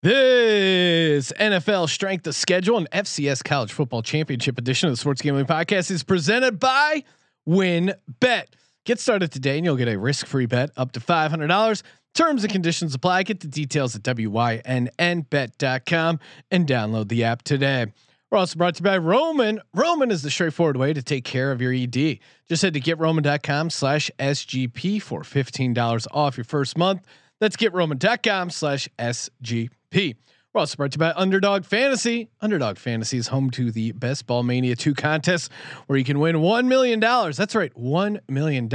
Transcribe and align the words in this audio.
This 0.00 1.32
NFL 1.32 1.88
Strength 1.88 2.28
of 2.28 2.36
Schedule 2.36 2.76
and 2.76 2.88
FCS 2.92 3.42
College 3.42 3.72
Football 3.72 4.02
Championship 4.02 4.56
edition 4.56 4.88
of 4.88 4.92
the 4.92 4.96
Sports 4.96 5.20
Gambling 5.20 5.46
Podcast 5.46 5.90
is 5.90 6.04
presented 6.04 6.60
by 6.60 7.02
Win 7.46 7.94
Bet. 8.20 8.54
Get 8.84 9.00
started 9.00 9.32
today 9.32 9.56
and 9.56 9.64
you'll 9.64 9.74
get 9.74 9.88
a 9.88 9.98
risk-free 9.98 10.46
bet 10.46 10.70
up 10.76 10.92
to 10.92 11.00
$500. 11.00 11.82
Terms 12.14 12.44
and 12.44 12.52
conditions 12.52 12.94
apply. 12.94 13.24
Get 13.24 13.40
the 13.40 13.48
details 13.48 13.96
at 13.96 14.02
wynnbet.com 14.02 14.60
and 16.52 16.68
download 16.68 17.08
the 17.08 17.24
app 17.24 17.42
today. 17.42 17.86
We're 18.30 18.38
also 18.38 18.56
brought 18.56 18.76
to 18.76 18.82
you 18.82 18.84
by 18.84 18.98
Roman. 18.98 19.60
Roman 19.74 20.12
is 20.12 20.22
the 20.22 20.30
straightforward 20.30 20.76
way 20.76 20.92
to 20.92 21.02
take 21.02 21.24
care 21.24 21.50
of 21.50 21.60
your 21.60 21.72
ED. 21.72 22.20
Just 22.48 22.62
head 22.62 22.74
to 22.74 22.80
getroman.com 22.80 23.70
slash 23.70 24.12
SGP 24.20 25.02
for 25.02 25.22
$15 25.22 26.06
off 26.12 26.36
your 26.36 26.44
first 26.44 26.78
month. 26.78 27.04
That's 27.40 27.56
getroman.com 27.56 28.50
slash 28.50 28.88
SGP. 28.96 29.70
We're 30.52 30.60
also 30.60 30.76
brought 30.76 30.92
to 30.92 30.96
you 30.96 31.00
by 31.00 31.12
Underdog 31.14 31.64
Fantasy. 31.64 32.28
Underdog 32.40 32.76
Fantasy 32.76 33.16
is 33.16 33.28
home 33.28 33.50
to 33.52 33.70
the 33.70 33.92
Best 33.92 34.26
Ball 34.26 34.42
Mania 34.42 34.76
2 34.76 34.94
contest 34.94 35.50
where 35.86 35.98
you 35.98 36.04
can 36.04 36.18
win 36.18 36.36
$1 36.36 36.66
million. 36.66 37.00
That's 37.00 37.54
right, 37.54 37.72
$1 37.74 38.20
million. 38.28 38.68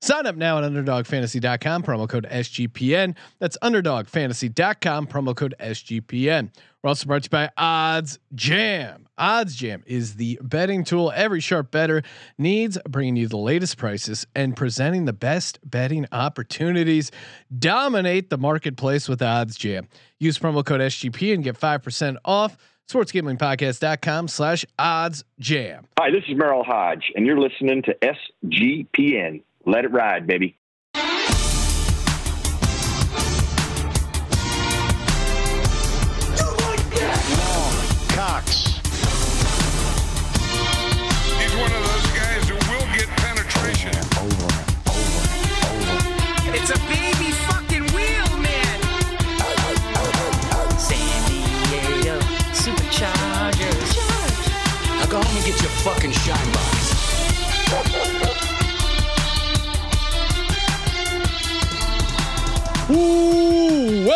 Sign 0.00 0.26
up 0.26 0.36
now 0.36 0.58
at 0.58 0.64
underdogfantasy.com, 0.64 1.82
promo 1.82 2.08
code 2.08 2.26
SGPN. 2.30 3.16
That's 3.40 3.58
underdogfantasy.com, 3.62 5.08
promo 5.08 5.34
code 5.34 5.54
SGPN. 5.58 6.50
We're 6.82 6.88
also 6.88 7.06
brought 7.06 7.24
to 7.24 7.26
you 7.26 7.30
by 7.30 7.50
Odds 7.56 8.20
Jam. 8.32 9.08
Odds 9.18 9.56
Jam 9.56 9.82
is 9.86 10.14
the 10.14 10.38
betting 10.40 10.84
tool 10.84 11.12
every 11.16 11.40
sharp 11.40 11.72
better 11.72 12.04
needs, 12.38 12.78
bringing 12.88 13.16
you 13.16 13.26
the 13.26 13.36
latest 13.36 13.76
prices 13.76 14.24
and 14.36 14.54
presenting 14.54 15.04
the 15.04 15.12
best 15.12 15.58
betting 15.68 16.06
opportunities. 16.12 17.10
Dominate 17.58 18.30
the 18.30 18.38
marketplace 18.38 19.08
with 19.08 19.20
Odds 19.20 19.56
Jam. 19.56 19.88
Use 20.20 20.38
promo 20.38 20.64
code 20.64 20.80
SGP 20.80 21.34
and 21.34 21.42
get 21.42 21.58
5% 21.58 22.16
off. 22.24 22.56
SportsGamblingPodcast.com 22.88 24.28
slash 24.28 24.64
odds 24.78 25.24
jam. 25.38 25.86
Hi, 25.98 26.10
this 26.10 26.24
is 26.26 26.36
Merril 26.38 26.64
Hoge, 26.64 27.12
and 27.14 27.26
you're 27.26 27.38
listening 27.38 27.82
to 27.82 27.94
SGPN. 28.02 29.42
Let 29.66 29.84
it 29.84 29.92
ride, 29.92 30.26
baby. 30.26 30.57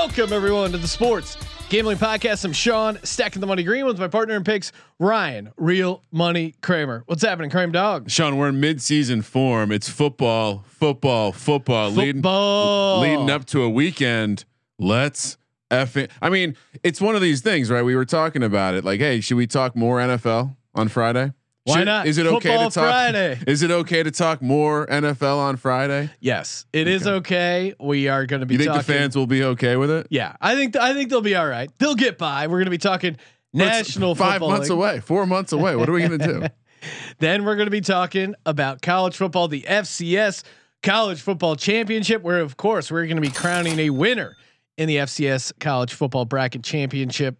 Welcome 0.03 0.33
everyone 0.33 0.73
to 0.73 0.79
the 0.79 0.89
Sports 0.89 1.37
Gambling 1.69 1.97
Podcast. 1.97 2.45
I'm 2.45 2.53
Sean, 2.53 2.99
stacking 3.05 3.39
the 3.39 3.47
money 3.47 3.63
green 3.63 3.87
with 3.87 4.01
my 4.01 4.09
partner 4.09 4.35
in 4.35 4.43
picks, 4.43 4.73
Ryan, 4.99 5.53
Real 5.57 6.03
Money 6.11 6.57
Kramer. 6.61 7.05
What's 7.07 7.23
happening, 7.23 7.51
Kramer 7.51 7.71
Dog? 7.71 8.11
Sean, 8.11 8.37
we're 8.37 8.49
in 8.49 8.59
mid-season 8.59 9.23
form. 9.23 9.71
It's 9.71 9.89
football, 9.89 10.65
football, 10.67 11.31
football, 11.31 11.93
Football. 11.93 12.99
leading 12.99 13.21
leading 13.21 13.31
up 13.31 13.45
to 13.47 13.63
a 13.63 13.71
weekend. 13.71 14.45
Let's 14.77 15.39
effing. 15.71 16.11
I 16.21 16.31
mean, 16.31 16.57
it's 16.83 17.01
one 17.01 17.15
of 17.15 17.23
these 17.23 17.41
things, 17.41 17.71
right? 17.71 17.83
We 17.85 17.95
were 17.95 18.05
talking 18.05 18.43
about 18.43 18.75
it. 18.75 18.85
Like, 18.85 18.99
hey, 18.99 19.21
should 19.21 19.37
we 19.37 19.47
talk 19.47 19.77
more 19.77 20.01
NFL 20.01 20.57
on 20.75 20.89
Friday? 20.89 21.33
Why 21.65 21.79
Should- 21.79 21.85
not? 21.85 22.07
Is 22.09 22.19
it 22.19 22.27
okay 22.27 22.57
to 22.59 22.65
talk? 22.65 22.73
Friday. 22.73 23.39
Is 23.47 23.63
it 23.63 23.71
okay 23.71 24.03
to 24.03 24.11
talk 24.11 24.43
more 24.43 24.87
NFL 24.87 25.39
on 25.39 25.57
Friday? 25.57 26.11
Yes, 26.21 26.67
it 26.73 26.89
is 26.89 27.07
okay. 27.07 27.75
We 27.79 28.09
are 28.09 28.27
going 28.27 28.41
to 28.41 28.47
be 28.47 28.55
You 28.55 28.59
think 28.59 28.69
talking. 28.73 28.79
the 28.87 28.93
fans 28.93 29.15
will 29.17 29.29
be 29.29 29.45
okay 29.45 29.77
with 29.77 29.91
it? 29.91 30.09
yeah, 30.11 30.35
I 30.41 30.57
think 30.57 30.75
I 30.77 30.93
think 30.93 31.11
they'll 31.11 31.21
be 31.21 31.37
all 31.37 31.47
right. 31.47 31.71
They'll 31.79 31.95
get 31.95 32.19
by. 32.19 32.49
We're 32.49 32.59
going 32.59 32.65
to 32.65 32.71
be 32.73 32.79
talking 32.79 33.17
National 33.53 34.15
five 34.15 34.41
months 34.41 34.71
League. 34.71 34.77
away, 34.79 35.01
four 35.01 35.27
months 35.27 35.53
away. 35.53 35.77
What 35.77 35.89
are 35.89 35.93
we 35.93 36.03
gonna 36.03 36.19
do? 36.19 36.43
Then 37.21 37.45
we're 37.45 37.55
going 37.55 37.67
to 37.69 37.71
be 37.71 37.81
talking 37.81 38.35
about 38.45 38.83
college 38.83 39.17
football, 39.17 39.47
the 39.47 39.63
FCS 39.63 40.43
College 40.83 41.21
Football 41.21 41.55
Championship, 41.55 42.23
where 42.23 42.41
of 42.41 42.57
course 42.57 42.91
we're 42.91 43.05
going 43.07 43.19
to 43.19 43.23
be 43.23 43.31
crowning 43.31 43.79
a 43.79 43.91
winner 43.91 44.37
in 44.77 44.89
the 44.89 44.97
FCS 44.97 45.53
College 45.61 45.93
Football 45.95 46.25
Bracket 46.25 46.65
Championship 46.65 47.37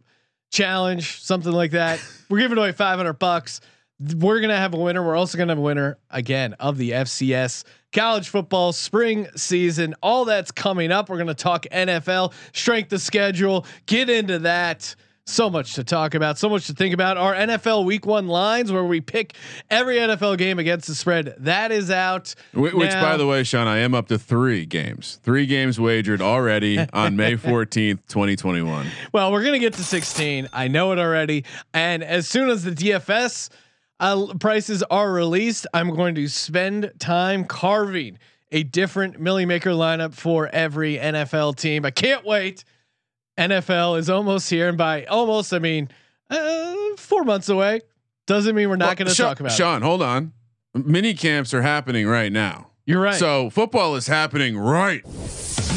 Challenge, 0.53 1.21
something 1.23 1.51
like 1.51 1.73
that. 1.73 1.99
we're 2.29 2.39
giving 2.39 2.57
away 2.59 2.71
500 2.71 3.15
bucks. 3.15 3.61
We're 4.17 4.39
going 4.41 4.51
to 4.51 4.57
have 4.57 4.75
a 4.75 4.79
winner. 4.79 5.03
We're 5.05 5.17
also 5.17 5.37
going 5.39 5.49
to 5.49 5.53
have 5.53 5.59
a 5.59 5.63
winner 5.63 5.99
again 6.11 6.55
of 6.55 6.77
the 6.79 6.91
FCS 6.93 7.65
college 7.93 8.29
football 8.29 8.73
spring 8.73 9.29
season. 9.37 9.95
All 10.03 10.25
that's 10.25 10.51
coming 10.51 10.91
up. 10.91 11.09
We're 11.09 11.17
going 11.17 11.27
to 11.29 11.35
talk 11.35 11.67
NFL, 11.71 12.33
strength 12.53 12.93
of 12.93 13.01
schedule, 13.01 13.67
get 13.87 14.09
into 14.11 14.41
that. 14.41 14.95
So 15.25 15.49
much 15.49 15.75
to 15.75 15.85
talk 15.85 16.15
about, 16.17 16.37
so 16.37 16.49
much 16.49 16.67
to 16.67 16.73
think 16.75 16.93
about. 16.93 17.17
Our 17.17 17.33
NFL 17.33 17.85
Week 17.85 18.05
One 18.05 18.27
lines, 18.27 18.73
where 18.73 18.83
we 18.83 19.01
pick 19.01 19.37
every 19.71 19.95
NFL 19.99 20.37
game 20.37 20.59
against 20.59 20.89
the 20.89 20.97
spread, 20.97 21.37
that 21.39 21.71
is 21.71 21.93
out. 21.93 22.35
Wh- 22.53 22.75
Which, 22.75 22.91
by 22.91 23.17
the 23.17 23.25
way, 23.25 23.45
Sean, 23.45 23.69
I 23.69 23.79
am 23.79 23.95
up 23.95 24.09
to 24.09 24.19
three 24.19 24.67
games. 24.67 25.21
Three 25.23 25.47
games 25.47 25.79
wagered 25.79 26.21
already 26.21 26.77
on 26.93 27.15
May 27.15 27.37
fourteenth, 27.37 28.05
twenty 28.09 28.35
twenty 28.35 28.63
one. 28.63 28.89
Well, 29.13 29.31
we're 29.31 29.45
gonna 29.45 29.61
get 29.61 29.75
to 29.75 29.85
16. 29.85 30.49
I 30.53 30.67
know 30.67 30.91
it 30.91 30.99
already. 30.99 31.45
And 31.73 32.03
as 32.03 32.27
soon 32.27 32.51
as 32.51 32.65
the 32.65 32.73
DFS 32.73 33.49
uh, 34.03 34.35
prices 34.35 34.83
are 34.91 35.11
released, 35.11 35.67
I'm 35.73 35.95
going 35.95 36.17
to 36.17 36.29
spend 36.29 36.93
time 36.99 37.45
carving 37.45 38.19
a 38.51 38.65
different 38.65 39.21
Milly 39.21 39.47
Maker 39.47 39.71
lineup 39.71 40.13
for 40.13 40.49
every 40.49 40.99
NFL 40.99 41.57
team. 41.57 41.87
I 41.87 41.91
can't 41.91 42.25
wait. 42.27 42.65
NFL 43.39 43.99
is 43.99 44.11
almost 44.11 44.51
here, 44.51 44.69
and 44.69 44.77
by 44.77 45.05
almost, 45.05 45.55
I 45.55 45.61
mean 45.61 45.89
uh, 46.29 46.75
four 46.99 47.25
months 47.25 47.49
away. 47.49 47.81
Doesn't 48.27 48.55
mean 48.55 48.69
we're 48.69 48.77
not 48.77 48.97
going 48.97 49.09
to 49.09 49.15
Sean, 49.15 49.29
talk 49.29 49.41
about. 49.41 49.53
it. 49.53 49.55
Sean, 49.55 49.83
hold 49.83 50.03
on. 50.03 50.33
Mini 50.75 51.15
camps 51.15 51.55
are 51.55 51.63
happening 51.63 52.07
right 52.07 52.33
now. 52.33 52.71
You're 52.85 53.01
right. 53.01 53.15
So 53.15 53.51
football 53.51 53.95
is 53.95 54.09
happening 54.09 54.59
right 54.59 55.05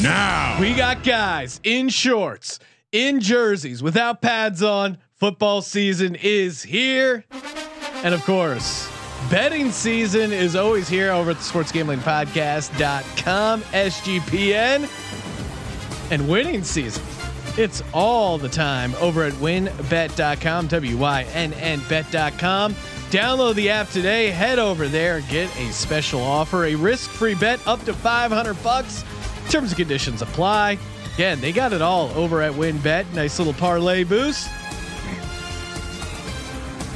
now. 0.02 0.58
We 0.60 0.74
got 0.74 1.04
guys 1.04 1.60
in 1.62 1.88
shorts, 1.88 2.58
in 2.92 3.20
jerseys, 3.20 3.82
without 3.82 4.20
pads 4.20 4.62
on. 4.62 4.98
Football 5.14 5.62
season 5.62 6.14
is 6.14 6.62
here. 6.62 7.24
And 8.04 8.14
of 8.14 8.24
course, 8.24 8.88
betting 9.30 9.70
season 9.70 10.32
is 10.32 10.56
always 10.56 10.88
here 10.88 11.12
over 11.12 11.30
at 11.32 11.36
the 11.38 11.42
sportsgamblingpodcast.com, 11.42 13.62
SGPN. 13.62 14.88
And 16.12 16.28
winning 16.28 16.62
season, 16.62 17.02
it's 17.56 17.82
all 17.92 18.38
the 18.38 18.48
time 18.48 18.94
over 18.96 19.24
at 19.24 19.32
wynnbet.com, 19.34 20.68
W 20.68 20.96
Y 20.96 21.22
N 21.34 21.52
N 21.54 21.82
bet.com. 21.88 22.74
Download 23.10 23.54
the 23.54 23.70
app 23.70 23.88
today, 23.88 24.30
head 24.30 24.58
over 24.58 24.88
there, 24.88 25.20
get 25.22 25.48
a 25.58 25.72
special 25.72 26.20
offer, 26.20 26.66
a 26.66 26.74
risk-free 26.74 27.36
bet 27.36 27.66
up 27.66 27.82
to 27.84 27.94
500 27.94 28.62
bucks. 28.62 29.04
Terms 29.48 29.70
and 29.70 29.76
conditions 29.76 30.22
apply. 30.22 30.76
Again, 31.14 31.40
they 31.40 31.52
got 31.52 31.72
it 31.72 31.80
all 31.80 32.10
over 32.10 32.42
at 32.42 32.52
WynnBet. 32.52 33.12
Nice 33.14 33.38
little 33.38 33.54
parlay 33.54 34.04
boost. 34.04 34.48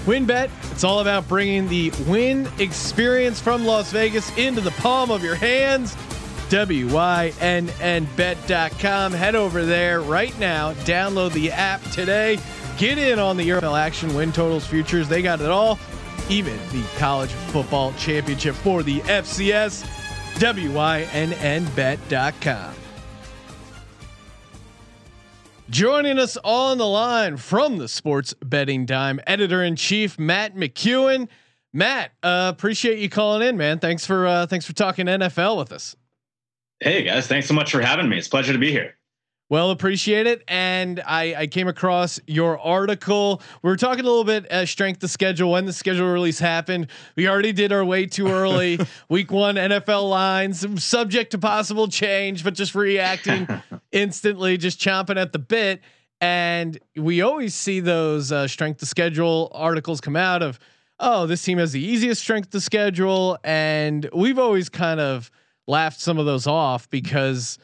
WynnBet, 0.06 0.50
it's 0.72 0.84
all 0.84 1.00
about 1.00 1.28
bringing 1.28 1.68
the 1.68 1.90
Wynn 2.06 2.48
experience 2.58 3.40
from 3.40 3.64
Las 3.64 3.92
Vegas 3.92 4.36
into 4.38 4.60
the 4.60 4.70
palm 4.72 5.10
of 5.10 5.22
your 5.22 5.34
hands. 5.34 5.94
WYNNBet.com. 6.48 7.42
Head 9.12 9.34
over 9.36 9.64
there 9.64 10.00
right 10.00 10.36
now. 10.40 10.72
Download 10.72 11.32
the 11.32 11.52
app 11.52 11.82
today. 11.90 12.38
Get 12.76 12.98
in 12.98 13.18
on 13.18 13.36
the 13.36 13.48
NFL 13.48 13.78
action, 13.78 14.14
win 14.14 14.32
totals, 14.32 14.66
futures. 14.66 15.08
They 15.08 15.22
got 15.22 15.40
it 15.40 15.50
all. 15.50 15.78
Even 16.28 16.58
the 16.72 16.82
college 16.98 17.30
football 17.30 17.92
championship 17.94 18.54
for 18.56 18.82
the 18.82 19.00
FCS. 19.00 19.84
WYNNBet.com. 20.40 21.10
Joining 25.70 26.18
us 26.18 26.36
on 26.42 26.78
the 26.78 26.86
line 26.86 27.36
from 27.36 27.78
the 27.78 27.86
Sports 27.86 28.34
Betting 28.44 28.86
Dime, 28.86 29.20
editor 29.24 29.62
in 29.62 29.76
chief 29.76 30.18
Matt 30.18 30.56
McEwen. 30.56 31.28
Matt, 31.72 32.10
uh, 32.24 32.50
appreciate 32.52 32.98
you 32.98 33.08
calling 33.08 33.46
in, 33.46 33.56
man. 33.56 33.78
Thanks 33.78 34.04
for 34.04 34.26
uh, 34.26 34.46
thanks 34.46 34.66
for 34.66 34.72
talking 34.72 35.06
NFL 35.06 35.56
with 35.58 35.70
us. 35.70 35.94
Hey 36.80 37.04
guys, 37.04 37.28
thanks 37.28 37.46
so 37.46 37.54
much 37.54 37.70
for 37.70 37.80
having 37.80 38.08
me. 38.08 38.18
It's 38.18 38.26
a 38.26 38.30
pleasure 38.30 38.52
to 38.52 38.58
be 38.58 38.72
here. 38.72 38.96
Well, 39.50 39.72
appreciate 39.72 40.28
it. 40.28 40.44
And 40.46 41.02
I, 41.04 41.34
I 41.36 41.46
came 41.48 41.66
across 41.66 42.20
your 42.28 42.56
article. 42.60 43.42
We 43.62 43.70
were 43.70 43.76
talking 43.76 44.04
a 44.04 44.08
little 44.08 44.22
bit 44.22 44.50
uh, 44.50 44.64
strength 44.64 45.02
of 45.02 45.10
schedule 45.10 45.50
when 45.50 45.66
the 45.66 45.72
schedule 45.72 46.06
release 46.06 46.38
happened. 46.38 46.86
We 47.16 47.28
already 47.28 47.52
did 47.52 47.72
our 47.72 47.84
way 47.84 48.06
too 48.06 48.28
early. 48.28 48.78
Week 49.08 49.32
one 49.32 49.56
NFL 49.56 50.08
lines, 50.08 50.64
subject 50.84 51.32
to 51.32 51.38
possible 51.38 51.88
change, 51.88 52.44
but 52.44 52.54
just 52.54 52.76
reacting 52.76 53.48
instantly, 53.92 54.56
just 54.56 54.78
chomping 54.80 55.20
at 55.20 55.32
the 55.32 55.40
bit. 55.40 55.80
And 56.20 56.78
we 56.94 57.20
always 57.22 57.52
see 57.52 57.80
those 57.80 58.30
uh, 58.30 58.46
strength 58.46 58.78
to 58.80 58.86
schedule 58.86 59.50
articles 59.52 60.00
come 60.00 60.14
out 60.14 60.44
of, 60.44 60.60
oh, 61.00 61.26
this 61.26 61.42
team 61.42 61.58
has 61.58 61.72
the 61.72 61.84
easiest 61.84 62.22
strength 62.22 62.50
to 62.50 62.60
schedule, 62.60 63.36
and 63.42 64.08
we've 64.14 64.38
always 64.38 64.68
kind 64.68 65.00
of 65.00 65.28
laughed 65.66 65.98
some 65.98 66.18
of 66.18 66.26
those 66.26 66.46
off 66.46 66.88
because 66.88 67.58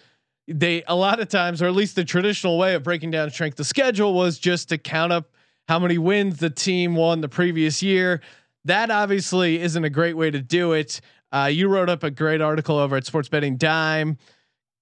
they 0.49 0.83
a 0.87 0.95
lot 0.95 1.21
of 1.21 1.29
times, 1.29 1.61
or 1.61 1.67
at 1.67 1.75
least 1.75 1.97
the 1.97 2.05
traditional 2.05 2.59
way 2.59 2.75
of 2.75 2.83
breaking 2.83 3.11
down 3.11 3.31
strength 3.31 3.57
to 3.57 3.65
schedule 3.65 4.15
was 4.15 4.39
just 4.39 4.69
to 4.69 4.79
count 4.79 5.13
up 5.13 5.31
how 5.69 5.79
many 5.79 5.99
wins 5.99 6.39
the 6.39 6.51
team 6.51 6.95
won 6.95 7.21
the 7.21 7.29
previous 7.29 7.83
year. 7.83 8.21
That 8.65 8.91
obviously 8.91 9.61
isn't 9.61 9.85
a 9.85 9.91
great 9.91 10.17
way 10.17 10.31
to 10.31 10.41
do 10.41 10.73
it. 10.73 11.01
Uh, 11.33 11.51
you 11.53 11.69
wrote 11.69 11.89
up 11.89 12.03
a 12.05 12.11
great 12.11 12.41
article 12.41 12.79
over 12.79 12.97
at 12.97 13.05
Sports 13.05 13.29
Betting 13.29 13.57
Dime, 13.57 14.17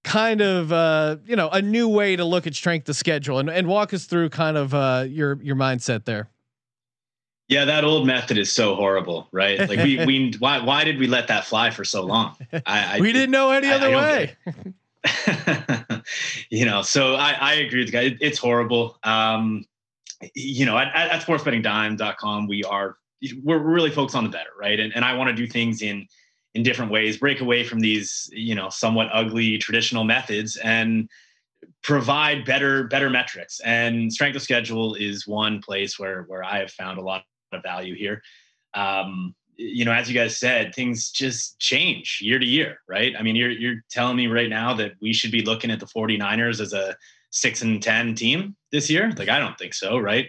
kind 0.05 0.41
of 0.43 0.73
uh, 0.73 1.17
you 1.25 1.37
know 1.37 1.49
a 1.51 1.63
new 1.63 1.89
way 1.89 2.17
to 2.17 2.25
look 2.25 2.47
at 2.47 2.55
strength 2.55 2.85
to 2.85 2.95
schedule, 2.95 3.39
and, 3.39 3.49
and 3.49 3.67
walk 3.67 3.95
us 3.95 4.05
through 4.05 4.29
kind 4.29 4.57
of 4.57 4.75
uh, 4.75 5.05
your 5.09 5.41
your 5.43 5.57
mindset 5.57 6.05
there. 6.05 6.29
Yeah, 7.49 7.67
that 7.67 7.85
old 7.85 8.07
method 8.07 8.39
is 8.39 8.51
so 8.51 8.75
horrible, 8.75 9.29
right? 9.33 9.59
Like 9.59 9.79
we 9.81 10.05
we 10.05 10.33
why 10.39 10.61
why 10.63 10.85
did 10.85 10.99
we 10.99 11.07
let 11.07 11.29
that 11.29 11.45
fly 11.47 11.71
for 11.71 11.85
so 11.85 12.03
long? 12.03 12.37
I, 12.53 12.97
I 12.97 13.01
we 13.01 13.13
didn't 13.13 13.31
know 13.31 13.51
any 13.51 13.69
I- 13.69 13.75
other 13.75 13.91
way. 13.91 14.37
you 16.51 16.65
know, 16.65 16.83
so 16.83 17.15
I, 17.15 17.33
I 17.33 17.55
agree 17.55 17.81
with 17.81 17.89
the 17.89 17.93
guy. 17.93 18.03
It, 18.03 18.19
it's 18.21 18.39
horrible. 18.39 18.99
Um, 19.03 19.65
you 20.35 20.65
know, 20.65 20.79
at, 20.79 20.95
at, 20.95 21.23
sportsbettingdime.com, 21.23 22.47
we 22.49 22.65
are 22.65 22.97
we're 23.43 23.59
really 23.59 23.91
focused 23.91 24.17
on 24.17 24.25
the 24.25 24.31
better, 24.31 24.51
right? 24.59 24.79
And 24.79 24.95
and 24.95 25.05
I 25.05 25.15
want 25.15 25.29
to 25.29 25.35
do 25.35 25.47
things 25.47 25.83
in 25.83 26.07
in 26.55 26.63
different 26.63 26.91
ways, 26.91 27.17
break 27.17 27.41
away 27.41 27.65
from 27.65 27.81
these, 27.81 28.31
you 28.33 28.55
know, 28.55 28.69
somewhat 28.69 29.09
ugly 29.13 29.59
traditional 29.59 30.05
methods 30.05 30.57
and 30.57 31.09
provide 31.83 32.45
better 32.45 32.85
better 32.85 33.11
metrics. 33.11 33.61
And 33.61 34.13
strength 34.13 34.37
of 34.37 34.43
schedule 34.43 34.95
is 34.95 35.27
one 35.27 35.61
place 35.61 35.99
where 35.99 36.23
where 36.23 36.45
I 36.45 36.59
have 36.59 36.71
found 36.71 36.99
a 36.99 37.03
lot 37.03 37.25
of 37.53 37.63
value 37.63 37.95
here. 37.95 38.23
Um, 38.75 39.35
you 39.57 39.85
know, 39.85 39.93
as 39.93 40.09
you 40.09 40.15
guys 40.15 40.37
said, 40.37 40.75
things 40.75 41.11
just 41.11 41.59
change 41.59 42.19
year 42.21 42.39
to 42.39 42.47
year, 42.47 42.79
right? 42.89 43.15
I 43.19 43.23
mean, 43.23 43.37
you're 43.37 43.51
you're 43.51 43.85
telling 43.91 44.17
me 44.17 44.27
right 44.27 44.49
now 44.49 44.75
that 44.75 44.93
we 45.01 45.13
should 45.13 45.31
be 45.31 45.43
looking 45.43 45.71
at 45.71 45.81
the 45.81 45.87
49ers 45.87 46.61
as 46.61 46.73
a 46.73 46.97
6 47.31 47.63
and 47.63 47.83
10 47.83 48.15
team 48.15 48.57
this 48.73 48.89
year? 48.89 49.13
Like 49.17 49.29
I 49.29 49.39
don't 49.39 49.59
think 49.59 49.75
so, 49.75 49.99
right? 49.99 50.29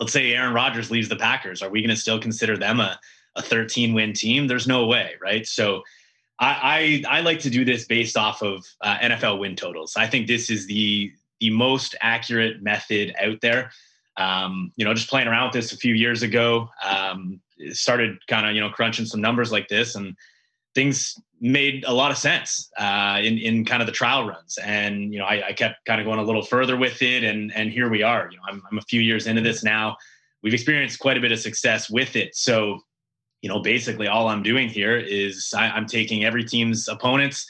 Let's 0.00 0.12
say 0.12 0.32
Aaron 0.32 0.54
Rodgers 0.54 0.90
leaves 0.90 1.08
the 1.08 1.16
Packers. 1.16 1.62
Are 1.62 1.70
we 1.70 1.80
going 1.80 1.94
to 1.94 2.00
still 2.00 2.20
consider 2.20 2.56
them 2.56 2.80
a 2.80 2.98
a 3.36 3.42
13 3.42 3.94
win 3.94 4.12
team? 4.12 4.46
There's 4.46 4.68
no 4.68 4.86
way, 4.86 5.14
right? 5.20 5.46
So 5.46 5.82
I 6.38 7.02
I, 7.08 7.18
I 7.18 7.20
like 7.20 7.40
to 7.40 7.50
do 7.50 7.64
this 7.64 7.86
based 7.86 8.16
off 8.16 8.42
of 8.42 8.64
uh, 8.80 8.98
NFL 8.98 9.38
win 9.38 9.56
totals. 9.56 9.94
I 9.96 10.06
think 10.06 10.26
this 10.26 10.50
is 10.50 10.66
the 10.66 11.12
the 11.40 11.50
most 11.50 11.94
accurate 12.00 12.62
method 12.62 13.14
out 13.20 13.40
there. 13.40 13.70
Um, 14.16 14.72
you 14.76 14.84
know, 14.84 14.94
just 14.94 15.10
playing 15.10 15.28
around 15.28 15.46
with 15.46 15.54
this 15.54 15.72
a 15.72 15.76
few 15.76 15.94
years 15.94 16.22
ago, 16.22 16.68
um, 16.84 17.40
started 17.70 18.16
kind 18.26 18.46
of 18.46 18.54
you 18.54 18.60
know 18.60 18.70
crunching 18.70 19.06
some 19.06 19.20
numbers 19.20 19.50
like 19.50 19.68
this, 19.68 19.94
and 19.94 20.16
things 20.74 21.18
made 21.40 21.84
a 21.86 21.92
lot 21.92 22.10
of 22.10 22.16
sense 22.16 22.70
uh, 22.78 23.20
in 23.22 23.38
in 23.38 23.64
kind 23.64 23.82
of 23.82 23.86
the 23.86 23.92
trial 23.92 24.26
runs. 24.26 24.58
And 24.58 25.12
you 25.12 25.18
know, 25.18 25.26
I, 25.26 25.48
I 25.48 25.52
kept 25.52 25.84
kind 25.84 26.00
of 26.00 26.06
going 26.06 26.18
a 26.18 26.22
little 26.22 26.42
further 26.42 26.76
with 26.76 27.02
it, 27.02 27.24
and 27.24 27.52
and 27.54 27.70
here 27.70 27.88
we 27.88 28.02
are. 28.02 28.28
You 28.30 28.36
know, 28.38 28.42
I'm 28.48 28.62
I'm 28.70 28.78
a 28.78 28.82
few 28.82 29.00
years 29.00 29.26
into 29.26 29.42
this 29.42 29.64
now. 29.64 29.96
We've 30.42 30.54
experienced 30.54 30.98
quite 30.98 31.16
a 31.16 31.20
bit 31.20 31.32
of 31.32 31.38
success 31.38 31.88
with 31.88 32.16
it. 32.16 32.36
So, 32.36 32.80
you 33.40 33.48
know, 33.48 33.60
basically 33.60 34.08
all 34.08 34.28
I'm 34.28 34.42
doing 34.42 34.68
here 34.68 34.98
is 34.98 35.54
I, 35.56 35.70
I'm 35.70 35.86
taking 35.86 36.22
every 36.22 36.44
team's 36.44 36.86
opponents, 36.86 37.46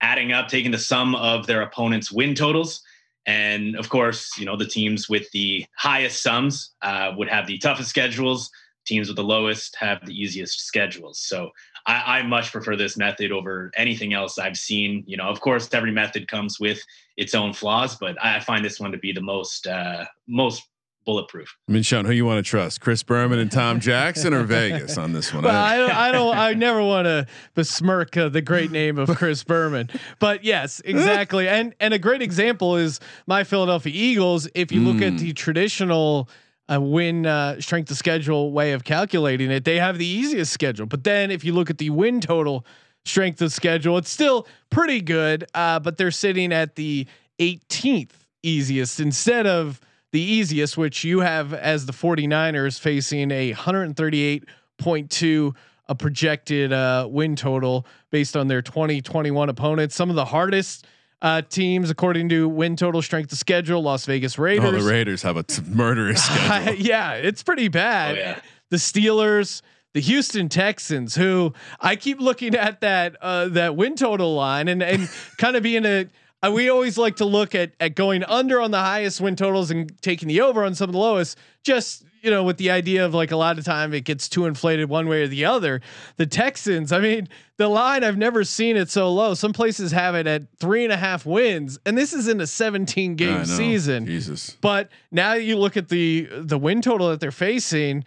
adding 0.00 0.30
up, 0.30 0.46
taking 0.46 0.70
the 0.70 0.78
sum 0.78 1.16
of 1.16 1.48
their 1.48 1.62
opponents' 1.62 2.12
win 2.12 2.36
totals. 2.36 2.82
And 3.26 3.76
of 3.76 3.88
course, 3.88 4.38
you 4.38 4.44
know, 4.44 4.56
the 4.56 4.66
teams 4.66 5.08
with 5.08 5.30
the 5.32 5.66
highest 5.76 6.22
sums 6.22 6.74
uh, 6.82 7.12
would 7.16 7.28
have 7.28 7.46
the 7.46 7.58
toughest 7.58 7.90
schedules. 7.90 8.50
Teams 8.86 9.08
with 9.08 9.16
the 9.16 9.24
lowest 9.24 9.76
have 9.80 10.06
the 10.06 10.12
easiest 10.12 10.60
schedules. 10.60 11.18
So 11.18 11.50
I, 11.86 12.18
I 12.18 12.22
much 12.22 12.52
prefer 12.52 12.76
this 12.76 12.96
method 12.96 13.32
over 13.32 13.72
anything 13.76 14.14
else 14.14 14.38
I've 14.38 14.56
seen. 14.56 15.02
You 15.08 15.16
know, 15.16 15.24
of 15.24 15.40
course, 15.40 15.68
every 15.72 15.90
method 15.90 16.28
comes 16.28 16.60
with 16.60 16.80
its 17.16 17.34
own 17.34 17.52
flaws, 17.52 17.96
but 17.96 18.16
I 18.24 18.38
find 18.38 18.64
this 18.64 18.78
one 18.78 18.92
to 18.92 18.98
be 18.98 19.10
the 19.10 19.20
most 19.20 19.66
uh, 19.66 20.04
most 20.28 20.62
bulletproof. 21.06 21.56
I 21.68 21.72
mean, 21.72 21.82
Sean, 21.82 22.04
who 22.04 22.12
you 22.12 22.26
want 22.26 22.44
to 22.44 22.48
trust, 22.48 22.80
Chris 22.82 23.02
Berman 23.02 23.38
and 23.38 23.50
Tom 23.50 23.80
Jackson 23.80 24.34
or 24.34 24.42
Vegas 24.44 24.98
on 24.98 25.12
this 25.12 25.32
one? 25.32 25.44
But 25.44 25.54
I 25.54 25.78
don't, 25.78 25.90
I 25.90 26.12
don't, 26.12 26.36
I 26.36 26.52
never 26.66 26.82
want 26.82 27.06
to 27.06 27.26
besmirk 27.54 28.16
uh, 28.16 28.28
the 28.28 28.42
great 28.42 28.70
name 28.70 28.98
of 28.98 29.08
Chris 29.16 29.42
Berman. 29.42 29.88
But 30.18 30.44
yes, 30.44 30.80
exactly. 30.84 31.48
And 31.48 31.74
and 31.80 31.94
a 31.94 31.98
great 31.98 32.20
example 32.20 32.76
is 32.76 33.00
my 33.26 33.44
Philadelphia 33.44 33.92
Eagles. 33.94 34.48
If 34.54 34.72
you 34.72 34.80
look 34.80 35.00
at 35.00 35.16
the 35.18 35.32
traditional 35.32 36.28
uh, 36.70 36.80
win 36.80 37.24
uh, 37.24 37.60
strength 37.60 37.90
of 37.90 37.96
schedule 37.96 38.52
way 38.52 38.72
of 38.72 38.84
calculating 38.84 39.50
it, 39.50 39.64
they 39.64 39.78
have 39.78 39.96
the 39.96 40.06
easiest 40.06 40.52
schedule. 40.52 40.86
But 40.86 41.04
then 41.04 41.30
if 41.30 41.44
you 41.44 41.54
look 41.54 41.70
at 41.70 41.78
the 41.78 41.90
win 41.90 42.20
total 42.20 42.66
strength 43.04 43.40
of 43.40 43.52
schedule, 43.52 43.96
it's 43.96 44.10
still 44.10 44.48
pretty 44.68 45.00
good. 45.00 45.46
Uh, 45.54 45.78
but 45.78 45.96
they're 45.96 46.10
sitting 46.10 46.52
at 46.52 46.74
the 46.74 47.06
18th 47.38 48.10
easiest 48.42 49.00
instead 49.00 49.46
of 49.46 49.80
the 50.12 50.20
easiest, 50.20 50.76
which 50.76 51.04
you 51.04 51.20
have 51.20 51.52
as 51.52 51.86
the 51.86 51.92
49ers 51.92 52.80
facing 52.80 53.30
a 53.30 53.52
138.2 53.54 55.54
a 55.88 55.94
projected 55.94 56.72
uh, 56.72 57.06
win 57.08 57.36
total 57.36 57.86
based 58.10 58.36
on 58.36 58.48
their 58.48 58.62
2021 58.62 59.48
opponents. 59.48 59.94
Some 59.94 60.10
of 60.10 60.16
the 60.16 60.24
hardest 60.24 60.86
uh, 61.22 61.42
teams, 61.42 61.90
according 61.90 62.28
to 62.30 62.48
win 62.48 62.76
total 62.76 63.02
strength 63.02 63.32
of 63.32 63.38
schedule, 63.38 63.82
Las 63.82 64.04
Vegas 64.04 64.38
Raiders. 64.38 64.64
Oh, 64.64 64.72
the 64.72 64.82
Raiders 64.82 65.22
have 65.22 65.36
a 65.36 65.44
t- 65.44 65.62
murderous 65.68 66.24
schedule. 66.24 66.74
yeah, 66.74 67.14
it's 67.14 67.42
pretty 67.42 67.68
bad. 67.68 68.16
Oh, 68.16 68.20
yeah. 68.20 68.40
The 68.70 68.78
Steelers, 68.78 69.62
the 69.94 70.00
Houston 70.00 70.48
Texans, 70.48 71.14
who 71.14 71.54
I 71.80 71.94
keep 71.94 72.20
looking 72.20 72.56
at 72.56 72.80
that 72.80 73.16
uh, 73.22 73.48
that 73.50 73.76
win 73.76 73.94
total 73.94 74.34
line 74.34 74.66
and 74.66 74.82
and 74.82 75.08
kind 75.38 75.56
of 75.56 75.62
being 75.62 75.86
a. 75.86 76.06
Uh, 76.42 76.50
we 76.50 76.68
always 76.68 76.98
like 76.98 77.16
to 77.16 77.24
look 77.24 77.54
at 77.54 77.72
at 77.80 77.94
going 77.94 78.22
under 78.24 78.60
on 78.60 78.70
the 78.70 78.78
highest 78.78 79.20
win 79.20 79.36
totals 79.36 79.70
and 79.70 79.90
taking 80.02 80.28
the 80.28 80.40
over 80.40 80.64
on 80.64 80.74
some 80.74 80.88
of 80.88 80.92
the 80.92 80.98
lowest. 80.98 81.38
Just 81.62 82.04
you 82.22 82.30
know, 82.30 82.42
with 82.42 82.56
the 82.56 82.70
idea 82.70 83.06
of 83.06 83.14
like 83.14 83.30
a 83.30 83.36
lot 83.36 83.58
of 83.58 83.64
time 83.64 83.94
it 83.94 84.04
gets 84.04 84.28
too 84.28 84.46
inflated 84.46 84.88
one 84.88 85.08
way 85.08 85.22
or 85.22 85.28
the 85.28 85.44
other. 85.44 85.80
The 86.16 86.26
Texans, 86.26 86.92
I 86.92 86.98
mean, 86.98 87.28
the 87.56 87.68
line 87.68 88.02
I've 88.04 88.18
never 88.18 88.42
seen 88.44 88.76
it 88.76 88.90
so 88.90 89.12
low. 89.12 89.34
Some 89.34 89.52
places 89.52 89.92
have 89.92 90.14
it 90.14 90.26
at 90.26 90.42
three 90.58 90.84
and 90.84 90.92
a 90.92 90.96
half 90.96 91.24
wins, 91.24 91.78
and 91.86 91.96
this 91.96 92.12
is 92.12 92.28
in 92.28 92.40
a 92.40 92.46
17 92.46 93.16
game 93.16 93.44
season. 93.46 94.06
Jesus. 94.06 94.56
But 94.60 94.90
now 95.10 95.34
you 95.34 95.56
look 95.56 95.76
at 95.76 95.88
the 95.88 96.28
the 96.32 96.58
win 96.58 96.82
total 96.82 97.10
that 97.10 97.20
they're 97.20 97.30
facing. 97.30 98.04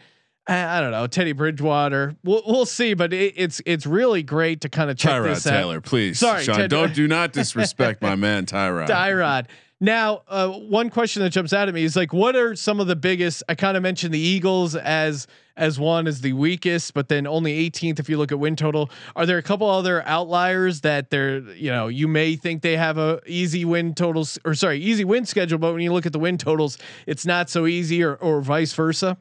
I, 0.49 0.77
I 0.77 0.81
don't 0.81 0.91
know 0.91 1.05
Teddy 1.07 1.33
Bridgewater. 1.33 2.15
We'll, 2.23 2.41
we'll 2.45 2.65
see, 2.65 2.95
but 2.95 3.13
it, 3.13 3.35
it's 3.37 3.61
it's 3.65 3.85
really 3.85 4.23
great 4.23 4.61
to 4.61 4.69
kind 4.69 4.89
of 4.89 4.97
check 4.97 5.11
Tyrod 5.11 5.35
this 5.35 5.47
out. 5.47 5.51
Taylor, 5.51 5.81
please. 5.81 6.19
Sorry, 6.19 6.43
Sean, 6.43 6.55
Ted- 6.55 6.69
don't 6.69 6.93
do 6.93 7.07
not 7.07 7.31
disrespect 7.33 8.01
my 8.01 8.15
man 8.15 8.45
Tyrod. 8.45 8.87
Tyrod. 8.87 9.45
Now, 9.81 10.23
uh, 10.27 10.49
one 10.49 10.89
question 10.89 11.23
that 11.23 11.29
jumps 11.29 11.53
out 11.53 11.69
at 11.69 11.73
me 11.73 11.83
is 11.83 11.95
like, 11.95 12.11
what 12.11 12.35
are 12.35 12.53
some 12.53 12.81
of 12.81 12.87
the 12.87 12.97
biggest? 12.97 13.43
I 13.47 13.55
kind 13.55 13.77
of 13.77 13.83
mentioned 13.83 14.13
the 14.13 14.19
Eagles 14.19 14.75
as 14.75 15.27
as 15.55 15.79
one 15.79 16.07
as 16.07 16.21
the 16.21 16.33
weakest, 16.33 16.93
but 16.93 17.09
then 17.09 17.27
only 17.27 17.69
18th 17.69 17.99
if 17.99 18.09
you 18.09 18.17
look 18.17 18.31
at 18.31 18.39
win 18.39 18.55
total. 18.55 18.89
Are 19.15 19.25
there 19.25 19.37
a 19.37 19.43
couple 19.43 19.69
other 19.69 20.05
outliers 20.05 20.81
that 20.81 21.11
they're 21.11 21.39
you 21.51 21.69
know 21.69 21.87
you 21.87 22.07
may 22.07 22.35
think 22.35 22.61
they 22.61 22.75
have 22.75 22.97
a 22.97 23.21
easy 23.27 23.65
win 23.65 23.93
totals 23.93 24.39
or 24.43 24.55
sorry 24.55 24.79
easy 24.79 25.05
win 25.05 25.25
schedule, 25.25 25.59
but 25.59 25.73
when 25.73 25.81
you 25.81 25.93
look 25.93 26.07
at 26.07 26.13
the 26.13 26.19
win 26.19 26.37
totals, 26.39 26.77
it's 27.05 27.25
not 27.25 27.49
so 27.49 27.67
easy, 27.67 28.03
or 28.03 28.15
or 28.15 28.41
vice 28.41 28.73
versa. 28.73 29.17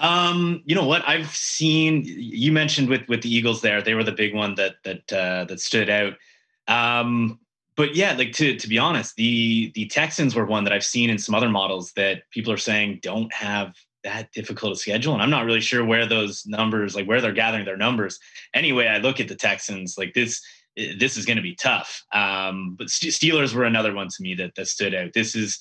Um, 0.00 0.62
you 0.64 0.74
know 0.74 0.86
what 0.86 1.06
I've 1.06 1.34
seen. 1.36 2.04
You 2.06 2.52
mentioned 2.52 2.88
with 2.88 3.06
with 3.08 3.22
the 3.22 3.32
Eagles 3.32 3.60
there, 3.60 3.82
they 3.82 3.94
were 3.94 4.04
the 4.04 4.12
big 4.12 4.34
one 4.34 4.54
that 4.56 4.76
that 4.84 5.12
uh, 5.12 5.44
that 5.44 5.60
stood 5.60 5.90
out. 5.90 6.14
Um, 6.66 7.38
but 7.76 7.94
yeah, 7.94 8.14
like 8.14 8.32
to 8.32 8.56
to 8.56 8.68
be 8.68 8.78
honest, 8.78 9.16
the 9.16 9.70
the 9.74 9.86
Texans 9.86 10.34
were 10.34 10.46
one 10.46 10.64
that 10.64 10.72
I've 10.72 10.84
seen 10.84 11.10
in 11.10 11.18
some 11.18 11.34
other 11.34 11.50
models 11.50 11.92
that 11.92 12.22
people 12.30 12.52
are 12.52 12.56
saying 12.58 13.00
don't 13.02 13.32
have 13.32 13.74
that 14.02 14.32
difficult 14.32 14.72
a 14.72 14.76
schedule, 14.76 15.12
and 15.12 15.22
I'm 15.22 15.30
not 15.30 15.44
really 15.44 15.60
sure 15.60 15.84
where 15.84 16.06
those 16.06 16.46
numbers, 16.46 16.94
like 16.94 17.06
where 17.06 17.20
they're 17.20 17.32
gathering 17.32 17.66
their 17.66 17.76
numbers. 17.76 18.18
Anyway, 18.54 18.86
I 18.86 18.98
look 18.98 19.20
at 19.20 19.28
the 19.28 19.36
Texans 19.36 19.96
like 19.98 20.14
this. 20.14 20.42
This 20.76 21.18
is 21.18 21.26
going 21.26 21.36
to 21.36 21.42
be 21.42 21.56
tough. 21.56 22.04
Um, 22.12 22.74
but 22.78 22.88
St- 22.88 23.12
Steelers 23.12 23.52
were 23.52 23.64
another 23.64 23.92
one 23.92 24.08
to 24.08 24.22
me 24.22 24.34
that 24.36 24.54
that 24.54 24.68
stood 24.68 24.94
out. 24.94 25.12
This 25.12 25.34
is 25.34 25.58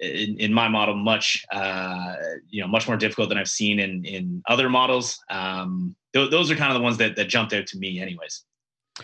in, 0.00 0.38
in 0.38 0.52
my 0.52 0.68
model 0.68 0.94
much 0.96 1.44
uh, 1.52 2.14
you 2.48 2.60
know 2.60 2.68
much 2.68 2.86
more 2.86 2.96
difficult 2.96 3.28
than 3.28 3.38
I've 3.38 3.48
seen 3.48 3.78
in 3.78 4.04
in 4.04 4.42
other 4.48 4.68
models. 4.68 5.18
Um, 5.30 5.94
th- 6.12 6.30
those 6.30 6.50
are 6.50 6.56
kind 6.56 6.72
of 6.72 6.78
the 6.78 6.82
ones 6.82 6.96
that 6.98 7.16
that 7.16 7.28
jumped 7.28 7.52
out 7.52 7.66
to 7.68 7.78
me, 7.78 8.00
anyways. 8.00 8.44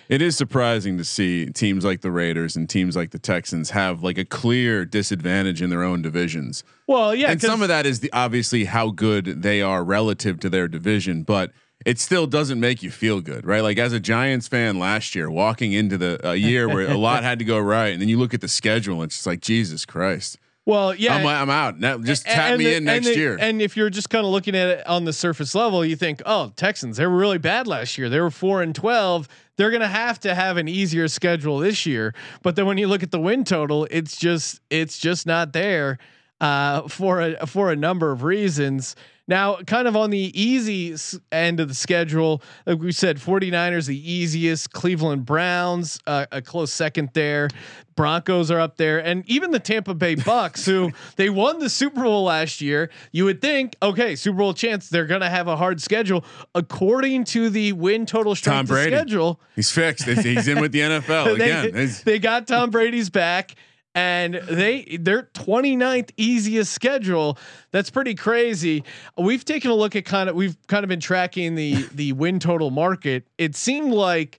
It 0.08 0.20
is 0.20 0.36
surprising 0.36 0.98
to 0.98 1.04
see 1.04 1.46
teams 1.46 1.84
like 1.84 2.02
the 2.02 2.10
Raiders 2.10 2.54
and 2.56 2.68
teams 2.68 2.96
like 2.96 3.10
the 3.10 3.18
Texans 3.18 3.70
have 3.70 4.02
like 4.02 4.18
a 4.18 4.24
clear 4.24 4.84
disadvantage 4.84 5.62
in 5.62 5.70
their 5.70 5.82
own 5.82 6.02
divisions. 6.02 6.64
Well, 6.86 7.14
yeah, 7.14 7.30
and 7.30 7.40
some 7.40 7.62
of 7.62 7.68
that 7.68 7.86
is 7.86 8.00
the 8.00 8.12
obviously 8.12 8.64
how 8.64 8.90
good 8.90 9.42
they 9.42 9.62
are 9.62 9.84
relative 9.84 10.38
to 10.40 10.50
their 10.50 10.68
division, 10.68 11.22
but 11.22 11.52
it 11.84 11.98
still 11.98 12.26
doesn't 12.26 12.58
make 12.58 12.82
you 12.82 12.90
feel 12.90 13.20
good, 13.20 13.46
right? 13.46 13.62
Like 13.62 13.78
as 13.78 13.92
a 13.92 14.00
Giants 14.00 14.48
fan 14.48 14.78
last 14.78 15.14
year, 15.14 15.30
walking 15.30 15.72
into 15.72 15.96
the 15.96 16.20
a 16.28 16.34
year 16.34 16.68
where 16.68 16.90
a 16.90 16.96
lot 16.96 17.22
had 17.22 17.38
to 17.38 17.44
go 17.44 17.58
right, 17.58 17.88
and 17.88 18.00
then 18.00 18.08
you 18.08 18.18
look 18.18 18.34
at 18.34 18.40
the 18.40 18.48
schedule, 18.48 18.96
and 18.96 19.04
it's 19.04 19.16
just 19.16 19.26
like 19.26 19.40
Jesus 19.40 19.84
Christ. 19.84 20.38
Well, 20.66 20.94
yeah, 20.96 21.14
I'm, 21.14 21.26
I'm 21.26 21.48
out. 21.50 21.78
Now, 21.78 21.96
just 21.98 22.26
tap 22.26 22.58
me 22.58 22.64
the- 22.64 22.74
in 22.74 22.84
next 22.84 23.06
the- 23.06 23.16
year. 23.16 23.38
And 23.40 23.62
if 23.62 23.76
you're 23.76 23.88
just 23.88 24.10
kind 24.10 24.24
of 24.26 24.32
looking 24.32 24.56
at 24.56 24.68
it 24.68 24.86
on 24.88 25.04
the 25.04 25.12
surface 25.12 25.54
level, 25.54 25.84
you 25.84 25.94
think, 25.94 26.20
oh, 26.26 26.52
Texans, 26.56 26.96
they 26.96 27.06
were 27.06 27.16
really 27.16 27.38
bad 27.38 27.68
last 27.68 27.96
year. 27.96 28.08
They 28.08 28.20
were 28.20 28.32
four 28.32 28.62
and 28.62 28.74
twelve. 28.74 29.28
They're 29.56 29.70
gonna 29.70 29.86
have 29.86 30.18
to 30.20 30.34
have 30.34 30.56
an 30.56 30.66
easier 30.68 31.06
schedule 31.08 31.60
this 31.60 31.86
year. 31.86 32.14
But 32.42 32.56
then 32.56 32.66
when 32.66 32.78
you 32.78 32.88
look 32.88 33.02
at 33.04 33.12
the 33.12 33.20
win 33.20 33.44
total, 33.44 33.86
it's 33.92 34.16
just 34.16 34.60
it's 34.68 34.98
just 34.98 35.24
not 35.24 35.52
there 35.52 35.98
uh, 36.40 36.88
for 36.88 37.20
a 37.20 37.46
for 37.46 37.70
a 37.70 37.76
number 37.76 38.10
of 38.10 38.24
reasons. 38.24 38.96
Now, 39.28 39.56
kind 39.66 39.88
of 39.88 39.96
on 39.96 40.10
the 40.10 40.30
easy 40.40 40.94
end 41.32 41.58
of 41.58 41.66
the 41.68 41.74
schedule, 41.74 42.42
like 42.64 42.78
we 42.78 42.92
said, 42.92 43.16
49ers 43.18 43.86
the 43.86 44.12
easiest, 44.12 44.72
Cleveland 44.72 45.26
Browns 45.26 45.98
uh, 46.06 46.26
a 46.30 46.40
close 46.40 46.72
second 46.72 47.10
there. 47.12 47.48
Broncos 47.96 48.50
are 48.50 48.60
up 48.60 48.76
there, 48.76 48.98
and 48.98 49.24
even 49.28 49.50
the 49.52 49.58
Tampa 49.58 49.94
Bay 49.94 50.14
Bucks, 50.16 50.66
who 50.66 50.92
they 51.16 51.30
won 51.30 51.58
the 51.58 51.70
Super 51.70 52.02
Bowl 52.02 52.24
last 52.24 52.60
year. 52.60 52.90
You 53.10 53.24
would 53.24 53.40
think, 53.40 53.74
okay, 53.82 54.14
Super 54.16 54.36
Bowl 54.38 54.52
chance, 54.52 54.90
they're 54.90 55.06
going 55.06 55.22
to 55.22 55.30
have 55.30 55.48
a 55.48 55.56
hard 55.56 55.80
schedule. 55.80 56.22
According 56.54 57.24
to 57.24 57.48
the 57.50 57.72
win 57.72 58.04
total 58.06 58.34
strength 58.34 58.56
Tom 58.56 58.66
Brady. 58.66 58.94
schedule, 58.94 59.40
He's 59.56 59.70
fixed. 59.70 60.04
He's- 60.06 60.46
in 60.46 60.60
with 60.60 60.72
the 60.72 60.80
NFL 60.82 61.34
again. 61.34 61.74
He's- 61.74 62.02
they 62.02 62.18
got 62.18 62.46
Tom 62.46 62.70
Brady's 62.70 63.08
back 63.10 63.54
and 63.96 64.34
they 64.34 64.98
their 65.00 65.22
29th 65.22 66.10
easiest 66.18 66.72
schedule. 66.72 67.38
That's 67.72 67.88
pretty 67.88 68.14
crazy. 68.14 68.84
We've 69.16 69.44
taken 69.44 69.70
a 69.70 69.74
look 69.74 69.96
at 69.96 70.04
kind 70.04 70.28
of 70.28 70.36
we've 70.36 70.56
kind 70.68 70.84
of 70.84 70.88
been 70.88 71.00
tracking 71.00 71.56
the 71.56 71.88
the 71.94 72.12
win 72.12 72.38
total 72.38 72.70
market. 72.70 73.26
It 73.38 73.56
seemed 73.56 73.92
like 73.92 74.38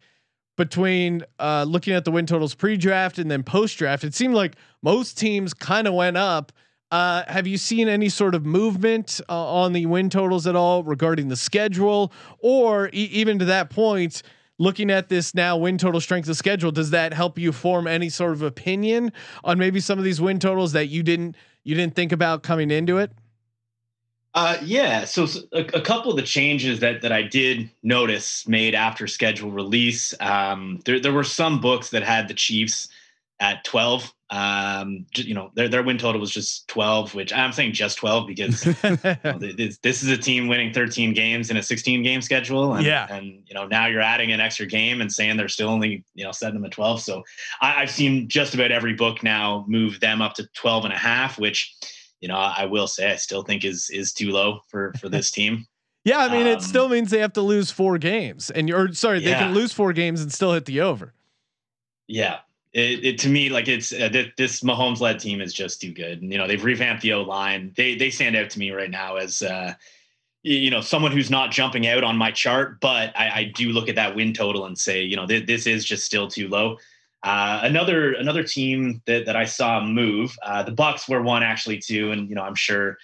between 0.57 1.23
uh, 1.39 1.65
looking 1.67 1.93
at 1.93 2.05
the 2.05 2.11
win 2.11 2.25
totals 2.25 2.55
pre-draft 2.55 3.19
and 3.19 3.29
then 3.29 3.43
post-draft, 3.43 4.03
it 4.03 4.15
seemed 4.15 4.33
like 4.33 4.55
most 4.81 5.15
teams 5.17 5.53
kind 5.53 5.87
of 5.87 5.93
went 5.93 6.17
up. 6.17 6.51
Uh, 6.89 7.23
have 7.27 7.45
you 7.45 7.57
seen 7.57 7.87
any 7.87 8.09
sort 8.09 8.33
of 8.33 8.45
movement 8.45 9.19
uh, 9.29 9.53
on 9.53 9.73
the 9.73 9.85
win 9.85 10.09
totals 10.09 10.47
at 10.47 10.55
all 10.55 10.83
regarding 10.83 11.27
the 11.27 11.35
schedule, 11.35 12.13
or 12.39 12.87
e- 12.87 13.09
even 13.11 13.37
to 13.39 13.45
that 13.45 13.69
point? 13.69 14.23
Looking 14.59 14.89
at 14.89 15.09
this 15.09 15.35
now, 15.35 15.55
win 15.55 15.77
total 15.77 16.01
strength 16.01 16.27
of 16.29 16.35
schedule, 16.35 16.71
does 16.71 16.89
that 16.89 17.13
help 17.13 17.37
you 17.37 17.51
form 17.51 17.85
any 17.85 18.09
sort 18.09 18.31
of 18.31 18.41
opinion 18.41 19.13
on 19.43 19.59
maybe 19.59 19.79
some 19.79 19.99
of 19.99 20.05
these 20.05 20.19
win 20.19 20.39
totals 20.39 20.71
that 20.73 20.87
you 20.87 21.03
didn't 21.03 21.35
you 21.63 21.75
didn't 21.75 21.95
think 21.95 22.11
about 22.11 22.43
coming 22.43 22.71
into 22.71 22.97
it? 22.97 23.11
Uh, 24.33 24.57
yeah. 24.63 25.03
So 25.05 25.27
a 25.51 25.81
couple 25.81 26.11
of 26.11 26.17
the 26.17 26.23
changes 26.23 26.79
that 26.79 27.01
that 27.01 27.11
I 27.11 27.23
did 27.23 27.69
notice 27.83 28.47
made 28.47 28.75
after 28.75 29.07
schedule 29.07 29.51
release. 29.51 30.13
Um, 30.19 30.79
there 30.85 30.99
there 30.99 31.13
were 31.13 31.23
some 31.23 31.59
books 31.59 31.89
that 31.89 32.03
had 32.03 32.27
the 32.27 32.33
Chiefs 32.33 32.87
at 33.39 33.63
twelve. 33.63 34.11
Um, 34.29 35.05
you 35.15 35.33
know, 35.33 35.51
their 35.55 35.69
their 35.69 35.83
win 35.83 35.97
total 35.97 36.19
was 36.19 36.31
just 36.31 36.67
twelve, 36.67 37.15
which 37.15 37.31
I'm 37.31 37.53
saying 37.53 37.73
just 37.73 37.97
twelve 37.97 38.27
because 38.27 38.65
you 38.65 38.75
know, 38.83 39.37
this, 39.39 39.77
this 39.77 40.03
is 40.03 40.09
a 40.09 40.17
team 40.17 40.47
winning 40.49 40.73
13 40.73 41.13
games 41.13 41.49
in 41.49 41.55
a 41.55 41.63
16 41.63 42.03
game 42.03 42.21
schedule. 42.21 42.73
And, 42.75 42.85
Yeah. 42.85 43.07
And, 43.09 43.41
you 43.47 43.53
know, 43.53 43.65
now 43.67 43.87
you're 43.87 44.01
adding 44.01 44.33
an 44.33 44.41
extra 44.41 44.65
game 44.65 44.99
and 44.99 45.09
saying 45.11 45.37
they're 45.37 45.47
still 45.47 45.69
only, 45.69 46.03
you 46.13 46.25
know, 46.25 46.33
setting 46.33 46.55
them 46.55 46.65
at 46.65 46.71
12. 46.71 47.01
So 47.01 47.23
I, 47.61 47.83
I've 47.83 47.89
seen 47.89 48.27
just 48.27 48.53
about 48.53 48.69
every 48.71 48.93
book 48.93 49.23
now 49.23 49.63
move 49.69 50.01
them 50.01 50.21
up 50.21 50.33
to 50.35 50.47
12 50.55 50.83
and 50.85 50.93
a 50.93 50.97
half, 50.97 51.39
which, 51.39 51.73
you 52.19 52.27
know, 52.27 52.35
I 52.35 52.65
will 52.65 52.87
say 52.87 53.09
I 53.09 53.15
still 53.15 53.43
think 53.43 53.63
is, 53.63 53.89
is 53.91 54.11
too 54.11 54.31
low 54.31 54.59
for, 54.67 54.93
for 54.99 55.07
this 55.07 55.31
team. 55.31 55.65
Yeah, 56.03 56.19
I 56.19 56.29
mean, 56.31 56.47
it 56.47 56.55
Um, 56.55 56.61
still 56.61 56.87
means 56.87 57.11
they 57.11 57.19
have 57.19 57.33
to 57.33 57.41
lose 57.41 57.69
four 57.69 57.97
games, 57.97 58.49
and 58.49 58.69
you're 58.69 58.93
sorry, 58.93 59.19
they 59.19 59.33
can 59.33 59.53
lose 59.53 59.73
four 59.73 59.91
games 59.91 60.21
and 60.21 60.31
still 60.31 60.53
hit 60.53 60.63
the 60.63 60.79
over. 60.79 61.13
Yeah. 62.07 62.37
It, 62.77 63.03
it 63.03 63.17
to 63.19 63.29
me 63.29 63.49
like 63.49 63.67
it's 63.67 63.91
uh, 63.91 64.07
th- 64.07 64.35
this 64.37 64.61
Mahomes 64.61 64.99
led 64.99 65.19
team 65.19 65.41
is 65.41 65.51
just 65.51 65.81
too 65.81 65.91
good. 65.91 66.21
And, 66.21 66.31
you 66.31 66.37
know, 66.37 66.47
they've 66.47 66.63
revamped 66.63 67.01
the 67.01 67.13
O 67.13 67.23
line. 67.23 67.73
They 67.75 67.95
they 67.95 68.11
stand 68.11 68.35
out 68.35 68.51
to 68.51 68.59
me 68.59 68.69
right 68.69 68.91
now 68.91 69.15
as 69.15 69.41
uh, 69.41 69.73
you 70.43 70.69
know 70.69 70.81
someone 70.81 71.11
who's 71.11 71.31
not 71.31 71.49
jumping 71.49 71.87
out 71.87 72.03
on 72.03 72.17
my 72.17 72.29
chart, 72.29 72.79
but 72.79 73.17
I, 73.17 73.29
I 73.29 73.43
do 73.55 73.69
look 73.69 73.89
at 73.89 73.95
that 73.95 74.15
win 74.15 74.31
total 74.31 74.65
and 74.65 74.77
say, 74.77 75.01
you 75.01 75.15
know, 75.15 75.25
th- 75.25 75.47
this 75.47 75.65
is 75.65 75.85
just 75.85 76.05
still 76.05 76.27
too 76.27 76.49
low. 76.49 76.77
Uh, 77.23 77.61
another 77.63 78.13
another 78.13 78.43
team 78.43 79.01
that 79.07 79.25
that 79.25 79.35
I 79.35 79.45
saw 79.45 79.83
move, 79.83 80.37
uh, 80.43 80.61
the 80.61 80.71
Bucks 80.71 81.09
were 81.09 81.23
one 81.23 81.41
actually 81.41 81.79
too, 81.79 82.11
and 82.11 82.29
you 82.29 82.35
know 82.35 82.43
I'm 82.43 82.53
sure 82.53 82.99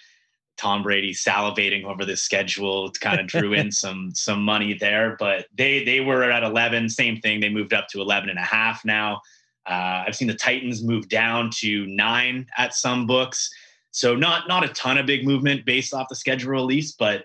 Tom 0.56 0.84
Brady 0.84 1.12
salivating 1.12 1.82
over 1.82 2.04
this 2.04 2.22
schedule 2.22 2.92
kind 2.92 3.18
of 3.18 3.26
drew 3.26 3.54
in 3.54 3.72
some 3.72 4.12
some 4.14 4.44
money 4.44 4.74
there, 4.74 5.16
but 5.18 5.46
they 5.52 5.82
they 5.82 5.98
were 5.98 6.30
at 6.30 6.44
11, 6.44 6.90
same 6.90 7.20
thing. 7.20 7.40
They 7.40 7.48
moved 7.48 7.74
up 7.74 7.88
to 7.88 8.00
11 8.00 8.30
and 8.30 8.38
a 8.38 8.42
half 8.42 8.84
now. 8.84 9.20
Uh, 9.66 10.04
I've 10.06 10.16
seen 10.16 10.28
the 10.28 10.34
Titans 10.34 10.82
move 10.82 11.08
down 11.08 11.50
to 11.58 11.86
nine 11.86 12.46
at 12.56 12.74
some 12.74 13.06
books, 13.06 13.50
so 13.90 14.14
not 14.14 14.48
not 14.48 14.64
a 14.64 14.68
ton 14.68 14.98
of 14.98 15.06
big 15.06 15.24
movement 15.24 15.64
based 15.64 15.94
off 15.94 16.08
the 16.08 16.16
schedule 16.16 16.50
release, 16.50 16.92
but 16.92 17.24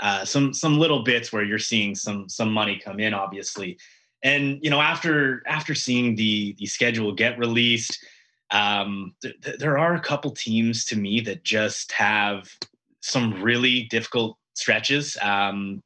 uh, 0.00 0.24
some 0.24 0.52
some 0.52 0.78
little 0.78 1.02
bits 1.02 1.32
where 1.32 1.44
you're 1.44 1.58
seeing 1.58 1.94
some 1.94 2.28
some 2.28 2.52
money 2.52 2.80
come 2.82 3.00
in, 3.00 3.14
obviously. 3.14 3.78
And 4.22 4.58
you 4.62 4.70
know, 4.70 4.80
after 4.80 5.42
after 5.46 5.74
seeing 5.74 6.14
the 6.14 6.54
the 6.58 6.66
schedule 6.66 7.12
get 7.12 7.38
released, 7.38 7.98
um, 8.50 9.14
th- 9.22 9.40
th- 9.42 9.58
there 9.58 9.78
are 9.78 9.94
a 9.94 10.00
couple 10.00 10.30
teams 10.30 10.84
to 10.86 10.96
me 10.96 11.20
that 11.20 11.44
just 11.44 11.92
have 11.92 12.48
some 13.00 13.42
really 13.42 13.84
difficult 13.84 14.36
stretches. 14.54 15.16
Um, 15.22 15.82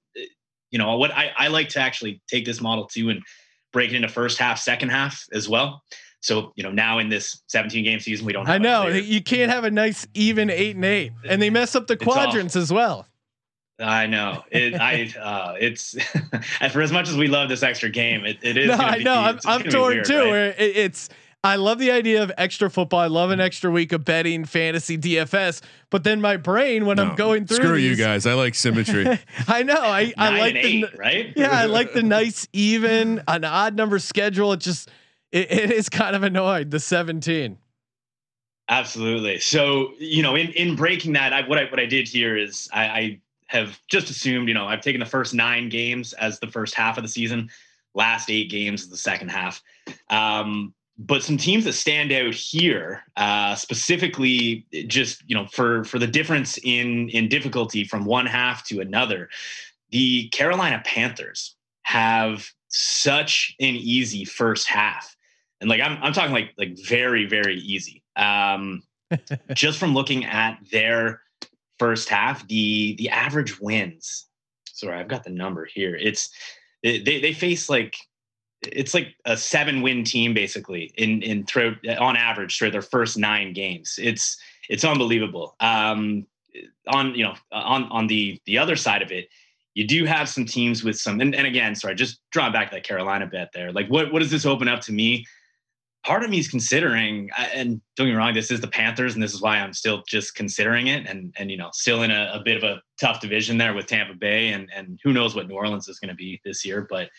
you 0.70 0.78
know, 0.78 0.96
what 0.96 1.10
I, 1.12 1.32
I 1.36 1.48
like 1.48 1.68
to 1.70 1.80
actually 1.80 2.22
take 2.28 2.44
this 2.44 2.60
model 2.60 2.86
too 2.86 3.10
and 3.10 3.22
break 3.72 3.90
it 3.90 3.96
into 3.96 4.08
first 4.08 4.38
half, 4.38 4.58
second 4.58 4.88
half 4.90 5.26
as 5.32 5.48
well. 5.48 5.82
So, 6.22 6.52
you 6.54 6.62
know, 6.62 6.70
now 6.70 6.98
in 6.98 7.08
this 7.08 7.42
17 7.46 7.82
game 7.84 7.98
season, 8.00 8.26
we 8.26 8.32
don't 8.32 8.44
have 8.46 8.56
I 8.56 8.58
know 8.58 8.88
you 8.88 9.22
can't 9.22 9.50
have 9.50 9.64
a 9.64 9.70
nice 9.70 10.06
even 10.14 10.50
eight 10.50 10.76
and 10.76 10.84
eight, 10.84 11.12
and 11.28 11.40
they 11.40 11.48
mess 11.50 11.74
up 11.74 11.86
the 11.86 11.94
It's 11.94 12.02
awful. 12.02 12.12
quadrants 12.14 12.56
as 12.56 12.72
well. 12.72 13.06
I 13.78 14.06
know 14.06 14.44
it. 14.50 14.74
I 14.74 15.10
uh, 15.18 15.54
it's 15.58 15.96
and 16.60 16.70
for 16.72 16.82
as 16.82 16.92
much 16.92 17.08
as 17.08 17.16
we 17.16 17.28
love 17.28 17.48
this 17.48 17.62
extra 17.62 17.88
game, 17.88 18.26
it, 18.26 18.36
it 18.42 18.58
is. 18.58 18.68
No, 18.68 18.74
I 18.76 18.98
be- 18.98 19.04
know. 19.04 19.14
I'm, 19.14 19.38
I'm 19.46 19.62
torn 19.62 19.94
weird, 19.94 20.04
too. 20.04 20.18
right? 20.18 20.54
It, 20.58 20.76
it's 20.76 21.08
I 21.42 21.56
love 21.56 21.78
the 21.78 21.90
idea 21.90 22.22
of 22.22 22.30
extra 22.36 22.68
football. 22.68 23.00
I 23.00 23.06
love 23.06 23.30
an 23.30 23.40
extra 23.40 23.70
week 23.70 23.92
of 23.92 24.04
betting 24.04 24.44
fantasy 24.44 24.98
DFS. 24.98 25.62
But 25.88 26.04
then 26.04 26.20
my 26.20 26.36
brain 26.36 26.84
when 26.84 26.98
I'm 26.98 27.14
going 27.14 27.46
through 27.46 27.56
Screw 27.56 27.76
you 27.76 27.96
guys. 27.96 28.26
I 28.26 28.34
like 28.34 28.54
symmetry. 28.54 29.06
I 29.48 29.62
know. 29.62 29.80
I 29.80 30.12
I 30.18 30.38
like 30.38 30.54
and 30.54 30.64
the 30.64 30.68
eight, 30.68 30.98
right? 30.98 31.32
yeah. 31.36 31.50
I 31.50 31.64
like 31.64 31.94
the 31.94 32.02
nice 32.02 32.46
even 32.52 33.22
an 33.26 33.44
odd 33.44 33.74
number 33.74 33.98
schedule. 33.98 34.52
It 34.52 34.60
just 34.60 34.90
it, 35.32 35.50
it 35.50 35.72
is 35.72 35.88
kind 35.88 36.14
of 36.14 36.22
annoying. 36.22 36.70
The 36.70 36.80
17. 36.80 37.56
Absolutely. 38.68 39.40
So, 39.40 39.94
you 39.98 40.22
know, 40.22 40.36
in, 40.36 40.52
in 40.52 40.76
breaking 40.76 41.14
that, 41.14 41.32
I, 41.32 41.46
what 41.48 41.58
I 41.58 41.64
what 41.64 41.80
I 41.80 41.86
did 41.86 42.06
here 42.06 42.36
is 42.36 42.68
I, 42.72 42.84
I 42.84 43.20
have 43.46 43.80
just 43.88 44.10
assumed, 44.10 44.46
you 44.46 44.54
know, 44.54 44.66
I've 44.66 44.82
taken 44.82 45.00
the 45.00 45.06
first 45.06 45.34
nine 45.34 45.70
games 45.70 46.12
as 46.14 46.38
the 46.38 46.46
first 46.46 46.74
half 46.74 46.98
of 46.98 47.02
the 47.02 47.08
season, 47.08 47.50
last 47.94 48.30
eight 48.30 48.50
games 48.50 48.82
as 48.82 48.88
the 48.88 48.96
second 48.96 49.30
half. 49.30 49.62
Um, 50.10 50.72
but 51.02 51.22
some 51.22 51.38
teams 51.38 51.64
that 51.64 51.72
stand 51.72 52.12
out 52.12 52.34
here, 52.34 53.02
uh, 53.16 53.54
specifically, 53.54 54.66
just 54.86 55.22
you 55.26 55.34
know, 55.34 55.46
for 55.46 55.82
for 55.84 55.98
the 55.98 56.06
difference 56.06 56.58
in 56.62 57.08
in 57.08 57.26
difficulty 57.26 57.84
from 57.84 58.04
one 58.04 58.26
half 58.26 58.64
to 58.66 58.80
another, 58.80 59.30
the 59.90 60.28
Carolina 60.28 60.82
Panthers 60.84 61.56
have 61.82 62.50
such 62.68 63.56
an 63.60 63.76
easy 63.76 64.26
first 64.26 64.68
half, 64.68 65.16
and 65.62 65.70
like 65.70 65.80
I'm 65.80 65.98
I'm 66.02 66.12
talking 66.12 66.34
like 66.34 66.52
like 66.58 66.78
very 66.78 67.24
very 67.24 67.56
easy. 67.56 68.02
Um, 68.16 68.82
just 69.54 69.78
from 69.78 69.94
looking 69.94 70.26
at 70.26 70.58
their 70.70 71.22
first 71.78 72.10
half, 72.10 72.46
the 72.46 72.94
the 72.96 73.08
average 73.08 73.58
wins. 73.58 74.26
Sorry, 74.66 74.98
I've 74.98 75.08
got 75.08 75.24
the 75.24 75.30
number 75.30 75.64
here. 75.64 75.96
It's 75.96 76.28
they 76.82 77.00
they 77.00 77.32
face 77.32 77.70
like 77.70 77.96
it's 78.62 78.94
like 78.94 79.14
a 79.24 79.36
seven 79.36 79.82
win 79.82 80.04
team 80.04 80.34
basically 80.34 80.92
in 80.96 81.22
in 81.22 81.44
throw 81.46 81.74
on 81.98 82.16
average 82.16 82.58
through 82.58 82.70
their 82.70 82.82
first 82.82 83.16
nine 83.16 83.52
games. 83.52 83.98
It's 84.00 84.38
it's 84.68 84.84
unbelievable. 84.84 85.56
Um, 85.60 86.26
on 86.88 87.14
you 87.14 87.24
know 87.24 87.34
on 87.52 87.84
on 87.84 88.06
the 88.06 88.40
the 88.46 88.58
other 88.58 88.76
side 88.76 89.02
of 89.02 89.10
it, 89.10 89.28
you 89.74 89.86
do 89.86 90.04
have 90.04 90.28
some 90.28 90.44
teams 90.44 90.84
with 90.84 90.98
some 90.98 91.20
and, 91.20 91.34
and 91.34 91.46
again, 91.46 91.74
sorry, 91.74 91.94
just 91.94 92.20
drawing 92.30 92.52
back 92.52 92.70
that 92.72 92.84
Carolina 92.84 93.26
bet 93.26 93.50
there. 93.54 93.72
Like 93.72 93.88
what 93.88 94.12
what 94.12 94.20
does 94.20 94.30
this 94.30 94.46
open 94.46 94.68
up 94.68 94.80
to 94.82 94.92
me? 94.92 95.24
Part 96.06 96.24
of 96.24 96.30
me 96.30 96.38
is 96.38 96.48
considering, 96.48 97.28
and 97.36 97.78
don't 97.94 98.06
get 98.06 98.12
me 98.12 98.16
wrong, 98.16 98.32
this 98.32 98.50
is 98.50 98.62
the 98.62 98.66
Panthers, 98.66 99.12
and 99.12 99.22
this 99.22 99.34
is 99.34 99.42
why 99.42 99.58
I'm 99.58 99.74
still 99.74 100.02
just 100.08 100.34
considering 100.34 100.86
it, 100.86 101.06
and 101.06 101.34
and 101.38 101.50
you 101.50 101.58
know, 101.58 101.68
still 101.74 102.02
in 102.02 102.10
a, 102.10 102.30
a 102.34 102.42
bit 102.42 102.56
of 102.56 102.62
a 102.62 102.80
tough 102.98 103.20
division 103.20 103.58
there 103.58 103.74
with 103.74 103.86
Tampa 103.86 104.14
Bay, 104.14 104.48
and 104.52 104.70
and 104.74 104.98
who 105.04 105.12
knows 105.12 105.34
what 105.34 105.46
New 105.46 105.54
Orleans 105.54 105.88
is 105.88 105.98
going 105.98 106.08
to 106.08 106.14
be 106.14 106.40
this 106.42 106.64
year, 106.64 106.86
but 106.88 107.10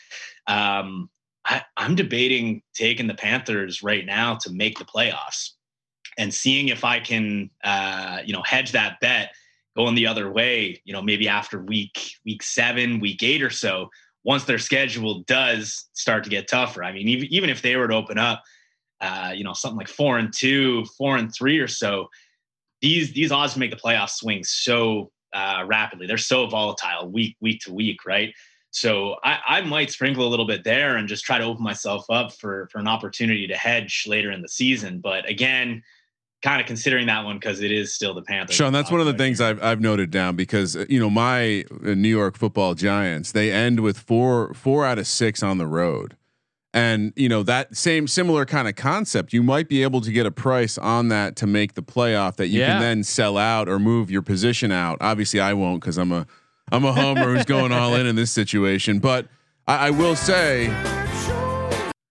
um, 0.48 1.10
I, 1.46 1.64
I'm 1.78 1.96
debating 1.96 2.62
taking 2.74 3.08
the 3.08 3.14
Panthers 3.14 3.82
right 3.82 4.06
now 4.06 4.36
to 4.42 4.52
make 4.52 4.78
the 4.78 4.86
playoffs 4.86 5.52
and 6.18 6.34
seeing 6.34 6.70
if 6.70 6.84
I 6.84 7.00
can, 7.00 7.50
uh, 7.64 8.20
you 8.26 8.34
know, 8.34 8.44
hedge 8.44 8.74
that 8.74 9.00
bet 9.00 9.32
going 9.76 9.96
the 9.96 10.08
other 10.08 10.32
way. 10.32 10.82
You 10.86 10.94
know, 10.94 11.02
maybe 11.02 11.28
after 11.28 11.62
week 11.62 12.14
week 12.26 12.44
seven, 12.44 13.00
week 13.00 13.24
eight 13.24 13.42
or 13.42 13.50
so, 13.50 13.90
once 14.24 14.44
their 14.44 14.60
schedule 14.60 15.24
does 15.24 15.90
start 15.94 16.24
to 16.26 16.30
get 16.30 16.48
tougher. 16.48 16.84
I 16.84 16.92
mean, 16.92 17.08
even 17.08 17.28
even 17.32 17.50
if 17.50 17.62
they 17.62 17.76
were 17.76 17.88
to 17.88 17.96
open 17.96 18.18
up 18.18 18.44
uh, 19.02 19.34
you 19.36 19.44
know, 19.44 19.54
something 19.54 19.78
like 19.78 19.88
four 19.88 20.20
and 20.20 20.32
two, 20.32 20.86
four 20.98 21.18
and 21.18 21.34
three 21.34 21.58
or 21.60 21.68
so, 21.68 22.08
these 22.82 23.12
these 23.14 23.32
odds 23.32 23.58
make 23.58 23.72
the 23.72 23.78
playoffs 23.78 24.12
swing 24.12 24.44
so 24.44 25.12
uh, 25.34 25.64
rapidly. 25.66 26.08
They're 26.08 26.18
so 26.18 26.48
volatile 26.48 27.10
week 27.10 27.36
week 27.42 27.62
to 27.62 27.74
week, 27.74 28.06
right? 28.06 28.34
So 28.72 29.18
I, 29.24 29.40
I 29.48 29.62
might 29.62 29.92
sprinkle 29.92 30.26
a 30.26 30.30
little 30.30 30.48
bit 30.48 30.64
there 30.64 30.96
and 30.96 31.08
just 31.08 31.26
try 31.26 31.38
to 31.38 31.44
open 31.44 31.64
myself 31.64 32.06
up 32.10 32.32
for 32.34 32.68
for 32.72 32.80
an 32.80 32.88
opportunity 32.88 33.46
to 33.48 33.56
hedge 33.56 34.06
later 34.08 34.32
in 34.32 34.42
the 34.42 34.48
season. 34.48 35.00
But 35.00 35.30
again, 35.30 35.84
kind 36.42 36.60
of 36.60 36.68
considering 36.68 37.06
that 37.08 37.24
one 37.24 37.36
because 37.38 37.62
it 37.62 37.72
is 37.72 37.94
still 37.94 38.14
the 38.14 38.22
Panthers. 38.22 38.56
Sean, 38.56 38.74
that's 38.74 38.90
one 38.90 39.00
of 39.00 39.06
the 39.06 39.14
things 39.14 39.40
I've 39.42 39.62
I've 39.62 39.82
noted 39.82 40.10
down 40.10 40.36
because 40.36 40.76
uh, 40.76 40.86
you 40.90 41.00
know 41.00 41.10
my 41.10 41.66
uh, 41.86 41.94
New 41.94 42.10
York 42.10 42.38
Football 42.38 42.74
Giants 42.74 43.32
they 43.34 43.52
end 43.52 43.82
with 43.82 44.00
four 44.00 44.54
four 44.54 44.86
out 44.86 44.98
of 44.98 45.06
six 45.06 45.44
on 45.44 45.58
the 45.58 45.68
road, 45.68 46.16
and 46.74 47.12
you 47.18 47.28
know 47.28 47.44
that 47.44 47.76
same 47.76 48.08
similar 48.08 48.46
kind 48.46 48.70
of 48.70 48.76
concept. 48.78 49.34
You 49.34 49.44
might 49.44 49.68
be 49.68 49.84
able 49.84 50.00
to 50.02 50.12
get 50.12 50.26
a 50.26 50.32
price 50.32 50.78
on 50.78 51.10
that 51.10 51.36
to 51.38 51.46
make 51.48 51.74
the 51.74 51.84
playoff 51.84 52.38
that 52.38 52.48
you 52.48 52.62
Yeah. 52.62 52.74
can 52.74 52.82
then 52.82 53.04
sell 53.04 53.38
out 53.38 53.68
or 53.68 53.80
move 53.80 54.10
your 54.10 54.22
position 54.22 54.72
out. 54.72 54.98
Obviously, 55.02 55.42
I 55.42 55.54
won't 55.54 55.82
because 55.82 55.98
I'm 55.98 56.12
a 56.14 56.26
I'm 56.72 56.86
a 56.86 56.94
homer 56.94 57.34
who's 57.36 57.46
going 57.46 57.72
all 57.72 57.96
in 57.96 58.06
in 58.06 58.16
this 58.16 58.32
situation. 58.32 59.00
But 59.00 59.28
I, 59.68 59.88
I 59.88 59.90
will 59.92 60.16
say. 60.16 60.68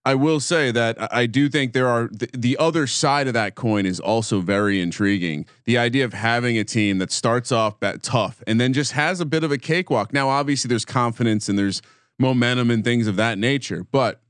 I 0.03 0.15
will 0.15 0.41
say 0.41 0.71
that 0.73 1.13
I- 1.15 1.27
do 1.27 1.49
think 1.51 1.73
there 1.75 1.87
are 1.87 2.09
the, 2.11 2.29
the 2.33 2.57
other 2.57 2.87
side 2.87 3.29
of 3.29 3.35
that 3.35 3.55
coin 3.55 3.85
is 3.85 4.01
also 4.01 4.41
very 4.41 4.81
intriguing. 4.81 5.45
The 5.67 5.77
idea 5.77 6.07
of 6.07 6.15
having 6.15 6.57
a 6.59 6.65
team 6.65 6.97
that 6.99 7.13
starts 7.13 7.53
off 7.53 7.79
that 7.81 8.03
tough 8.03 8.43
and 8.47 8.59
then 8.59 8.73
just 8.73 8.93
has 8.93 9.21
a 9.21 9.27
bit 9.27 9.45
of 9.45 9.53
a 9.53 9.59
cakewalk. 9.59 10.13
Now, 10.15 10.31
obviously, 10.31 10.69
there's 10.69 10.87
confidence 10.87 11.51
and 11.51 11.59
there's 11.59 11.83
momentum 12.19 12.71
and 12.71 12.83
things 12.83 13.07
of 13.07 13.17
that 13.17 13.37
nature, 13.39 13.85
but 13.93 14.21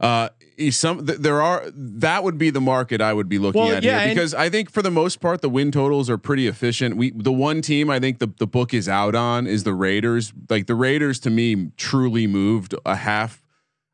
uh, 0.00 0.28
some 0.70 1.04
there 1.04 1.42
are 1.42 1.64
that 1.74 2.24
would 2.24 2.38
be 2.38 2.50
the 2.50 2.60
market 2.60 3.00
I 3.00 3.12
would 3.12 3.28
be 3.28 3.38
looking 3.38 3.60
Well, 3.62 3.76
at 3.76 3.82
yeah, 3.82 4.04
here 4.04 4.14
because 4.14 4.34
I 4.34 4.48
think 4.48 4.70
for 4.70 4.82
the 4.82 4.90
most 4.90 5.20
part 5.20 5.42
the 5.42 5.48
win 5.48 5.70
totals 5.70 6.08
are 6.08 6.18
pretty 6.18 6.46
efficient. 6.46 6.96
We 6.96 7.10
the 7.10 7.32
one 7.32 7.62
team 7.62 7.90
I 7.90 8.00
think 8.00 8.18
the 8.18 8.32
the 8.38 8.46
book 8.46 8.72
is 8.72 8.88
out 8.88 9.14
on 9.14 9.46
is 9.46 9.64
the 9.64 9.74
Raiders. 9.74 10.32
Like 10.48 10.66
the 10.66 10.74
Raiders 10.74 11.18
to 11.20 11.30
me 11.30 11.70
truly 11.76 12.26
moved 12.26 12.74
a 12.84 12.96
half 12.96 13.42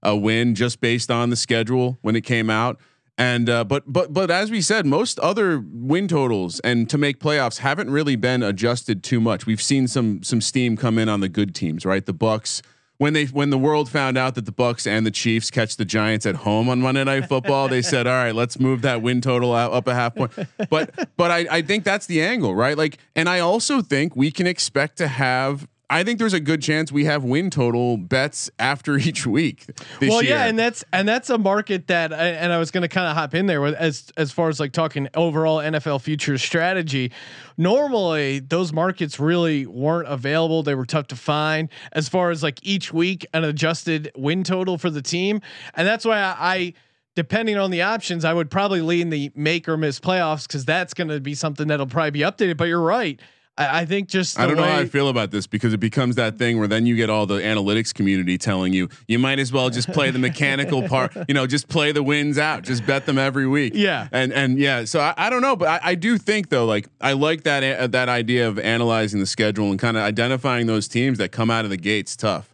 a 0.03 0.17
win 0.17 0.55
just 0.55 0.81
based 0.81 1.11
on 1.11 1.31
the 1.31 1.37
schedule 1.37 1.99
when 2.03 2.17
it 2.17 2.23
came 2.23 2.51
out. 2.51 2.79
And 3.19 3.51
uh, 3.51 3.65
but 3.65 3.85
but 3.87 4.13
but 4.13 4.31
as 4.31 4.51
we 4.51 4.63
said, 4.63 4.87
most 4.87 5.19
other 5.19 5.63
win 5.71 6.09
totals 6.09 6.61
and 6.61 6.89
to 6.89 6.97
make 6.97 7.21
playoffs 7.21 7.59
haven't 7.59 7.91
really 7.91 8.17
been 8.17 8.43
adjusted 8.43 9.05
too 9.05 9.21
much. 9.21 9.47
We've 9.47 9.61
seen 9.63 9.87
some 9.87 10.23
some 10.23 10.41
steam 10.41 10.77
come 10.77 10.99
in 10.99 11.09
on 11.09 11.21
the 11.21 11.29
good 11.29 11.55
teams, 11.55 11.85
right? 11.85 12.05
The 12.05 12.15
Bucks 12.15 12.63
when 13.03 13.15
they 13.15 13.25
when 13.25 13.51
the 13.51 13.59
world 13.59 13.91
found 13.91 14.17
out 14.17 14.37
that 14.37 14.47
the 14.47 14.53
Bucks 14.53 14.87
and 14.87 15.05
the 15.05 15.11
Chiefs 15.11 15.51
catch 15.51 15.77
the 15.77 15.85
Giants 15.85 16.25
at 16.25 16.37
home 16.37 16.69
on 16.69 16.81
Monday 16.81 17.03
Night 17.03 17.29
Football, 17.29 17.67
they 17.67 17.83
said, 17.83 18.07
"All 18.07 18.13
right, 18.13 18.33
let's 18.33 18.61
move 18.61 18.83
that 18.83 19.03
win 19.03 19.21
total 19.21 19.53
out 19.53 19.73
up 19.73 19.89
a 19.89 19.95
half 19.95 20.15
point." 20.15 20.31
But 20.71 21.17
but 21.17 21.33
I 21.33 21.47
I 21.51 21.63
think 21.63 21.83
that's 21.83 22.07
the 22.07 22.23
angle, 22.23 22.55
right? 22.55 22.79
Like, 22.79 22.99
and 23.17 23.29
I 23.29 23.41
also 23.41 23.83
think 23.83 24.15
we 24.15 24.31
can 24.31 24.47
expect 24.47 24.99
to 24.99 25.09
have. 25.09 25.67
I 25.93 26.05
think 26.05 26.19
there's 26.19 26.33
a 26.33 26.41
good 26.41 26.63
chance 26.63 26.91
we 26.91 27.05
have 27.05 27.23
win 27.23 27.51
total 27.51 27.99
bets 27.99 28.51
after 28.59 28.97
each 28.99 29.27
week. 29.27 29.67
This 30.01 30.09
well, 30.09 30.23
year. 30.23 30.37
yeah, 30.37 30.47
and 30.47 30.59
that's 30.59 30.83
and 30.93 31.07
that's 31.07 31.29
a 31.29 31.37
market 31.37 31.89
that, 31.89 32.15
I- 32.15 32.29
and 32.29 32.51
I 32.51 32.59
was 32.59 32.71
going 32.71 32.83
to 32.83 32.89
kind 32.89 33.07
of 33.07 33.15
hop 33.15 33.35
in 33.35 33.45
there 33.47 33.61
with 33.61 33.75
as 33.75 34.11
as 34.17 34.33
far 34.33 34.49
as 34.49 34.59
like 34.59 34.73
talking 34.73 35.09
overall 35.15 35.59
NFL 35.59 36.01
futures 36.01 36.43
strategy. 36.43 37.13
Normally, 37.59 38.39
those 38.39 38.73
markets 38.73 39.21
really 39.21 39.67
weren't 39.67 40.09
available; 40.09 40.63
they 40.63 40.75
were 40.75 40.87
tough 40.87 41.09
to 41.09 41.17
find. 41.17 41.69
As 41.93 42.09
far 42.09 42.31
as 42.31 42.43
like 42.43 42.59
each 42.63 42.93
week, 42.93 43.27
an 43.35 43.45
adjusted 43.45 44.11
win 44.17 44.45
total 44.45 44.79
for 44.79 44.89
the 44.89 45.03
team, 45.03 45.41
and 45.75 45.87
that's 45.87 46.05
why 46.05 46.19
I. 46.19 46.37
I 46.39 46.75
Depending 47.15 47.59
on 47.59 47.71
the 47.71 47.83
options, 47.83 48.25
I 48.25 48.33
would 48.33 48.51
probably 48.51 48.81
lean 48.81 49.11
the 49.11 49.31
make 49.35 49.69
or 49.69 49.77
miss 49.77 50.01
playoffs 50.01 50.47
because 50.47 50.65
that's 50.65 50.95
going 50.95 51.09
to 51.09 51.21
be 51.21 51.35
something 51.35 51.69
that'll 51.69 51.87
probably 51.87 52.11
be 52.11 52.21
updated. 52.21 52.57
But 52.57 52.69
you're 52.69 52.81
right. 52.81 53.21
I, 53.59 53.81
I 53.81 53.85
think 53.85 54.09
just 54.09 54.39
I 54.39 54.47
don't 54.47 54.57
know 54.57 54.63
how 54.63 54.79
I 54.79 54.87
feel 54.87 55.09
about 55.09 55.31
this 55.31 55.47
because 55.47 55.73
it 55.75 55.81
becomes 55.81 56.17
that 56.17 56.39
thing 56.39 56.59
where 56.59 56.69
then 56.69 56.87
you 56.87 56.97
get 56.97 57.11
all 57.11 57.27
the 57.27 57.39
analytics 57.41 57.93
community 57.93 58.39
telling 58.39 58.73
you 58.73 58.89
you 59.07 59.19
might 59.19 59.39
as 59.39 59.53
well 59.53 59.69
just 59.69 59.89
play 59.93 60.11
the 60.11 60.19
mechanical 60.31 60.89
part, 60.89 61.15
you 61.29 61.35
know, 61.35 61.47
just 61.47 61.69
play 61.69 61.93
the 61.93 62.03
wins 62.03 62.39
out, 62.39 62.63
just 62.63 62.87
bet 62.87 63.05
them 63.05 63.19
every 63.19 63.47
week. 63.47 63.73
Yeah. 63.75 64.09
and 64.11 64.33
and 64.33 64.59
yeah, 64.59 64.85
so 64.85 65.01
I, 65.01 65.15
I 65.17 65.31
don't 65.31 65.43
know, 65.43 65.57
but 65.57 65.69
I, 65.69 65.91
I 65.91 65.95
do 65.95 66.17
think 66.17 66.49
though, 66.49 66.65
like 66.65 66.89
I 67.01 67.13
like 67.13 67.43
that 67.43 67.63
uh, 67.63 67.87
that 67.89 68.09
idea 68.09 68.49
of 68.49 68.59
analyzing 68.59 69.21
the 69.21 69.27
schedule 69.27 69.71
and 69.71 69.79
kind 69.79 69.97
of 69.97 70.03
identifying 70.03 70.67
those 70.67 70.89
teams 70.89 71.19
that 71.19 71.31
come 71.31 71.51
out 71.51 71.65
of 71.65 71.71
the 71.71 71.77
gates 71.77 72.17
tough. 72.17 72.52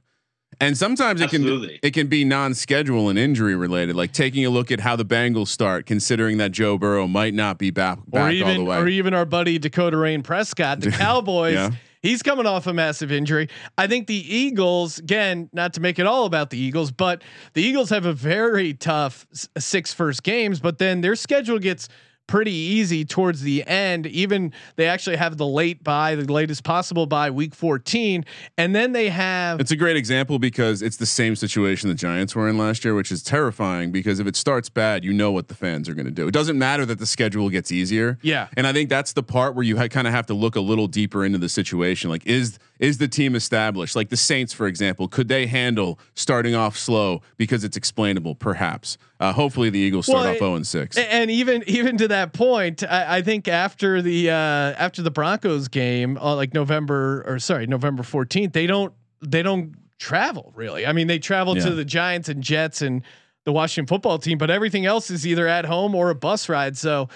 And 0.60 0.76
sometimes 0.76 1.20
it 1.20 1.30
can 1.30 1.44
it 1.82 1.94
can 1.94 2.08
be 2.08 2.24
non-schedule 2.24 3.08
and 3.08 3.18
injury 3.18 3.54
related, 3.54 3.94
like 3.94 4.12
taking 4.12 4.44
a 4.44 4.50
look 4.50 4.72
at 4.72 4.80
how 4.80 4.96
the 4.96 5.04
Bengals 5.04 5.48
start, 5.48 5.86
considering 5.86 6.38
that 6.38 6.50
Joe 6.50 6.76
Burrow 6.78 7.06
might 7.06 7.34
not 7.34 7.58
be 7.58 7.70
back 7.70 7.98
back 8.08 8.20
or 8.20 8.20
all 8.20 8.26
the 8.26 8.32
even 8.34 8.64
way. 8.64 8.76
or 8.76 8.88
even 8.88 9.14
our 9.14 9.24
buddy 9.24 9.58
Dakota 9.58 9.96
Rayne 9.96 10.22
Prescott, 10.22 10.80
the 10.80 10.90
Cowboys. 10.92 11.54
Yeah. 11.54 11.70
He's 12.00 12.22
coming 12.22 12.46
off 12.46 12.68
a 12.68 12.72
massive 12.72 13.10
injury. 13.10 13.48
I 13.76 13.88
think 13.88 14.06
the 14.06 14.14
Eagles, 14.14 14.98
again, 14.98 15.50
not 15.52 15.74
to 15.74 15.80
make 15.80 15.98
it 15.98 16.06
all 16.06 16.26
about 16.26 16.50
the 16.50 16.58
Eagles, 16.58 16.92
but 16.92 17.22
the 17.54 17.62
Eagles 17.62 17.90
have 17.90 18.06
a 18.06 18.12
very 18.12 18.72
tough 18.72 19.26
six 19.58 19.92
first 19.92 20.22
games, 20.22 20.60
but 20.60 20.78
then 20.78 21.00
their 21.00 21.16
schedule 21.16 21.58
gets 21.58 21.88
pretty 22.28 22.52
easy 22.52 23.04
towards 23.04 23.40
the 23.40 23.66
end. 23.66 24.06
Even 24.06 24.52
they 24.76 24.86
actually 24.86 25.16
have 25.16 25.36
the 25.36 25.46
late 25.46 25.82
by 25.82 26.14
the 26.14 26.32
latest 26.32 26.62
possible 26.62 27.06
by 27.06 27.30
week 27.30 27.54
14. 27.54 28.24
And 28.56 28.76
then 28.76 28.92
they 28.92 29.08
have 29.08 29.58
It's 29.60 29.72
a 29.72 29.76
great 29.76 29.96
example 29.96 30.38
because 30.38 30.80
it's 30.80 30.98
the 30.98 31.06
same 31.06 31.34
situation 31.34 31.88
the 31.88 31.96
Giants 31.96 32.36
were 32.36 32.48
in 32.48 32.56
last 32.56 32.84
year, 32.84 32.94
which 32.94 33.10
is 33.10 33.24
terrifying 33.24 33.90
because 33.90 34.20
if 34.20 34.28
it 34.28 34.36
starts 34.36 34.68
bad, 34.68 35.04
you 35.04 35.12
know 35.12 35.32
what 35.32 35.48
the 35.48 35.54
fans 35.54 35.88
are 35.88 35.94
going 35.94 36.06
to 36.06 36.12
do. 36.12 36.28
It 36.28 36.32
doesn't 36.32 36.58
matter 36.58 36.86
that 36.86 37.00
the 37.00 37.06
schedule 37.06 37.48
gets 37.50 37.72
easier. 37.72 38.18
Yeah. 38.22 38.48
And 38.56 38.66
I 38.66 38.72
think 38.72 38.90
that's 38.90 39.14
the 39.14 39.22
part 39.22 39.56
where 39.56 39.64
you 39.64 39.76
ha- 39.76 39.88
kind 39.88 40.06
of 40.06 40.12
have 40.12 40.26
to 40.26 40.34
look 40.34 40.54
a 40.54 40.60
little 40.60 40.86
deeper 40.86 41.24
into 41.24 41.38
the 41.38 41.48
situation. 41.48 42.10
Like, 42.10 42.24
is 42.26 42.58
is 42.78 42.98
the 42.98 43.08
team 43.08 43.34
established? 43.34 43.96
Like 43.96 44.08
the 44.08 44.16
Saints, 44.16 44.52
for 44.52 44.66
example, 44.66 45.08
could 45.08 45.28
they 45.28 45.46
handle 45.46 45.98
starting 46.14 46.54
off 46.54 46.76
slow 46.76 47.22
because 47.36 47.64
it's 47.64 47.76
explainable? 47.76 48.34
Perhaps. 48.34 48.98
Uh, 49.20 49.32
hopefully, 49.32 49.70
the 49.70 49.78
Eagles 49.78 50.06
start 50.06 50.22
Well, 50.22 50.30
off 50.32 50.38
zero 50.38 50.54
and 50.54 50.66
six. 50.66 50.96
And 50.96 51.30
even 51.30 51.64
even 51.66 51.96
to 51.98 52.08
that 52.08 52.32
point, 52.32 52.82
I, 52.84 53.18
I 53.18 53.22
think 53.22 53.48
after 53.48 54.00
the 54.00 54.30
uh, 54.30 54.34
after 54.34 55.02
the 55.02 55.10
Broncos 55.10 55.68
game, 55.68 56.16
uh, 56.18 56.34
like 56.36 56.54
November 56.54 57.24
or 57.26 57.38
sorry 57.38 57.66
November 57.66 58.02
fourteenth, 58.02 58.52
they 58.52 58.66
don't 58.66 58.92
they 59.20 59.42
don't 59.42 59.74
travel 59.98 60.52
really. 60.54 60.86
I 60.86 60.92
mean, 60.92 61.08
they 61.08 61.18
travel 61.18 61.56
Yeah. 61.56 61.64
to 61.64 61.74
the 61.74 61.84
Giants 61.84 62.28
and 62.28 62.42
Jets 62.42 62.82
and 62.82 63.02
the 63.48 63.52
Washington 63.52 63.86
football 63.86 64.18
team, 64.18 64.36
but 64.36 64.50
everything 64.50 64.84
else 64.84 65.10
is 65.10 65.26
either 65.26 65.48
at 65.48 65.64
home 65.64 65.94
or 65.94 66.10
a 66.10 66.14
bus 66.14 66.50
ride. 66.50 66.76
So, 66.76 67.08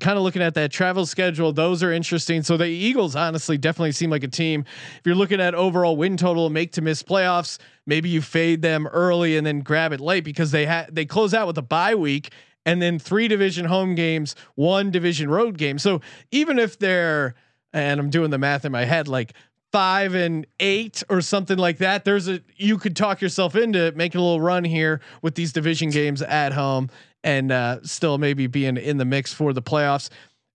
kind 0.00 0.18
of 0.18 0.22
looking 0.22 0.42
at 0.42 0.52
that 0.52 0.70
travel 0.70 1.06
schedule, 1.06 1.50
those 1.50 1.82
are 1.82 1.90
interesting. 1.90 2.42
So 2.42 2.58
the 2.58 2.66
Eagles 2.66 3.16
honestly 3.16 3.56
definitely 3.56 3.92
seem 3.92 4.10
like 4.10 4.22
a 4.22 4.28
team. 4.28 4.66
If 4.98 5.06
you're 5.06 5.14
looking 5.14 5.40
at 5.40 5.54
overall 5.54 5.96
win 5.96 6.18
total, 6.18 6.50
make 6.50 6.72
to 6.72 6.82
miss 6.82 7.02
playoffs, 7.02 7.58
maybe 7.86 8.10
you 8.10 8.20
fade 8.20 8.60
them 8.60 8.86
early 8.88 9.38
and 9.38 9.46
then 9.46 9.60
grab 9.60 9.94
it 9.94 10.00
late 10.00 10.24
because 10.24 10.50
they 10.50 10.66
had 10.66 10.94
they 10.94 11.06
close 11.06 11.32
out 11.32 11.46
with 11.46 11.56
a 11.56 11.62
bye 11.62 11.94
week 11.94 12.32
and 12.66 12.82
then 12.82 12.98
three 12.98 13.26
division 13.26 13.64
home 13.64 13.94
games, 13.94 14.34
one 14.56 14.90
division 14.90 15.30
road 15.30 15.56
game. 15.56 15.78
So 15.78 16.02
even 16.30 16.58
if 16.58 16.78
they're 16.78 17.34
and 17.72 17.98
I'm 17.98 18.10
doing 18.10 18.30
the 18.30 18.38
math 18.38 18.66
in 18.66 18.72
my 18.72 18.84
head 18.84 19.08
like 19.08 19.32
five 19.72 20.14
and 20.14 20.46
eight 20.60 21.02
or 21.08 21.20
something 21.20 21.58
like 21.58 21.78
that, 21.78 22.04
there's 22.04 22.28
a 22.28 22.40
you 22.56 22.78
could 22.78 22.96
talk 22.96 23.20
yourself 23.20 23.54
into 23.54 23.92
making 23.92 24.20
a 24.20 24.24
little 24.24 24.40
run 24.40 24.64
here 24.64 25.00
with 25.22 25.34
these 25.34 25.52
division 25.52 25.90
games 25.90 26.22
at 26.22 26.52
home 26.52 26.88
and 27.24 27.52
uh, 27.52 27.82
still 27.82 28.18
maybe 28.18 28.46
being 28.46 28.76
in 28.76 28.96
the 28.96 29.04
mix 29.04 29.32
for 29.32 29.52
the 29.52 29.62
playoffs. 29.62 30.10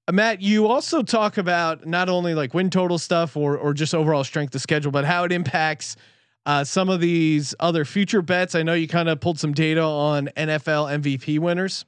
Uh, 0.08 0.12
Matt, 0.12 0.42
you 0.42 0.68
also 0.68 1.04
talk 1.04 1.38
about 1.38 1.86
not 1.86 2.10
only 2.10 2.34
like 2.34 2.54
win 2.54 2.70
total 2.70 2.98
stuff 2.98 3.38
or 3.38 3.58
or 3.58 3.74
just 3.74 3.94
overall 3.94 4.24
strength 4.24 4.56
of 4.56 4.62
schedule, 4.62 4.92
but 4.92 5.06
how 5.06 5.24
it 5.24 5.32
impacts 5.32 5.96
uh, 6.46 6.64
some 6.64 6.90
of 6.90 7.00
these 7.00 7.56
other 7.60 7.86
future 7.86 8.22
bets. 8.22 8.56
I 8.56 8.64
know 8.64 8.74
you 8.74 8.88
kind 8.88 9.10
of 9.10 9.20
pulled 9.20 9.40
some 9.40 9.54
data 9.54 9.82
on 9.82 10.30
NFL 10.36 11.02
MVP 11.02 11.40
winners. 11.40 11.86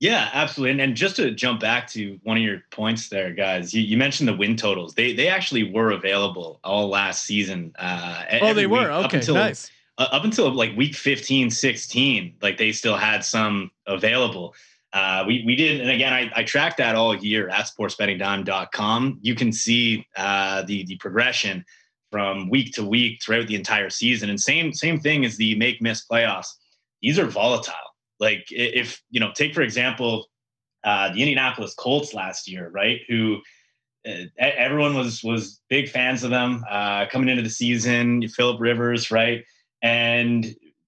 Yeah, 0.00 0.28
absolutely. 0.32 0.72
And, 0.72 0.80
and 0.80 0.96
just 0.96 1.16
to 1.16 1.30
jump 1.30 1.60
back 1.60 1.88
to 1.92 2.18
one 2.24 2.36
of 2.36 2.42
your 2.42 2.60
points 2.70 3.08
there, 3.08 3.32
guys, 3.32 3.72
you, 3.72 3.80
you 3.80 3.96
mentioned 3.96 4.28
the 4.28 4.34
win 4.34 4.56
totals. 4.56 4.94
They 4.94 5.12
they 5.14 5.28
actually 5.28 5.72
were 5.72 5.92
available 5.92 6.60
all 6.64 6.88
last 6.88 7.24
season. 7.24 7.72
Uh, 7.78 8.24
Oh, 8.42 8.52
they 8.54 8.66
were 8.66 8.90
okay, 8.90 9.18
until, 9.18 9.34
nice. 9.34 9.70
uh, 9.98 10.08
up 10.10 10.24
until 10.24 10.50
like 10.50 10.76
week 10.76 10.94
15, 10.94 11.50
16, 11.50 12.34
like 12.42 12.58
they 12.58 12.72
still 12.72 12.96
had 12.96 13.24
some 13.24 13.70
available. 13.86 14.54
Uh, 14.92 15.24
we, 15.26 15.42
we 15.44 15.56
did, 15.56 15.80
and 15.80 15.90
again, 15.90 16.12
I, 16.12 16.30
I 16.36 16.44
tracked 16.44 16.76
that 16.78 16.94
all 16.94 17.16
year 17.16 17.48
at 17.48 17.66
sportsbettingdime.com. 17.66 19.18
You 19.22 19.34
can 19.34 19.52
see 19.52 20.06
uh, 20.16 20.62
the 20.62 20.84
the 20.84 20.96
progression 20.96 21.64
from 22.10 22.48
week 22.48 22.72
to 22.74 22.84
week 22.84 23.20
throughout 23.22 23.48
the 23.48 23.56
entire 23.56 23.90
season. 23.90 24.30
And 24.30 24.40
same 24.40 24.72
same 24.72 25.00
thing 25.00 25.24
as 25.24 25.36
the 25.36 25.54
make 25.56 25.80
miss 25.82 26.06
playoffs. 26.06 26.48
These 27.02 27.18
are 27.18 27.26
volatile. 27.26 27.74
Like 28.20 28.46
if 28.50 29.02
you 29.10 29.20
know, 29.20 29.32
take 29.34 29.54
for 29.54 29.62
example, 29.62 30.26
uh, 30.84 31.12
the 31.12 31.20
Indianapolis 31.20 31.74
Colts 31.74 32.14
last 32.14 32.48
year, 32.48 32.70
right? 32.70 33.00
Who 33.08 33.38
uh, 34.06 34.24
everyone 34.38 34.94
was 34.94 35.22
was 35.22 35.60
big 35.68 35.88
fans 35.88 36.24
of 36.24 36.30
them 36.30 36.64
uh, 36.70 37.06
coming 37.06 37.28
into 37.28 37.42
the 37.42 37.50
season. 37.50 38.28
Philip 38.28 38.60
Rivers, 38.60 39.10
right? 39.10 39.44
And 39.82 40.44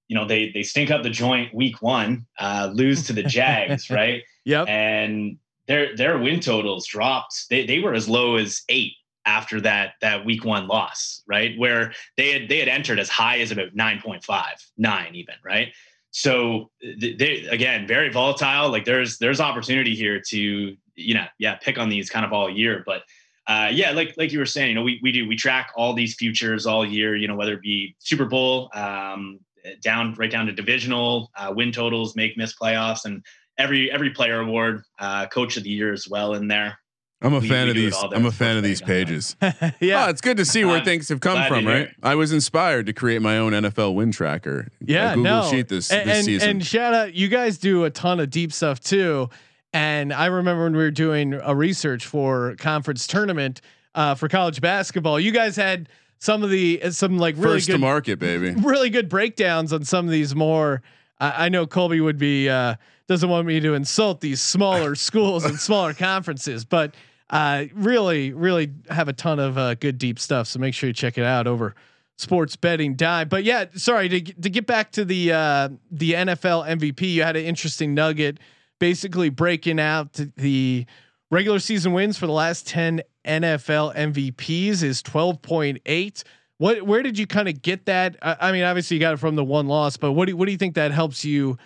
you 0.08 0.14
know, 0.14 0.26
they 0.26 0.50
they 0.52 0.62
stink 0.62 0.90
up 0.90 1.02
the 1.02 1.10
joint 1.10 1.54
week 1.54 1.82
one, 1.82 2.26
uh, 2.38 2.70
lose 2.72 3.06
to 3.06 3.12
the 3.12 3.22
Jags, 3.22 3.90
right? 3.90 4.22
Yep. 4.44 4.68
And 4.68 5.38
their 5.66 5.96
their 5.96 6.18
win 6.18 6.40
totals 6.40 6.86
dropped. 6.86 7.46
They 7.50 7.66
they 7.66 7.80
were 7.80 7.94
as 7.94 8.08
low 8.08 8.36
as 8.36 8.62
eight 8.68 8.92
after 9.26 9.60
that 9.60 9.94
that 10.00 10.24
week 10.24 10.44
one 10.44 10.68
loss, 10.68 11.22
right? 11.26 11.58
Where 11.58 11.92
they 12.16 12.32
had 12.32 12.48
they 12.48 12.58
had 12.58 12.68
entered 12.68 12.98
as 13.00 13.08
high 13.08 13.38
as 13.40 13.50
about 13.50 13.74
9.5, 13.74 14.44
9 14.78 15.14
even, 15.14 15.34
right? 15.44 15.72
So 16.16 16.70
they 16.80 17.46
again 17.50 17.86
very 17.86 18.08
volatile. 18.08 18.70
Like 18.70 18.86
there's 18.86 19.18
there's 19.18 19.38
opportunity 19.38 19.94
here 19.94 20.18
to 20.28 20.74
you 20.94 21.14
know 21.14 21.26
yeah 21.38 21.56
pick 21.56 21.76
on 21.76 21.90
these 21.90 22.08
kind 22.08 22.24
of 22.24 22.32
all 22.32 22.48
year, 22.48 22.82
but 22.86 23.02
uh, 23.46 23.68
yeah, 23.70 23.90
like 23.90 24.14
like 24.16 24.32
you 24.32 24.38
were 24.38 24.46
saying, 24.46 24.70
you 24.70 24.74
know, 24.76 24.82
we 24.82 24.98
we 25.02 25.12
do 25.12 25.28
we 25.28 25.36
track 25.36 25.72
all 25.76 25.92
these 25.92 26.14
futures 26.14 26.64
all 26.64 26.86
year. 26.86 27.16
You 27.16 27.28
know, 27.28 27.36
whether 27.36 27.52
it 27.52 27.60
be 27.60 27.94
Super 27.98 28.24
Bowl, 28.24 28.70
um, 28.72 29.40
down 29.82 30.14
right 30.14 30.30
down 30.30 30.46
to 30.46 30.52
divisional 30.52 31.30
uh, 31.36 31.52
win 31.54 31.70
totals, 31.70 32.16
make 32.16 32.34
miss 32.38 32.54
playoffs, 32.54 33.04
and 33.04 33.22
every 33.58 33.92
every 33.92 34.08
player 34.08 34.40
award, 34.40 34.84
uh, 34.98 35.26
coach 35.26 35.58
of 35.58 35.64
the 35.64 35.70
year 35.70 35.92
as 35.92 36.08
well 36.08 36.32
in 36.32 36.48
there. 36.48 36.78
I'm 37.22 37.32
a 37.32 37.38
We- 37.40 37.48
fan 37.48 37.64
we 37.66 37.70
of 37.70 37.76
these. 37.76 37.96
I'm 38.14 38.26
a 38.26 38.30
fan 38.32 38.56
of 38.58 38.62
these 38.62 38.82
pages. 38.82 39.36
yeah. 39.80 40.04
Oh, 40.06 40.10
it's 40.10 40.20
good 40.20 40.36
to 40.36 40.44
see 40.44 40.64
where 40.64 40.78
I'm 40.78 40.84
things 40.84 41.08
have 41.08 41.20
come 41.20 41.46
from, 41.48 41.66
right? 41.66 41.88
I 42.02 42.14
was 42.14 42.30
inspired 42.32 42.86
to 42.86 42.92
create 42.92 43.22
my 43.22 43.38
own 43.38 43.52
NFL 43.52 43.94
win 43.94 44.12
tracker. 44.12 44.68
a 44.80 44.84
Yeah, 44.84 45.14
Google 45.14 45.42
no. 45.42 45.50
sheet 45.50 45.68
this, 45.68 45.90
and, 45.90 46.08
this 46.10 46.26
season. 46.26 46.48
and 46.50 46.66
shout 46.66 46.92
out, 46.92 47.14
you 47.14 47.28
guys 47.28 47.56
do 47.58 47.84
a 47.84 47.90
ton 47.90 48.20
of 48.20 48.28
deep 48.30 48.52
stuff 48.52 48.80
too. 48.80 49.30
And 49.72 50.12
I 50.12 50.26
remember 50.26 50.64
when 50.64 50.72
we 50.72 50.78
were 50.78 50.90
doing 50.90 51.34
a 51.34 51.54
research 51.54 52.06
for 52.06 52.54
conference 52.58 53.06
tournament 53.06 53.60
uh, 53.94 54.14
for 54.14 54.28
college 54.28 54.60
basketball, 54.60 55.18
you 55.18 55.32
guys 55.32 55.56
had 55.56 55.88
some 56.18 56.42
of 56.42 56.50
the 56.50 56.80
some 56.90 57.18
like 57.18 57.34
really 57.36 57.56
First 57.56 57.70
to 57.70 57.78
market, 57.78 58.18
baby. 58.18 58.50
really 58.62 58.90
good 58.90 59.08
breakdowns 59.08 59.72
on 59.72 59.84
some 59.84 60.04
of 60.06 60.10
these 60.12 60.34
more. 60.34 60.82
I 61.18 61.46
I 61.46 61.48
know 61.48 61.66
Colby 61.66 62.00
would 62.00 62.18
be 62.18 62.48
uh, 62.48 62.76
doesn't 63.08 63.28
want 63.28 63.46
me 63.46 63.60
to 63.60 63.74
insult 63.74 64.20
these 64.20 64.40
smaller 64.40 64.94
schools 64.96 65.44
and 65.44 65.58
smaller 65.58 65.94
conferences, 65.94 66.64
but 66.64 66.94
uh, 67.30 67.64
really, 67.74 68.32
really 68.32 68.72
have 68.88 69.08
a 69.08 69.12
ton 69.12 69.38
of 69.38 69.58
uh, 69.58 69.74
good 69.74 69.98
deep 69.98 70.18
stuff. 70.18 70.46
So 70.46 70.58
make 70.58 70.74
sure 70.74 70.88
you 70.88 70.92
check 70.92 71.18
it 71.18 71.24
out 71.24 71.46
over 71.46 71.74
sports 72.16 72.56
betting 72.56 72.94
dime. 72.94 73.28
But 73.28 73.44
yeah, 73.44 73.66
sorry 73.74 74.08
to 74.08 74.20
to 74.20 74.50
get 74.50 74.66
back 74.66 74.92
to 74.92 75.04
the 75.04 75.32
uh, 75.32 75.68
the 75.90 76.12
NFL 76.12 76.68
MVP. 76.68 77.12
You 77.12 77.22
had 77.22 77.36
an 77.36 77.44
interesting 77.44 77.94
nugget, 77.94 78.38
basically 78.78 79.28
breaking 79.28 79.80
out 79.80 80.18
the 80.36 80.86
regular 81.30 81.58
season 81.58 81.92
wins 81.92 82.16
for 82.16 82.26
the 82.26 82.32
last 82.32 82.66
ten 82.66 83.02
NFL 83.24 83.94
MVPs 83.96 84.82
is 84.82 85.02
twelve 85.02 85.42
point 85.42 85.78
eight. 85.86 86.22
What 86.58 86.82
where 86.82 87.02
did 87.02 87.18
you 87.18 87.26
kind 87.26 87.48
of 87.48 87.60
get 87.60 87.86
that? 87.86 88.16
I, 88.22 88.36
I 88.40 88.52
mean, 88.52 88.62
obviously 88.62 88.96
you 88.96 89.00
got 89.00 89.14
it 89.14 89.18
from 89.18 89.34
the 89.34 89.44
one 89.44 89.66
loss, 89.66 89.96
but 89.96 90.12
what 90.12 90.26
do 90.26 90.36
what 90.36 90.46
do 90.46 90.52
you 90.52 90.58
think 90.58 90.76
that 90.76 90.92
helps 90.92 91.24
you 91.24 91.58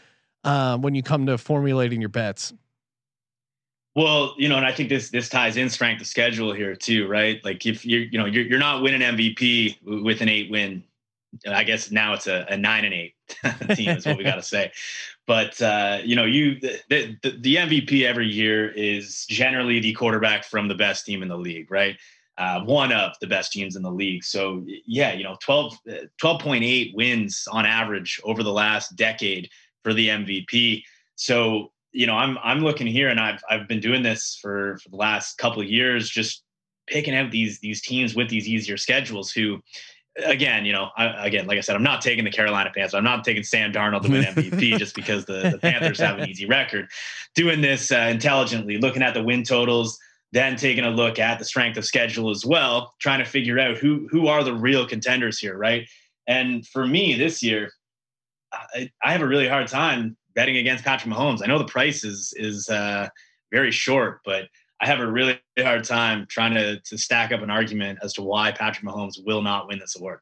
um, 0.45 0.83
when 0.83 0.95
you 0.95 1.03
come 1.03 1.27
to 1.27 1.39
formulating 1.39 2.01
your 2.01 2.09
bets? 2.09 2.53
Well, 3.97 4.35
you 4.39 4.49
know, 4.49 4.57
and 4.57 4.65
I 4.65 4.73
think 4.73 4.89
this 4.89 5.11
this 5.11 5.29
ties 5.29 5.57
in 5.57 5.69
strength 5.69 6.01
of 6.01 6.07
schedule 6.07 6.53
here 6.53 6.77
too, 6.77 7.09
right? 7.09 7.45
Like 7.45 7.67
if 7.67 7.85
you're, 7.85 8.03
you 8.03 8.19
know, 8.19 8.27
you're 8.27 8.45
you're 8.45 8.59
not 8.59 8.83
winning 8.83 9.01
MVP 9.01 10.05
with 10.05 10.21
an 10.21 10.29
eight 10.29 10.51
win. 10.51 10.85
I 11.47 11.63
guess 11.63 11.91
now 11.91 12.13
it's 12.15 12.27
a, 12.27 12.45
a 12.49 12.57
nine 12.57 12.85
and 12.85 12.95
eight 12.95 13.15
team 13.77 13.91
is 13.91 14.05
what 14.05 14.17
we 14.17 14.25
got 14.25 14.37
to 14.37 14.43
say. 14.43 14.73
But 15.27 15.61
uh, 15.61 15.99
you 16.05 16.17
know, 16.17 16.25
you 16.25 16.61
the, 16.61 16.81
the 16.89 17.37
the 17.39 17.57
MVP 17.57 18.05
every 18.05 18.29
year 18.29 18.71
is 18.71 19.27
generally 19.27 19.81
the 19.81 19.93
quarterback 19.93 20.45
from 20.45 20.69
the 20.69 20.75
best 20.75 21.05
team 21.05 21.23
in 21.23 21.29
the 21.29 21.39
league, 21.39 21.71
right? 21.71 21.97
Uh, 22.39 22.63
one 22.63 22.91
of 22.91 23.13
the 23.21 23.27
best 23.27 23.53
teams 23.53 23.77
in 23.77 23.83
the 23.83 23.91
league. 23.91 24.25
So 24.25 24.65
yeah, 24.87 25.13
you 25.13 25.23
know, 25.23 25.37
12, 25.43 25.79
uh, 25.89 25.93
12.8 26.23 26.95
wins 26.95 27.47
on 27.53 27.67
average 27.67 28.19
over 28.25 28.43
the 28.43 28.53
last 28.53 28.97
decade 28.97 29.51
for 29.83 29.95
the 29.95 30.09
MVP. 30.09 30.83
So 31.17 31.71
you 31.93 32.07
know, 32.07 32.15
I'm 32.15 32.39
I'm 32.43 32.61
looking 32.61 32.87
here, 32.87 33.09
and 33.09 33.19
I've 33.19 33.43
I've 33.51 33.69
been 33.69 33.81
doing 33.81 34.03
this 34.03 34.39
for 34.41 34.79
for 34.79 34.89
the 34.91 34.97
last 34.97 35.39
couple 35.39 35.61
of 35.61 35.69
years, 35.69 36.09
just 36.09 36.45
picking 36.87 37.15
out 37.15 37.31
these 37.31 37.59
these 37.61 37.83
teams 37.83 38.15
with 38.15 38.29
these 38.29 38.49
easier 38.49 38.77
schedules. 38.77 39.33
Who, 39.33 39.61
again, 40.25 40.65
you 40.65 40.73
know, 40.73 40.91
I, 40.97 41.27
again, 41.27 41.47
like 41.47 41.59
I 41.59 41.63
said, 41.63 41.75
I'm 41.75 41.83
not 41.83 42.01
taking 42.01 42.25
the 42.25 42.31
Carolina 42.31 42.71
Panthers. 42.75 42.95
I'm 42.95 43.05
not 43.05 43.25
taking 43.25 43.43
Sam 43.43 43.73
Darnold 43.73 44.03
to 44.03 44.11
win 44.11 44.25
MVP 44.35 44.79
just 44.79 44.95
because 44.95 45.25
the 45.25 45.51
the 45.51 45.59
Panthers 45.59 45.99
have 45.99 46.19
an 46.19 46.29
easy 46.29 46.47
record. 46.47 46.89
Doing 47.35 47.61
this 47.61 47.91
uh, 47.91 48.09
intelligently, 48.11 48.79
looking 48.79 49.03
at 49.03 49.15
the 49.15 49.23
win 49.23 49.43
totals, 49.43 49.99
then 50.33 50.55
taking 50.57 50.85
a 50.85 50.91
look 50.91 51.19
at 51.19 51.41
the 51.41 51.45
strength 51.45 51.77
of 51.77 51.85
schedule 51.85 52.31
as 52.31 52.47
well, 52.47 52.95
trying 53.01 53.19
to 53.19 53.29
figure 53.29 53.59
out 53.59 53.79
who 53.79 54.07
who 54.11 54.29
are 54.29 54.45
the 54.45 54.55
real 54.55 54.87
contenders 54.87 55.41
here, 55.41 55.57
right? 55.57 55.89
And 56.29 56.65
for 56.69 56.87
me 56.87 57.15
this 57.15 57.43
year, 57.43 57.73
I, 58.53 58.91
I 59.03 59.13
have 59.13 59.21
a 59.21 59.27
really 59.27 59.49
hard 59.49 59.69
time 59.69 60.17
betting 60.35 60.57
against 60.57 60.85
Patrick 60.85 61.13
Mahomes. 61.13 61.41
I 61.43 61.47
know 61.47 61.59
the 61.59 61.65
price 61.65 62.05
is 62.05 62.33
is 62.37 62.69
uh, 62.69 63.09
very 63.53 63.71
short, 63.71 64.21
but 64.25 64.49
I 64.81 64.87
have 64.87 65.01
a 65.01 65.11
really 65.11 65.39
hard 65.59 65.85
time 65.85 66.27
trying 66.29 66.55
to 66.55 66.81
to 66.81 66.99
stack 66.99 67.33
up 67.33 67.43
an 67.43 67.51
argument 67.51 67.99
as 68.03 68.13
to 68.15 68.23
why 68.23 68.53
Patrick 68.53 68.87
Mahomes 68.87 69.15
will 69.25 69.43
not 69.43 69.69
win 69.69 69.79
this 69.79 69.97
award. 69.97 70.21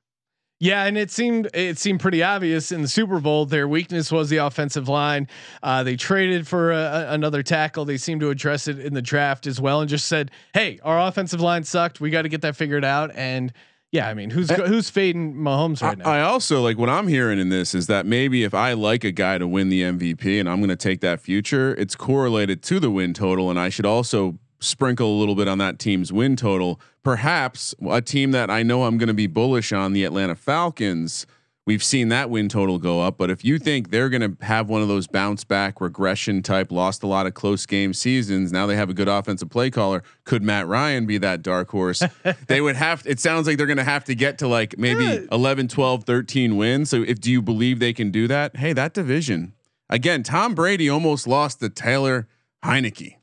Yeah, 0.61 0.87
and 0.87 0.99
it 0.99 1.13
seemed 1.13 1.49
it 1.55 1.79
seemed 1.79 2.01
pretty 2.01 2.21
obvious 2.21 2.73
in 2.73 2.83
the 2.83 2.89
Super 2.89 3.21
Bowl. 3.21 3.47
Their 3.47 3.69
weakness 3.69 4.11
was 4.11 4.29
the 4.29 4.39
offensive 4.39 4.89
line. 4.89 5.29
Uh, 5.63 5.85
they 5.85 5.95
traded 5.95 6.49
for 6.49 6.73
a, 6.73 7.07
another 7.11 7.45
tackle. 7.45 7.85
They 7.85 7.97
seemed 7.97 8.23
to 8.23 8.31
address 8.31 8.67
it 8.67 8.81
in 8.81 8.93
the 8.93 9.03
draft 9.03 9.47
as 9.47 9.61
well, 9.61 9.81
and 9.81 9.89
just 9.89 10.07
said, 10.07 10.33
"Hey, 10.55 10.81
our 10.83 10.99
offensive 10.99 11.41
line 11.41 11.63
sucked. 11.63 12.01
We 12.01 12.11
got 12.11 12.23
to 12.23 12.29
get 12.29 12.41
that 12.43 12.57
figured 12.57 12.85
out." 12.85 13.13
And 13.15 13.53
yeah, 13.91 14.09
I 14.09 14.15
mean, 14.15 14.31
who's 14.31 14.51
who's 14.51 14.91
fading 14.91 15.35
Mahomes 15.35 15.83
right 15.83 15.97
now? 15.97 16.05
I, 16.05 16.19
I 16.19 16.21
also 16.21 16.61
like 16.61 16.77
what 16.77 16.91
I'm 16.91 17.09
hearing 17.09 17.39
in 17.39 17.49
this 17.49 17.75
is 17.75 17.87
that 17.87 18.05
maybe 18.05 18.45
if 18.45 18.53
I 18.53 18.75
like 18.75 19.03
a 19.03 19.13
guy 19.13 19.39
to 19.39 19.49
win 19.49 19.71
the 19.71 19.83
MVP 19.83 20.39
and 20.39 20.49
I'm 20.49 20.59
going 20.59 20.69
to 20.69 20.77
take 20.77 21.01
that 21.01 21.21
future, 21.21 21.75
it's 21.77 21.97
correlated 21.97 22.63
to 22.65 22.81
the 22.81 22.91
win 22.91 23.15
total, 23.15 23.49
and 23.49 23.59
I 23.59 23.71
should 23.71 23.87
also 23.87 24.39
sprinkle 24.61 25.17
a 25.17 25.19
little 25.19 25.35
bit 25.35 25.49
on 25.49 25.57
that 25.59 25.79
team's 25.79 26.13
win 26.13 26.37
total. 26.37 26.81
Perhaps 27.03 27.75
a 27.89 28.03
team 28.03 28.33
that 28.33 28.51
I 28.51 28.63
know 28.63 28.85
I'm 28.85 28.99
going 28.99 29.09
to 29.09 29.15
be 29.15 29.27
bullish 29.27 29.73
on, 29.73 29.95
the 29.95 30.05
Atlanta 30.05 30.35
Falcons. 30.35 31.27
We've 31.69 31.85
seen 31.85 32.09
that 32.09 32.31
win 32.31 32.49
total 32.49 32.79
go 32.79 33.03
up, 33.03 33.19
but 33.19 33.29
if 33.29 33.45
you 33.45 33.59
think 33.59 33.91
they're 33.91 34.09
going 34.09 34.23
to 34.23 34.43
have 34.43 34.71
one 34.71 34.81
of 34.81 34.89
those 34.89 35.07
bounce 35.07 35.45
back 35.45 35.83
regression 35.83 36.43
type, 36.43 36.73
lost 36.73 37.03
a 37.03 37.07
lot 37.07 37.27
of 37.27 37.35
close 37.35 37.67
game 37.67 37.93
seasons, 37.93 38.51
now 38.51 38.67
they 38.67 38.75
have 38.75 38.89
a 38.89 38.95
good 38.95 39.07
offensive 39.07 39.51
play 39.51 39.71
caller. 39.71 40.03
Could 40.25 40.43
Matt 40.43 40.67
Ryan 40.67 41.05
be 41.05 41.19
that 41.19 41.43
dark 41.43 41.69
horse? 41.69 42.03
they 42.47 42.63
would 42.63 42.77
have. 42.77 43.03
It 43.05 43.21
sounds 43.21 43.47
like 43.47 43.59
they're 43.59 43.67
going 43.67 43.77
to 43.77 43.85
have 43.85 44.05
to 44.05 44.15
get 44.15 44.39
to 44.39 44.49
like 44.49 44.79
maybe 44.79 45.05
Yeah. 45.05 45.21
11, 45.31 45.69
12, 45.69 46.05
13 46.05 46.57
wins. 46.57 46.89
So 46.89 47.03
if 47.03 47.21
do 47.21 47.31
you 47.31 47.43
believe 47.43 47.81
they 47.81 47.93
can 47.93 48.11
do 48.11 48.27
that? 48.29 48.57
Hey, 48.57 48.73
that 48.73 48.95
division 48.95 49.53
again. 49.91 50.23
Tom 50.23 50.55
Brady 50.55 50.89
almost 50.89 51.29
lost 51.29 51.61
to 51.61 51.69
Taylor 51.69 52.29
Heinicke. 52.65 53.17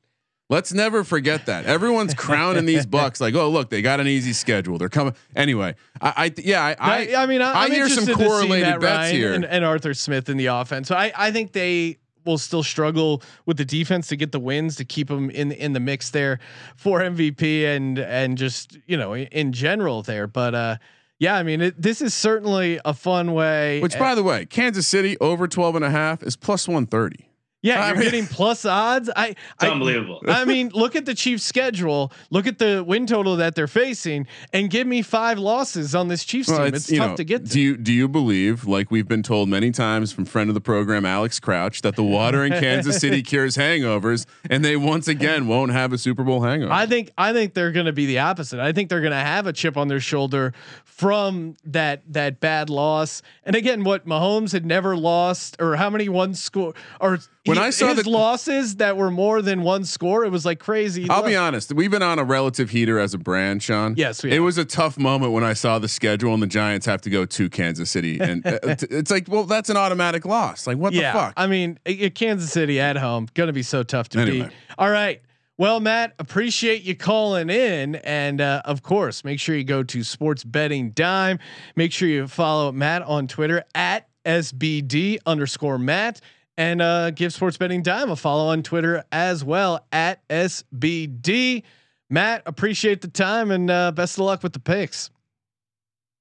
Let's 0.47 0.73
never 0.73 1.03
forget 1.03 1.47
that. 1.47 1.65
Everyone's 1.65 2.13
crowning 2.13 2.65
these 2.65 2.85
Bucks 2.85 3.19
like, 3.19 3.33
oh 3.33 3.49
look, 3.49 3.69
they 3.69 3.81
got 3.81 3.99
an 3.99 4.07
easy 4.07 4.31
schedule. 4.33 4.77
They're 4.77 4.89
coming 4.89 5.15
anyway. 5.35 5.75
I, 5.99 6.13
I 6.17 6.33
yeah, 6.37 6.63
I, 6.63 6.75
I, 6.79 7.23
I, 7.23 7.25
mean, 7.25 7.41
I, 7.41 7.63
I 7.63 7.69
hear 7.69 7.89
some 7.89 8.03
interested 8.03 8.17
to 8.17 8.17
see 8.17 8.25
correlated 8.25 8.79
bets 8.79 8.83
Ryan 8.83 9.15
here. 9.15 9.33
and, 9.33 9.43
and 9.43 9.65
Arthur 9.65 9.95
Smith 9.95 10.29
in 10.29 10.37
the 10.37 10.47
offense. 10.47 10.87
So 10.87 10.95
I, 10.95 11.11
I 11.15 11.31
think 11.31 11.53
they 11.53 11.97
will 12.25 12.37
still 12.37 12.63
struggle 12.63 13.23
with 13.45 13.57
the 13.57 13.65
defense 13.65 14.07
to 14.07 14.15
get 14.15 14.31
the 14.31 14.39
wins 14.39 14.75
to 14.75 14.85
keep 14.85 15.07
them 15.07 15.29
in 15.31 15.51
in 15.51 15.73
the 15.73 15.79
mix 15.79 16.11
there 16.11 16.39
for 16.75 16.99
MVP 16.99 17.65
and 17.65 17.97
and 17.97 18.37
just 18.37 18.77
you 18.85 18.97
know 18.97 19.13
in, 19.13 19.27
in 19.27 19.51
general 19.51 20.03
there. 20.03 20.27
But 20.27 20.53
uh, 20.53 20.77
yeah, 21.17 21.37
I 21.37 21.43
mean, 21.43 21.61
it, 21.61 21.81
this 21.81 22.01
is 22.01 22.13
certainly 22.13 22.79
a 22.85 22.93
fun 22.93 23.33
way. 23.33 23.79
Which, 23.81 23.97
by 23.97 24.15
the 24.15 24.23
way, 24.23 24.45
Kansas 24.45 24.85
City 24.85 25.17
over 25.19 25.47
12 25.47 25.77
and 25.77 25.85
a 25.85 25.89
half 25.89 26.21
is 26.21 26.35
plus 26.35 26.67
130. 26.67 27.29
Yeah, 27.65 27.83
I 27.83 27.87
you're 27.89 27.95
mean- 27.97 28.03
getting 28.05 28.25
plus 28.27 28.63
odds. 28.65 29.09
I, 29.15 29.27
It's 29.29 29.37
I 29.59 29.69
unbelievable. 29.69 30.21
I 30.27 30.45
mean, 30.45 30.69
look 30.73 30.95
at 30.95 31.05
the 31.05 31.15
Chiefs' 31.15 31.43
schedule. 31.43 32.11
Look 32.29 32.47
at 32.47 32.59
the 32.59 32.83
win 32.85 33.05
total 33.07 33.35
that 33.37 33.55
they're 33.55 33.67
facing, 33.67 34.27
and 34.53 34.69
give 34.69 34.85
me 34.87 35.01
five 35.01 35.39
losses 35.39 35.95
on 35.95 36.07
this 36.07 36.23
Chiefs 36.23 36.49
Well, 36.49 36.65
team. 36.65 36.75
It's, 36.75 36.91
you 36.91 36.99
tough 36.99 37.09
know, 37.11 37.15
to 37.17 37.23
get 37.23 37.45
to. 37.45 37.51
Do 37.51 37.59
you 37.59 37.77
do 37.77 37.91
you 37.91 38.07
believe, 38.07 38.65
like 38.65 38.91
we've 38.91 39.07
been 39.07 39.23
told 39.23 39.49
many 39.49 39.71
times 39.71 40.11
from 40.11 40.25
friend 40.25 40.49
of 40.49 40.53
the 40.53 40.61
program 40.61 41.05
Alex 41.05 41.39
Crouch, 41.39 41.81
that 41.81 41.95
the 41.95 42.03
water 42.03 42.43
in 42.45 42.51
Kansas 42.53 42.99
City 42.99 43.21
cures 43.31 43.57
hangovers, 43.57 44.25
and 44.49 44.63
they 44.63 44.75
once 44.75 45.07
again 45.07 45.47
won't 45.47 45.71
have 45.71 45.91
a 45.91 45.97
Super 45.97 46.23
Bowl 46.23 46.41
hangover? 46.41 46.71
I 46.71 46.85
think 46.85 47.11
I 47.17 47.33
think 47.33 47.53
they're 47.53 47.71
going 47.71 47.87
to 47.87 47.93
be 47.93 48.05
the 48.05 48.19
opposite. 48.19 48.59
I 48.59 48.71
think 48.73 48.89
they're 48.89 49.01
going 49.01 49.11
to 49.11 49.17
have 49.17 49.47
a 49.47 49.53
chip 49.53 49.75
on 49.77 49.87
their 49.87 49.99
shoulder 49.99 50.53
from 50.83 51.55
that 51.65 52.01
that 52.13 52.39
bad 52.39 52.69
loss. 52.69 53.21
And 53.43 53.55
again, 53.55 53.83
what 53.83 54.05
Mahomes 54.05 54.51
had 54.51 54.65
never 54.65 54.95
lost, 54.95 55.57
or 55.59 55.75
how 55.75 55.89
many 55.89 56.09
one 56.09 56.33
score, 56.33 56.73
or 56.99 57.19
When 57.45 57.57
he- 57.57 57.63
I 57.63 57.69
saw 57.69 57.93
the- 57.93 58.09
losses 58.09 58.77
that 58.77 58.97
were 58.97 59.11
more 59.11 59.41
than 59.41 59.61
one 59.61 59.85
score, 59.85 60.25
it 60.25 60.29
was 60.31 60.45
like 60.45 60.59
crazy. 60.59 61.07
I'll 61.09 61.23
be 61.23 61.35
honest. 61.35 61.73
We've 61.73 61.91
been 61.91 62.01
on 62.03 62.17
a 62.19 62.23
relative 62.23 62.71
heater 62.71 62.99
as 62.99 63.13
a 63.13 63.17
brand, 63.17 63.61
Sean. 63.63 63.93
Yes, 63.97 64.23
we 64.23 64.31
it 64.31 64.39
was 64.39 64.57
a 64.57 64.65
tough 64.65 64.97
moment 64.97 65.31
when 65.31 65.43
I 65.43 65.53
saw 65.53 65.77
the 65.79 65.87
schedule 65.87 66.33
and 66.33 66.41
the 66.41 66.47
Giants 66.47 66.85
have 66.85 67.01
to 67.01 67.09
go 67.09 67.25
to 67.25 67.49
Kansas 67.49 67.89
City, 67.91 68.19
and 68.19 68.45
uh, 68.45 68.59
it's 68.63 69.11
like, 69.11 69.27
well, 69.27 69.43
that's 69.43 69.69
an 69.69 69.77
automatic 69.77 70.25
loss. 70.25 70.65
Like, 70.67 70.77
what 70.77 70.93
yeah, 70.93 71.11
the 71.13 71.19
fuck? 71.19 71.33
I 71.37 71.47
mean, 71.47 71.77
Kansas 72.15 72.51
City 72.51 72.79
at 72.79 72.97
home 72.97 73.27
going 73.33 73.47
to 73.47 73.53
be 73.53 73.63
so 73.63 73.83
tough 73.83 74.09
to 74.09 74.19
Anyway. 74.19 74.47
beat. 74.47 74.51
All 74.77 74.89
right. 74.89 75.21
Well, 75.57 75.79
Matt, 75.79 76.13
appreciate 76.19 76.81
you 76.83 76.95
calling 76.95 77.49
in, 77.49 77.95
and 77.95 78.41
uh, 78.41 78.61
of 78.65 78.83
course, 78.83 79.23
make 79.23 79.39
sure 79.39 79.55
you 79.55 79.63
go 79.63 79.83
to 79.83 80.03
Sports 80.03 80.43
Betting 80.43 80.89
Dime. 80.91 81.39
Make 81.77 81.93
sure 81.93 82.09
you 82.09 82.27
follow 82.27 82.73
Matt 82.73 83.03
on 83.03 83.27
Twitter 83.27 83.63
at 83.73 84.09
SBD 84.25 85.19
underscore 85.25 85.77
Matt 85.77 86.19
and 86.57 86.81
uh, 86.81 87.11
give 87.11 87.33
Sports 87.33 87.57
Betting 87.57 87.81
Dime 87.81 88.09
a 88.09 88.15
follow 88.15 88.47
on 88.47 88.63
Twitter 88.63 89.03
as 89.11 89.43
well 89.43 89.85
at 89.91 90.27
SBD. 90.29 91.63
Matt, 92.09 92.43
appreciate 92.45 93.01
the 93.01 93.07
time 93.07 93.51
and 93.51 93.69
uh, 93.69 93.91
best 93.91 94.17
of 94.17 94.25
luck 94.25 94.43
with 94.43 94.53
the 94.53 94.59
picks. 94.59 95.09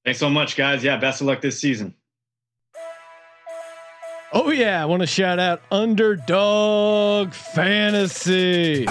Thanks 0.05 0.21
so 0.21 0.29
much, 0.29 0.57
guys. 0.57 0.83
Yeah, 0.85 0.97
best 0.97 1.21
of 1.21 1.27
luck 1.27 1.41
this 1.41 1.61
season. 1.61 1.95
Oh 4.33 4.51
yeah, 4.51 4.83
I 4.83 4.85
want 4.87 5.01
to 5.01 5.07
shout 5.07 5.39
out 5.39 5.63
Underdog 5.71 7.33
Fantasy. 7.33 8.85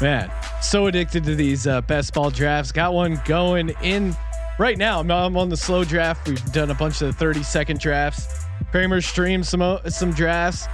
Man, 0.00 0.30
so 0.62 0.86
addicted 0.86 1.24
to 1.24 1.34
these 1.34 1.66
uh, 1.66 1.80
best 1.80 2.14
ball 2.14 2.30
drafts. 2.30 2.70
Got 2.70 2.94
one 2.94 3.20
going 3.24 3.70
in 3.82 4.14
right 4.58 4.78
now. 4.78 5.00
I'm, 5.00 5.10
I'm 5.10 5.36
on 5.36 5.48
the 5.48 5.56
slow 5.56 5.82
draft. 5.82 6.28
We've 6.28 6.52
done 6.52 6.70
a 6.70 6.74
bunch 6.74 7.02
of 7.02 7.08
the 7.08 7.12
30 7.12 7.42
second 7.42 7.80
drafts. 7.80 8.44
Kramer 8.70 9.00
streamed 9.00 9.46
some 9.46 9.78
some 9.88 10.12
drafts. 10.12 10.66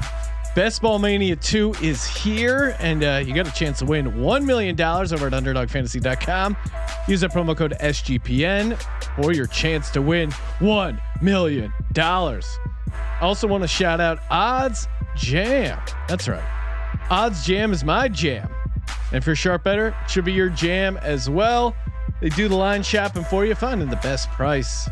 Best 0.56 0.80
Ball 0.80 0.98
Mania 0.98 1.36
2 1.36 1.74
is 1.82 2.06
here, 2.06 2.74
and 2.78 3.04
uh, 3.04 3.22
you 3.22 3.34
got 3.34 3.46
a 3.46 3.52
chance 3.52 3.80
to 3.80 3.84
win 3.84 4.10
$1 4.12 4.44
million 4.46 4.80
over 4.80 5.26
at 5.26 5.32
UnderdogFantasy.com. 5.34 6.56
Use 7.06 7.20
that 7.20 7.30
promo 7.30 7.54
code 7.54 7.74
SGPN 7.78 8.82
for 9.16 9.34
your 9.34 9.46
chance 9.46 9.90
to 9.90 10.00
win 10.00 10.30
$1 10.30 10.98
million. 11.20 11.70
Also 13.20 13.46
want 13.46 13.64
to 13.64 13.68
shout 13.68 14.00
out 14.00 14.18
Odds 14.30 14.88
Jam. 15.14 15.78
That's 16.08 16.26
right. 16.26 16.42
Odds 17.10 17.44
Jam 17.44 17.70
is 17.70 17.84
my 17.84 18.08
jam. 18.08 18.48
And 19.12 19.22
for 19.22 19.34
sharp 19.34 19.62
better, 19.62 19.94
should 20.08 20.24
be 20.24 20.32
your 20.32 20.48
jam 20.48 20.96
as 21.02 21.28
well. 21.28 21.76
They 22.22 22.30
do 22.30 22.48
the 22.48 22.56
line 22.56 22.82
shopping 22.82 23.24
for 23.24 23.44
you, 23.44 23.54
finding 23.54 23.90
the 23.90 23.96
best 23.96 24.30
price. 24.30 24.88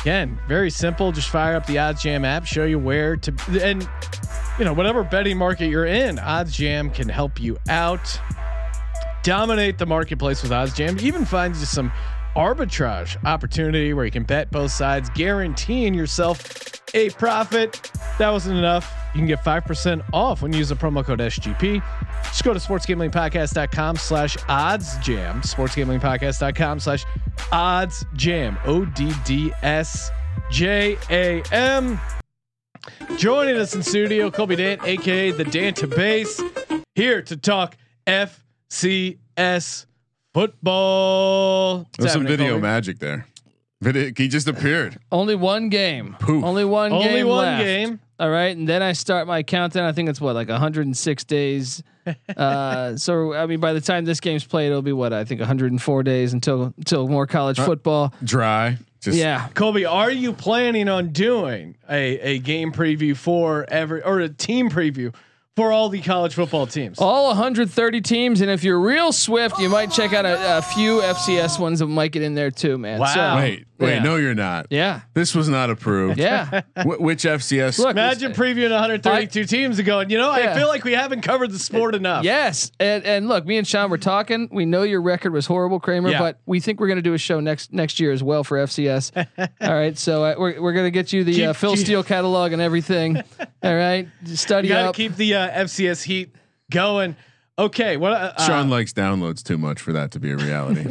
Again, 0.00 0.38
very 0.46 0.70
simple. 0.70 1.12
Just 1.12 1.28
fire 1.28 1.56
up 1.56 1.66
the 1.66 1.78
Odds 1.78 2.02
Jam 2.02 2.24
app, 2.24 2.46
show 2.46 2.64
you 2.64 2.78
where 2.78 3.16
to, 3.16 3.32
and 3.62 3.88
you 4.58 4.64
know 4.64 4.72
whatever 4.72 5.02
betting 5.02 5.36
market 5.36 5.66
you're 5.68 5.86
in, 5.86 6.18
Odds 6.18 6.56
Jam 6.56 6.90
can 6.90 7.08
help 7.08 7.40
you 7.40 7.58
out. 7.68 8.20
Dominate 9.22 9.76
the 9.76 9.86
marketplace 9.86 10.42
with 10.42 10.52
Odds 10.52 10.72
Jam. 10.74 10.96
Even 11.00 11.24
find 11.24 11.54
you 11.56 11.64
some 11.66 11.92
arbitrage 12.36 13.22
opportunity 13.24 13.92
where 13.92 14.04
you 14.04 14.10
can 14.10 14.22
bet 14.22 14.50
both 14.50 14.70
sides, 14.70 15.10
guaranteeing 15.10 15.92
yourself 15.92 16.77
a 16.94 17.10
profit. 17.10 17.90
That 18.18 18.30
wasn't 18.30 18.58
enough. 18.58 18.92
You 19.14 19.20
can 19.20 19.26
get 19.26 19.42
5% 19.44 20.02
off 20.12 20.42
when 20.42 20.52
you 20.52 20.58
use 20.58 20.68
the 20.68 20.74
promo 20.74 21.04
code 21.04 21.18
SGP. 21.20 21.82
Just 22.24 22.44
go 22.44 22.52
to 22.52 22.58
sportsgamblingpodcast.com 22.60 23.96
slash 23.96 24.36
odds 24.48 24.96
jam. 24.98 25.40
Sportsgamblingpodcast.com 25.42 26.80
slash 26.80 27.04
odds 27.52 28.04
jam. 28.14 28.58
O 28.64 28.84
D 28.84 29.12
D 29.24 29.52
S 29.62 30.10
J 30.50 30.96
A 31.10 31.42
M. 31.52 31.98
Joining 33.16 33.56
us 33.56 33.74
in 33.74 33.82
studio, 33.82 34.30
Kobe 34.30 34.56
Dant, 34.56 34.82
aka 34.84 35.30
the 35.30 35.44
Danta 35.44 35.94
Base, 35.94 36.40
here 36.94 37.20
to 37.22 37.36
talk 37.36 37.76
FCS 38.06 39.86
football. 40.32 41.78
What's 41.78 41.98
There's 41.98 42.12
some 42.12 42.26
video 42.26 42.50
Kobe? 42.54 42.62
magic 42.62 42.98
there. 42.98 43.26
Video, 43.80 44.10
he 44.16 44.26
just 44.26 44.48
appeared. 44.48 44.98
Only 45.12 45.36
one 45.36 45.68
game. 45.68 46.16
Poof. 46.18 46.42
Only 46.42 46.64
one 46.64 46.92
Only 46.92 47.04
game. 47.04 47.12
Only 47.12 47.24
one 47.24 47.44
left. 47.44 47.64
game. 47.64 48.00
All 48.20 48.30
right, 48.30 48.56
and 48.56 48.68
then 48.68 48.82
I 48.82 48.92
start 48.92 49.28
my 49.28 49.44
countdown. 49.44 49.84
I 49.84 49.92
think 49.92 50.08
it's 50.08 50.20
what 50.20 50.34
like 50.34 50.48
106 50.48 51.24
days. 51.24 51.84
uh, 52.36 52.96
so 52.96 53.34
I 53.34 53.46
mean, 53.46 53.60
by 53.60 53.72
the 53.72 53.80
time 53.80 54.04
this 54.04 54.18
game's 54.18 54.44
played, 54.44 54.66
it'll 54.70 54.82
be 54.82 54.92
what 54.92 55.12
I 55.12 55.24
think 55.24 55.40
104 55.40 56.02
days 56.02 56.32
until 56.32 56.74
until 56.76 57.06
more 57.06 57.28
college 57.28 57.58
football. 57.58 58.12
Dry. 58.24 58.78
Just 59.00 59.16
yeah, 59.16 59.46
Kobe, 59.54 59.84
are 59.84 60.10
you 60.10 60.32
planning 60.32 60.88
on 60.88 61.10
doing 61.10 61.76
a, 61.88 62.18
a 62.18 62.38
game 62.40 62.72
preview 62.72 63.16
for 63.16 63.64
every 63.68 64.02
or 64.02 64.18
a 64.18 64.28
team 64.28 64.68
preview 64.70 65.14
for 65.58 65.72
all 65.72 65.88
the 65.88 66.00
college 66.00 66.34
football 66.34 66.66
teams? 66.68 66.98
all 67.00 67.26
130 67.28 68.00
teams, 68.00 68.40
and 68.40 68.50
if 68.50 68.62
you're 68.62 68.78
real 68.80 69.10
swift, 69.12 69.58
you 69.58 69.68
might 69.68 69.90
check 69.90 70.12
out 70.12 70.24
a, 70.24 70.58
a 70.58 70.62
few 70.62 71.00
FCS 71.00 71.58
ones 71.58 71.80
that 71.80 71.86
might 71.88 72.12
get 72.12 72.22
in 72.22 72.34
there 72.34 72.50
too, 72.52 72.78
man. 72.78 73.00
Wow. 73.00 73.06
So, 73.14 73.36
Wait, 73.36 73.66
wait, 73.78 73.94
yeah. 73.96 74.02
no, 74.02 74.16
you're 74.16 74.34
not. 74.34 74.66
Yeah, 74.70 75.00
This 75.14 75.34
was 75.34 75.48
not 75.48 75.68
approved. 75.70 76.18
yeah. 76.18 76.62
Wh- 76.82 77.00
which 77.00 77.24
FCS? 77.24 77.78
Look, 77.80 77.90
Imagine 77.90 78.32
previewing 78.32 78.70
132 78.70 79.44
teams 79.46 79.78
and 79.78 79.86
going, 79.86 80.10
you 80.10 80.18
know, 80.18 80.30
I 80.30 80.54
feel 80.54 80.68
like 80.68 80.84
we 80.84 80.92
haven't 80.92 81.22
covered 81.22 81.50
the 81.50 81.58
sport 81.58 81.94
enough. 81.96 82.24
Yes, 82.24 82.70
and 82.78 83.04
and 83.04 83.26
look, 83.28 83.44
me 83.44 83.58
and 83.58 83.66
Sean 83.66 83.90
were 83.90 83.98
talking. 83.98 84.48
We 84.52 84.64
know 84.64 84.82
your 84.82 85.02
record 85.02 85.32
was 85.32 85.46
horrible, 85.46 85.80
Kramer, 85.80 86.10
Yeah. 86.10 86.18
but 86.20 86.38
we 86.46 86.60
think 86.60 86.78
we're 86.80 86.86
going 86.88 86.96
to 86.98 87.02
do 87.02 87.14
a 87.14 87.18
show 87.18 87.40
next 87.40 87.72
next 87.72 87.98
year 87.98 88.12
as 88.12 88.22
well 88.22 88.44
for 88.44 88.58
FCS. 88.58 89.10
All 89.60 89.74
right, 89.74 89.98
so 89.98 90.22
uh, 90.24 90.34
we're 90.38 90.60
we're 90.60 90.72
going 90.72 90.86
to 90.86 90.90
get 90.92 91.12
you 91.12 91.24
the 91.24 91.34
Keep- 91.34 91.48
uh, 91.48 91.52
Phil 91.54 91.74
keep- 91.74 91.84
Steele 91.84 92.04
catalog 92.04 92.52
and 92.52 92.62
everything. 92.62 93.16
All 93.62 93.74
right, 93.74 94.06
study 94.26 94.68
You 94.68 94.74
got 94.74 94.82
to 94.82 94.88
up. 94.90 94.94
keep 94.94 95.16
the 95.16 95.34
uh, 95.34 95.47
FCS 95.50 96.04
heat 96.04 96.34
going. 96.70 97.16
Okay, 97.58 97.96
what 97.96 98.12
uh, 98.12 98.46
Sean 98.46 98.70
likes 98.70 98.92
downloads 98.92 99.42
too 99.42 99.58
much 99.58 99.80
for 99.80 99.92
that 99.92 100.12
to 100.12 100.20
be 100.20 100.30
a 100.30 100.36
reality. 100.36 100.86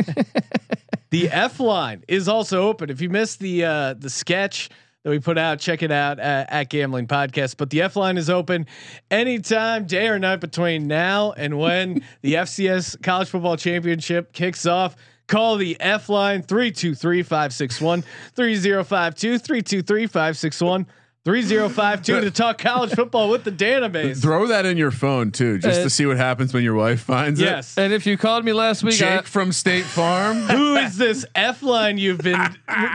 the 1.11 1.29
F 1.29 1.59
line 1.59 2.03
is 2.07 2.27
also 2.27 2.67
open. 2.67 2.89
If 2.89 2.99
you 2.99 3.09
missed 3.09 3.39
the 3.39 3.63
uh, 3.63 3.93
the 3.93 4.09
sketch 4.09 4.69
that 5.03 5.11
we 5.11 5.19
put 5.19 5.37
out, 5.37 5.59
check 5.59 5.81
it 5.81 5.91
out 5.91 6.19
at, 6.19 6.51
at 6.51 6.69
Gambling 6.69 7.07
Podcast. 7.07 7.55
But 7.55 7.69
the 7.69 7.81
F 7.81 7.95
line 7.95 8.17
is 8.17 8.29
open 8.29 8.65
anytime, 9.09 9.85
day 9.85 10.09
or 10.09 10.19
night 10.19 10.41
between 10.41 10.87
now 10.87 11.31
and 11.31 11.57
when 11.57 12.03
the 12.21 12.33
FCS 12.33 13.01
College 13.01 13.29
Football 13.29 13.55
Championship 13.55 14.33
kicks 14.33 14.65
off. 14.65 14.97
Call 15.27 15.55
the 15.55 15.77
F 15.79 16.09
line 16.09 16.41
323 16.41 17.23
561 17.23 18.01
3052 18.35 19.39
323 19.39 20.07
561 20.07 20.87
3052 21.27 22.21
to 22.21 22.31
talk 22.31 22.57
college 22.57 22.93
football 22.93 23.29
with 23.29 23.43
the 23.43 23.51
database. 23.51 24.21
Throw 24.21 24.47
that 24.47 24.65
in 24.65 24.77
your 24.77 24.91
phone 24.91 25.31
too, 25.31 25.57
just 25.57 25.81
Uh, 25.81 25.83
to 25.83 25.89
see 25.89 26.05
what 26.05 26.15
happens 26.15 26.53
when 26.53 26.63
your 26.63 26.73
wife 26.73 27.01
finds 27.01 27.41
it. 27.41 27.43
Yes. 27.43 27.77
and 27.77 27.91
if 27.91 28.05
you 28.05 28.17
called 28.17 28.45
me 28.45 28.53
last 28.53 28.81
it. 28.81 28.85
week, 28.85 29.01
I, 29.01 29.17
Jake 29.17 29.27
from 29.27 29.51
State 29.51 29.83
Farm. 29.83 30.37
Who 30.49 30.77
is 30.77 30.97
this 30.97 31.25
F 31.35 31.61
line 31.63 31.97
you've 31.97 32.19
been 32.19 32.39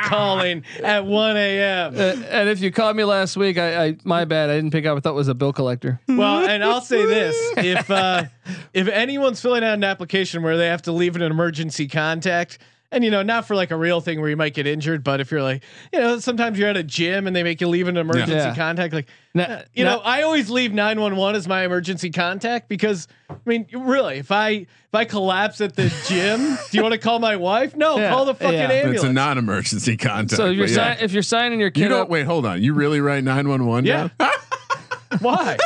calling 0.05 0.65
at 0.83 1.05
1 1.05 1.37
a.m.? 1.37 1.95
uh, 1.95 1.99
and 2.31 2.49
if 2.49 2.61
you 2.61 2.71
called 2.73 2.97
me 2.97 3.05
last 3.05 3.37
week, 3.37 3.59
I, 3.59 3.85
I 3.89 3.97
my 4.05 4.25
bad, 4.25 4.49
I 4.49 4.55
didn't 4.57 4.71
pick 4.71 4.87
up. 4.87 4.97
I 4.97 5.01
thought 5.01 5.11
it 5.13 5.17
was 5.17 5.29
a 5.29 5.35
bill 5.35 5.53
collector. 5.53 6.01
Well, 6.09 6.47
and 6.49 6.65
I'll 6.65 6.81
say 6.81 7.05
this: 7.05 7.37
if 7.59 7.91
uh, 7.91 8.25
if 8.73 8.89
anyone's 8.89 9.43
filling 9.43 9.63
out 9.63 9.75
an 9.75 9.85
application 9.85 10.43
where 10.43 10.57
they 10.57 10.69
have 10.69 10.83
to 10.83 10.93
leave 10.93 11.17
an 11.17 11.23
emergency 11.23 11.87
contact, 11.87 12.59
and 12.93 13.03
you 13.03 13.11
know, 13.11 13.23
not 13.23 13.47
for 13.47 13.57
like 13.57 13.71
a 13.73 13.77
real 13.77 14.01
thing 14.01 14.21
where 14.21 14.31
you 14.31 14.37
might 14.37 14.55
get 14.55 14.67
injured, 14.67 15.03
but 15.03 15.21
if 15.21 15.31
you're 15.33 15.43
like, 15.43 15.65
you 15.93 15.99
know, 15.99 16.19
sometimes 16.21 16.59
you're 16.59 16.69
at 16.69 16.77
a 16.77 16.83
gym 16.85 17.27
and 17.27 17.35
they 17.35 17.43
make 17.43 17.61
you 17.61 17.67
leave 17.69 17.89
an 17.89 17.97
emergency 17.97 18.33
Yeah. 18.35 18.55
contact, 18.55 18.93
like, 18.95 19.09
Now- 19.35 19.45
uh, 19.45 19.63
you 19.75 19.85
now- 19.85 19.97
know, 19.97 20.03
I 20.03 20.23
always 20.23 20.51
leave 20.51 20.73
nine 20.73 21.01
one 21.01 21.17
one 21.17 21.35
as 21.35 21.49
my 21.49 21.65
emergency 21.65 22.11
contact 22.11 22.69
because, 22.69 23.09
I 23.31 23.35
mean, 23.47 23.67
really, 23.73 24.19
if 24.19 24.31
I 24.31 24.51
if 24.51 24.95
I 24.95 25.05
collapse 25.07 25.61
at 25.63 25.75
the 25.75 25.93
gym, 26.07 26.59
do 26.71 26.77
you 26.77 26.83
want 26.83 26.93
to 26.93 26.99
call 26.99 27.19
my 27.19 27.37
wife? 27.37 27.75
No, 27.75 27.97
Yeah, 27.99 28.11
call 28.11 28.27
the 28.27 28.35
fucking 28.35 28.53
yeah. 28.59 28.69
ambulance. 28.71 28.97
It's 29.03 29.05
a 29.05 29.13
non-emergency 29.13 29.97
contact. 29.97 30.37
So 30.37 30.47
if 30.51 30.57
you're 30.57 30.67
but 30.67 30.77
yeah. 30.77 30.97
if 31.01 31.13
you're 31.13 31.23
signing 31.23 31.59
your 31.61 31.69
you 31.69 31.73
kid 31.73 31.89
don't 31.89 32.03
up, 32.03 32.09
wait. 32.11 32.25
Hold 32.27 32.45
on. 32.45 32.63
You 32.63 32.75
really 32.75 33.01
write 33.01 33.25
nine 33.25 33.49
one 33.49 33.65
one 33.67 33.85
yeah. 33.87 34.09
Why? 35.21 35.57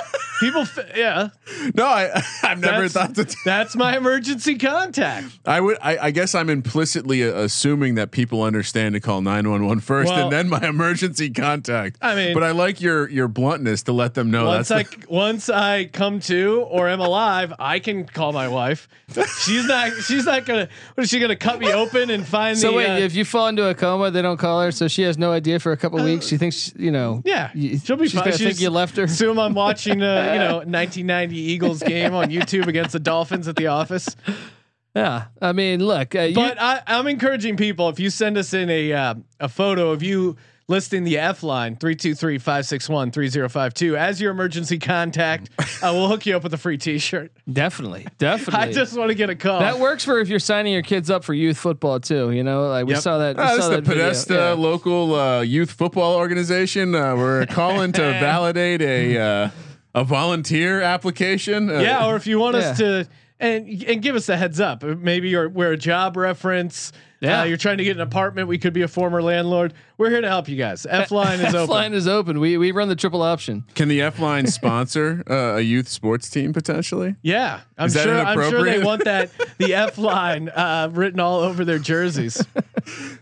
People, 0.41 0.63
f- 0.63 0.79
yeah. 0.97 1.29
No, 1.75 1.87
I 1.87 2.23
I've 2.43 2.61
never 2.61 2.89
That's- 2.89 2.93
thought 2.93 3.15
that. 3.15 3.35
That's 3.45 3.75
my 3.77 3.97
emergency 3.97 4.57
contact. 4.59 5.27
I 5.47 5.61
would. 5.61 5.79
I, 5.81 5.99
I 5.99 6.11
guess 6.11 6.35
I'm 6.35 6.51
implicitly 6.51 7.25
uh, 7.25 7.29
assuming 7.41 7.95
that 7.95 8.11
people 8.11 8.43
understand 8.43 8.95
to 8.95 9.01
call 9.01 9.23
911 9.23 9.81
first 9.81 10.11
Well- 10.13 10.25
and 10.25 10.33
then 10.33 10.49
my 10.49 10.61
emergency 10.69 11.31
contact. 11.31 11.99
I 12.03 12.15
mean- 12.15 12.35
but 12.35 12.43
I 12.43 12.51
like 12.51 12.81
your 12.81 13.09
your 13.09 13.29
bluntness 13.29 13.83
to 13.85 13.93
let 13.93 14.15
them 14.15 14.31
know 14.31 14.47
once 14.47 14.71
I 14.71 14.83
that's 14.83 14.97
the- 14.97 15.07
once 15.09 15.49
I 15.49 15.87
come 15.87 16.21
to 16.21 16.63
or 16.69 16.89
am 16.89 17.01
alive, 17.01 17.53
I 17.59 17.79
can 17.79 18.05
call 18.07 18.33
my 18.33 18.49
wife. 18.49 18.89
She's 19.45 19.67
not. 19.67 19.93
She's 20.03 20.27
not 20.27 20.45
gonna. 20.45 20.69
What 20.95 21.05
is 21.05 21.11
she 21.11 21.19
gonna 21.21 21.37
cut 21.37 21.59
me 21.61 21.73
open 21.73 22.11
and 22.11 22.27
find 22.27 22.59
So 22.59 22.71
the? 22.73 22.77
wait, 22.77 22.89
uh, 22.89 22.99
if 22.99 23.15
you 23.15 23.25
fall 23.25 23.47
into 23.49 23.67
a 23.69 23.75
coma, 23.75 24.11
they 24.11 24.23
don't 24.23 24.37
call 24.37 24.61
her, 24.63 24.73
so 24.73 24.89
she 24.89 25.03
has 25.03 25.17
no 25.17 25.31
idea 25.33 25.61
for 25.61 25.73
a 25.73 25.77
couple 25.77 26.03
weeks. 26.03 26.27
She 26.27 26.37
thinks 26.37 26.73
you 26.77 26.91
know. 26.91 27.23
yeah, 27.25 27.51
y- 27.55 27.79
she'll 27.83 27.97
be 27.97 28.05
she's 28.09 28.15
fine. 28.15 28.25
gonna 28.25 28.37
think 28.37 28.61
you 28.61 28.71
left 28.71 28.97
her. 28.97 29.05
Assume 29.05 29.39
I'm 29.39 29.55
watching, 29.55 30.03
uh, 30.03 30.07
you 30.33 30.39
know, 30.39 30.57
1990 30.59 31.37
Eagles 31.37 31.83
game 31.83 32.15
on 32.15 32.31
YouTube 32.31 32.67
against 32.67 32.93
the 32.93 33.01
Dolphins 33.01 33.49
at 33.49 33.57
the 33.57 33.67
office. 33.69 34.15
Yeah, 34.95 35.25
I 35.43 35.53
mean, 35.53 35.85
look, 35.85 36.15
uh, 36.15 36.21
you, 36.23 36.35
But 36.35 36.61
I, 36.61 36.81
I'm 36.87 37.07
encouraging 37.07 37.57
people 37.59 37.91
if 37.91 38.01
you 38.01 38.09
send 38.09 38.39
us 38.39 38.55
in 38.55 38.71
a 38.71 38.93
uh, 38.93 39.15
a 39.41 39.49
photo 39.49 39.91
of 39.91 40.03
you 40.03 40.37
listing 40.69 41.05
the 41.05 41.19
F 41.19 41.43
line 41.43 41.77
323-561-3052 41.77 43.97
as 43.97 44.21
your 44.21 44.31
emergency 44.33 44.79
contact, 44.79 45.51
uh, 45.59 45.65
we'll 45.93 46.09
hook 46.09 46.27
you 46.27 46.37
up 46.37 46.43
with 46.43 46.53
a 46.55 46.59
free 46.59 46.79
T-shirt. 46.79 47.33
definitely, 47.51 48.07
definitely. 48.19 48.69
I 48.69 48.73
just 48.73 48.97
want 48.97 49.11
to 49.11 49.15
get 49.15 49.31
a 49.31 49.37
call. 49.37 49.61
that 49.61 49.79
works 49.79 50.05
for 50.05 50.21
if 50.21 50.29
you're 50.29 50.39
signing 50.39 50.73
your 50.73 50.83
kids 50.83 51.11
up 51.11 51.25
for 51.25 51.35
youth 51.35 51.59
football 51.59 52.01
too. 52.01 52.31
You 52.33 52.45
know, 52.45 52.69
like 52.69 52.87
we 52.87 52.95
Yep. 52.95 53.03
saw 53.03 53.19
that. 53.19 53.37
We 53.37 53.43
Ah, 53.43 53.55
this 53.55 53.59
saw 53.59 53.63
is 53.65 53.69
the 53.69 53.77
that 53.77 53.85
video. 53.85 54.03
Podesta 54.05 54.35
Yeah. 54.35 54.53
local 54.53 55.15
uh, 55.15 55.41
youth 55.43 55.71
football 55.71 56.17
organization. 56.17 56.95
Uh, 56.95 57.15
we're 57.17 57.47
calling 57.47 57.93
to 57.93 58.01
validate 58.03 58.83
a 58.83 59.19
uh, 59.19 59.51
a 59.97 60.05
volunteer 60.05 60.81
application. 60.81 61.69
Uh, 61.69 61.81
Yeah, 61.81 62.07
or 62.07 62.15
if 62.15 62.29
you 62.29 62.39
want 62.39 62.55
us 62.55 62.79
to 62.79 63.09
and 63.41 63.85
and 63.85 64.03
give 64.03 64.17
us 64.17 64.29
a 64.29 64.37
heads 64.37 64.61
up. 64.61 64.83
Maybe 64.83 65.29
you're 65.29 65.49
we're 65.49 65.73
a 65.73 65.77
job 65.77 66.17
reference. 66.17 66.93
Yeah. 67.21 67.41
Uh, 67.41 67.45
you're 67.45 67.57
trying 67.57 67.79
to 67.79 67.85
get 67.85 67.97
an 67.97 68.03
apartment. 68.03 68.47
We 68.47 68.59
could 68.59 68.75
be 68.75 68.83
a 68.83 68.89
former 68.89 69.23
landlord. 69.23 69.73
We're 69.97 70.11
here 70.11 70.21
to 70.21 70.29
help 70.29 70.49
you 70.51 70.57
guys. 70.57 70.85
F 70.91 71.11
line 71.11 71.41
is 71.41 71.55
open. 71.55 71.63
F 71.63 71.69
line 71.69 71.93
is 71.95 72.07
open. 72.07 72.41
We 72.41 72.59
we 72.59 72.73
run 72.73 72.89
the 72.89 72.97
triple 72.97 73.23
option. 73.23 73.65
Can 73.75 73.89
the 73.89 74.03
F 74.03 74.19
line 74.19 74.47
sponsor 74.47 75.23
uh, 75.31 75.57
a 75.57 75.61
youth 75.61 75.89
sports 75.89 76.29
team 76.29 76.53
potentially? 76.53 77.17
Yeah, 77.23 77.61
I'm 77.79 77.87
Is 77.87 78.01
sure. 78.01 78.19
I'm 78.21 78.51
sure 78.51 78.65
they 78.65 78.83
want 78.83 79.05
that 79.05 79.31
the 79.59 79.75
F 79.75 79.99
line 79.99 80.51
uh, 80.51 80.91
written 80.93 81.21
all 81.21 81.41
over 81.41 81.65
their 81.65 81.79
jerseys. 81.79 82.45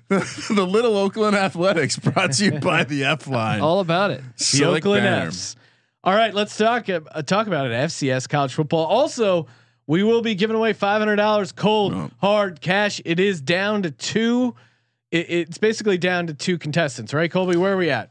the 0.08 0.66
Little 0.68 0.96
Oakland 0.96 1.36
Athletics 1.36 1.98
brought 1.98 2.32
to 2.32 2.44
you 2.44 2.52
by 2.60 2.84
the 2.84 3.04
F 3.04 3.26
line. 3.28 3.60
All 3.60 3.80
about 3.80 4.10
it. 4.10 4.22
the 4.38 4.44
Slick 4.44 4.84
Oakland 4.84 5.04
banner. 5.04 5.30
Fs. 5.30 5.56
All 6.04 6.14
right, 6.14 6.32
let's 6.34 6.56
talk 6.56 6.88
uh, 6.88 7.00
talk 7.22 7.46
about 7.46 7.66
it. 7.66 7.72
FCS 7.72 8.28
college 8.28 8.52
football. 8.54 8.84
Also, 8.84 9.46
we 9.86 10.02
will 10.02 10.20
be 10.22 10.34
giving 10.34 10.54
away 10.56 10.72
five 10.74 10.98
hundred 11.00 11.16
dollars 11.16 11.50
cold 11.50 11.94
Oh. 11.94 12.10
hard 12.20 12.60
cash. 12.60 13.00
It 13.04 13.18
is 13.18 13.40
down 13.40 13.82
to 13.82 13.90
two. 13.90 14.54
It, 15.10 15.30
it's 15.30 15.58
basically 15.58 15.96
down 15.98 16.26
to 16.26 16.34
two 16.34 16.58
contestants, 16.58 17.14
right, 17.14 17.30
Colby? 17.30 17.56
Where 17.56 17.72
are 17.72 17.76
we 17.78 17.88
at? 17.90 18.10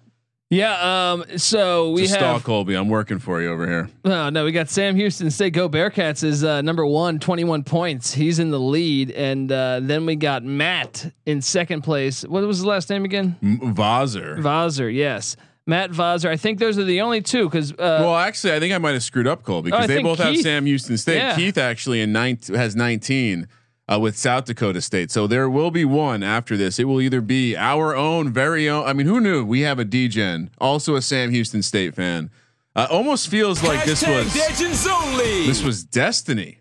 Yeah. 0.50 1.12
Um. 1.14 1.38
So 1.38 1.92
we 1.92 2.02
Just 2.04 2.16
stall. 2.16 2.40
Colby. 2.40 2.74
I'm 2.76 2.90
working 2.90 3.20
for 3.20 3.42
you 3.42 3.50
over 3.52 3.68
here. 3.68 3.90
Oh, 4.06 4.30
no, 4.30 4.44
we 4.46 4.52
got 4.52 4.70
Sam 4.70 4.96
Houston 4.96 5.30
State 5.32 5.54
Go 5.54 5.70
Bearcats 5.70 6.24
is 6.24 6.44
uh, 6.44 6.62
number 6.64 6.86
one, 6.86 7.20
21 7.20 7.64
points. 7.64 8.14
He's 8.14 8.40
in 8.40 8.50
the 8.52 8.60
lead, 8.60 9.12
and 9.12 9.52
uh, 9.52 9.80
then 9.84 10.06
we 10.08 10.16
got 10.16 10.44
Matt 10.44 11.12
in 11.28 11.42
second 11.42 11.82
place. 11.84 12.24
What 12.24 12.44
was 12.44 12.58
his 12.58 12.66
last 12.66 12.90
name 12.90 13.04
again? 13.06 13.36
M- 13.42 13.76
Vazer. 13.76 14.38
Vazer. 14.40 14.94
Yes, 14.94 15.36
Matt 15.66 15.92
Vazer. 15.92 16.30
I 16.30 16.38
think 16.38 16.60
those 16.60 16.78
are 16.78 16.84
the 16.84 17.02
only 17.02 17.22
two 17.22 17.46
because 17.50 17.72
uh, 17.72 17.76
well, 18.02 18.16
actually, 18.16 18.54
I 18.54 18.60
think 18.60 18.74
I 18.74 18.78
might 18.78 18.94
have 18.94 19.04
screwed 19.04 19.28
up 19.28 19.44
Colby 19.44 19.72
Oh, 19.72 19.78
because 19.78 19.88
they 19.88 19.96
think 19.96 20.06
both 20.06 20.20
have 20.20 20.38
Sam 20.38 20.66
Houston 20.66 20.98
State. 20.98 21.18
Yeah. 21.18 21.36
Keith 21.36 21.58
actually 21.58 22.02
in 22.02 22.12
nine 22.12 22.38
has 22.50 22.76
19 22.76 23.48
uh, 23.92 24.00
with 24.00 24.18
South 24.18 24.46
Dakota 24.46 24.82
State. 24.82 25.12
So 25.12 25.28
there 25.28 25.50
will 25.50 25.72
be 25.72 25.86
one 25.86 26.24
after 26.24 26.58
this. 26.58 26.80
It 26.80 26.86
will 26.86 27.02
either 27.02 27.22
be 27.22 27.56
our 27.56 27.96
own 27.96 28.32
very 28.34 28.68
own. 28.70 28.86
I 28.86 28.94
mean, 28.94 29.08
who 29.08 29.22
knew 29.22 29.46
we 29.46 29.62
have 29.62 29.80
a 29.80 29.86
DGen, 29.86 30.50
also 30.60 30.96
a 30.96 31.02
Sam 31.02 31.32
Houston 31.32 31.62
State 31.62 31.96
fan. 31.96 32.30
Uh, 32.76 32.88
almost 32.90 33.28
feels 33.28 33.62
like 33.62 33.86
this 33.86 34.06
was 34.06 34.34
this 34.34 35.64
was 35.64 35.84
destiny 35.84 36.58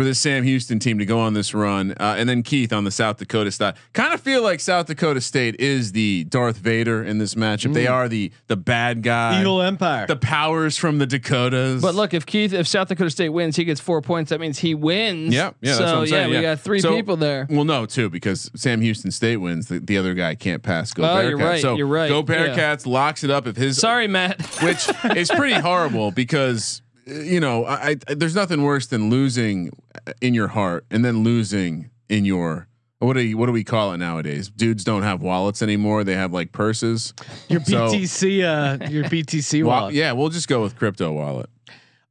for 0.00 0.04
the 0.04 0.14
Sam 0.14 0.44
Houston 0.44 0.78
team 0.78 0.98
to 0.98 1.04
go 1.04 1.18
on 1.20 1.34
this 1.34 1.52
run, 1.52 1.90
uh, 2.00 2.14
and 2.16 2.26
then 2.26 2.42
Keith 2.42 2.72
on 2.72 2.84
the 2.84 2.90
South 2.90 3.18
Dakota 3.18 3.50
side. 3.52 3.74
Kind 3.92 4.14
of 4.14 4.20
feel 4.22 4.42
like 4.42 4.58
South 4.58 4.86
Dakota 4.86 5.20
State 5.20 5.60
is 5.60 5.92
the 5.92 6.24
Darth 6.24 6.56
Vader 6.56 7.04
in 7.04 7.18
this 7.18 7.34
matchup. 7.34 7.74
They 7.74 7.86
are 7.86 8.08
the 8.08 8.32
the 8.46 8.56
bad 8.56 9.02
guy, 9.02 9.42
Evil 9.42 9.60
Empire. 9.60 10.06
the 10.06 10.16
powers 10.16 10.78
from 10.78 10.96
the 10.96 11.06
Dakotas. 11.06 11.82
But 11.82 11.94
look, 11.94 12.14
if 12.14 12.24
Keith, 12.24 12.54
if 12.54 12.66
South 12.66 12.88
Dakota 12.88 13.10
State 13.10 13.28
wins, 13.28 13.56
he 13.56 13.64
gets 13.64 13.78
four 13.78 14.00
points. 14.00 14.30
That 14.30 14.40
means 14.40 14.58
he 14.58 14.74
wins. 14.74 15.34
Yeah, 15.34 15.50
yeah. 15.60 15.74
So 15.74 15.78
that's 15.80 15.92
what 15.92 16.00
I'm 16.00 16.06
saying. 16.06 16.22
yeah, 16.22 16.28
we 16.28 16.34
yeah. 16.46 16.54
got 16.54 16.60
three 16.60 16.80
So- 16.80 16.96
people 16.96 17.18
there. 17.18 17.46
Well, 17.50 17.64
no, 17.66 17.84
two 17.84 18.08
because 18.08 18.50
Sam 18.56 18.80
Houston 18.80 19.10
State 19.10 19.36
wins. 19.36 19.68
The, 19.68 19.80
the 19.80 19.98
other 19.98 20.14
guy 20.14 20.34
can't 20.34 20.62
pass. 20.62 20.94
Go 20.94 21.02
Oh, 21.02 21.06
Bearcats. 21.08 21.28
you're 21.28 21.38
right, 21.38 21.60
So 21.60 21.76
you're 21.76 21.86
right, 21.86 22.08
Go 22.08 22.20
yeah. 22.20 22.24
Bearcats 22.56 22.86
locks 22.86 23.22
it 23.22 23.28
up 23.30 23.46
if 23.46 23.56
his 23.56 23.76
Sorry, 23.76 24.08
Matt. 24.08 24.40
which 24.62 24.88
is 25.14 25.30
pretty 25.30 25.54
horrible 25.60 26.10
because 26.10 26.80
you 27.10 27.40
know 27.40 27.64
I, 27.64 27.96
I 28.08 28.14
there's 28.14 28.34
nothing 28.34 28.62
worse 28.62 28.86
than 28.86 29.10
losing 29.10 29.70
in 30.20 30.34
your 30.34 30.48
heart 30.48 30.84
and 30.90 31.04
then 31.04 31.22
losing 31.24 31.90
in 32.08 32.24
your 32.24 32.66
what 33.00 33.14
do 33.14 33.22
you, 33.22 33.38
what 33.38 33.46
do 33.46 33.52
we 33.52 33.64
call 33.64 33.94
it 33.94 33.96
nowadays? 33.96 34.50
Dudes 34.50 34.84
don't 34.84 35.02
have 35.04 35.22
wallets 35.22 35.62
anymore; 35.62 36.04
they 36.04 36.14
have 36.16 36.34
like 36.34 36.52
purses. 36.52 37.14
your 37.48 37.64
So- 37.64 37.88
BTC, 37.88 38.42
uh, 38.44 38.88
your 38.90 39.04
BTC 39.04 39.62
Wa- 39.64 39.80
wallet. 39.80 39.94
yeah, 39.94 40.12
we'll 40.12 40.28
just 40.28 40.48
go 40.48 40.60
with 40.60 40.76
crypto 40.76 41.10
wallet. 41.10 41.48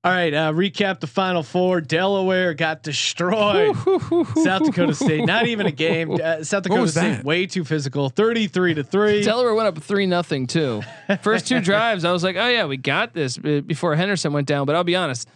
All 0.01 0.13
right, 0.13 0.33
uh, 0.33 0.53
recap 0.53 1.01
the 1.01 1.07
final 1.07 1.43
four. 1.43 1.81
Delaware 1.81 2.53
got 2.53 2.83
destroyed. 2.83 3.75
South 4.43 4.63
Dakota 4.63 4.93
State, 4.93 5.25
not 5.25 5.45
even 5.45 5.65
a 5.65 5.71
game. 5.71 6.11
Uh, 6.11 6.41
South 6.45 6.63
Dakota 6.63 6.87
State, 6.87 7.09
that? 7.17 7.25
way 7.25 7.45
too 7.45 7.65
physical. 7.65 8.09
Thirty-three 8.09 8.75
to 8.75 8.83
three. 8.83 9.23
Delaware 9.23 9.53
went 9.53 9.67
up 9.67 9.83
three 9.83 10.05
nothing 10.05 10.47
too. 10.47 10.83
First 11.21 11.47
two 11.49 11.59
drives, 11.59 12.05
I 12.05 12.13
was 12.13 12.23
like, 12.23 12.37
oh 12.37 12.47
yeah, 12.47 12.65
we 12.65 12.77
got 12.77 13.13
this 13.13 13.37
uh, 13.39 13.59
before 13.65 13.93
Henderson 13.97 14.31
went 14.31 14.47
down. 14.47 14.65
But 14.65 14.77
I'll 14.77 14.85
be 14.85 14.95
honest, 14.95 15.27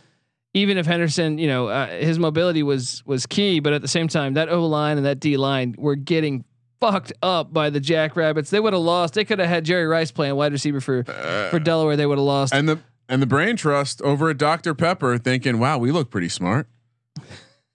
even 0.53 0.77
if 0.77 0.85
Henderson, 0.85 1.39
you 1.39 1.47
know, 1.47 1.67
uh, 1.67 1.87
his 1.87 2.17
mobility 2.17 2.63
was 2.63 3.03
was 3.05 3.25
key, 3.25 3.59
but 3.59 3.73
at 3.73 3.81
the 3.81 3.89
same 3.89 4.07
time, 4.07 4.35
that 4.35 4.47
O 4.47 4.65
line 4.65 4.95
and 4.95 5.05
that 5.05 5.19
D 5.19 5.35
line 5.35 5.75
were 5.77 5.95
getting 5.95 6.45
fucked 6.79 7.11
up 7.21 7.51
by 7.51 7.69
the 7.69 7.81
Jackrabbits. 7.81 8.49
They 8.49 8.61
would 8.61 8.71
have 8.71 8.81
lost. 8.81 9.15
They 9.15 9.25
could 9.25 9.39
have 9.39 9.49
had 9.49 9.65
Jerry 9.65 9.87
Rice 9.87 10.11
playing 10.11 10.35
wide 10.35 10.53
receiver 10.53 10.79
for 10.79 11.03
for 11.51 11.59
Delaware. 11.59 11.97
They 11.97 12.05
would 12.05 12.17
have 12.17 12.25
lost. 12.25 12.53
And 12.53 12.69
the 12.69 12.79
and 13.09 13.21
the 13.21 13.27
brain 13.27 13.55
trust 13.55 14.01
over 14.01 14.29
at 14.29 14.37
Dr 14.37 14.73
Pepper, 14.73 15.17
thinking, 15.17 15.59
"Wow, 15.59 15.77
we 15.77 15.91
look 15.91 16.09
pretty 16.09 16.29
smart." 16.29 16.67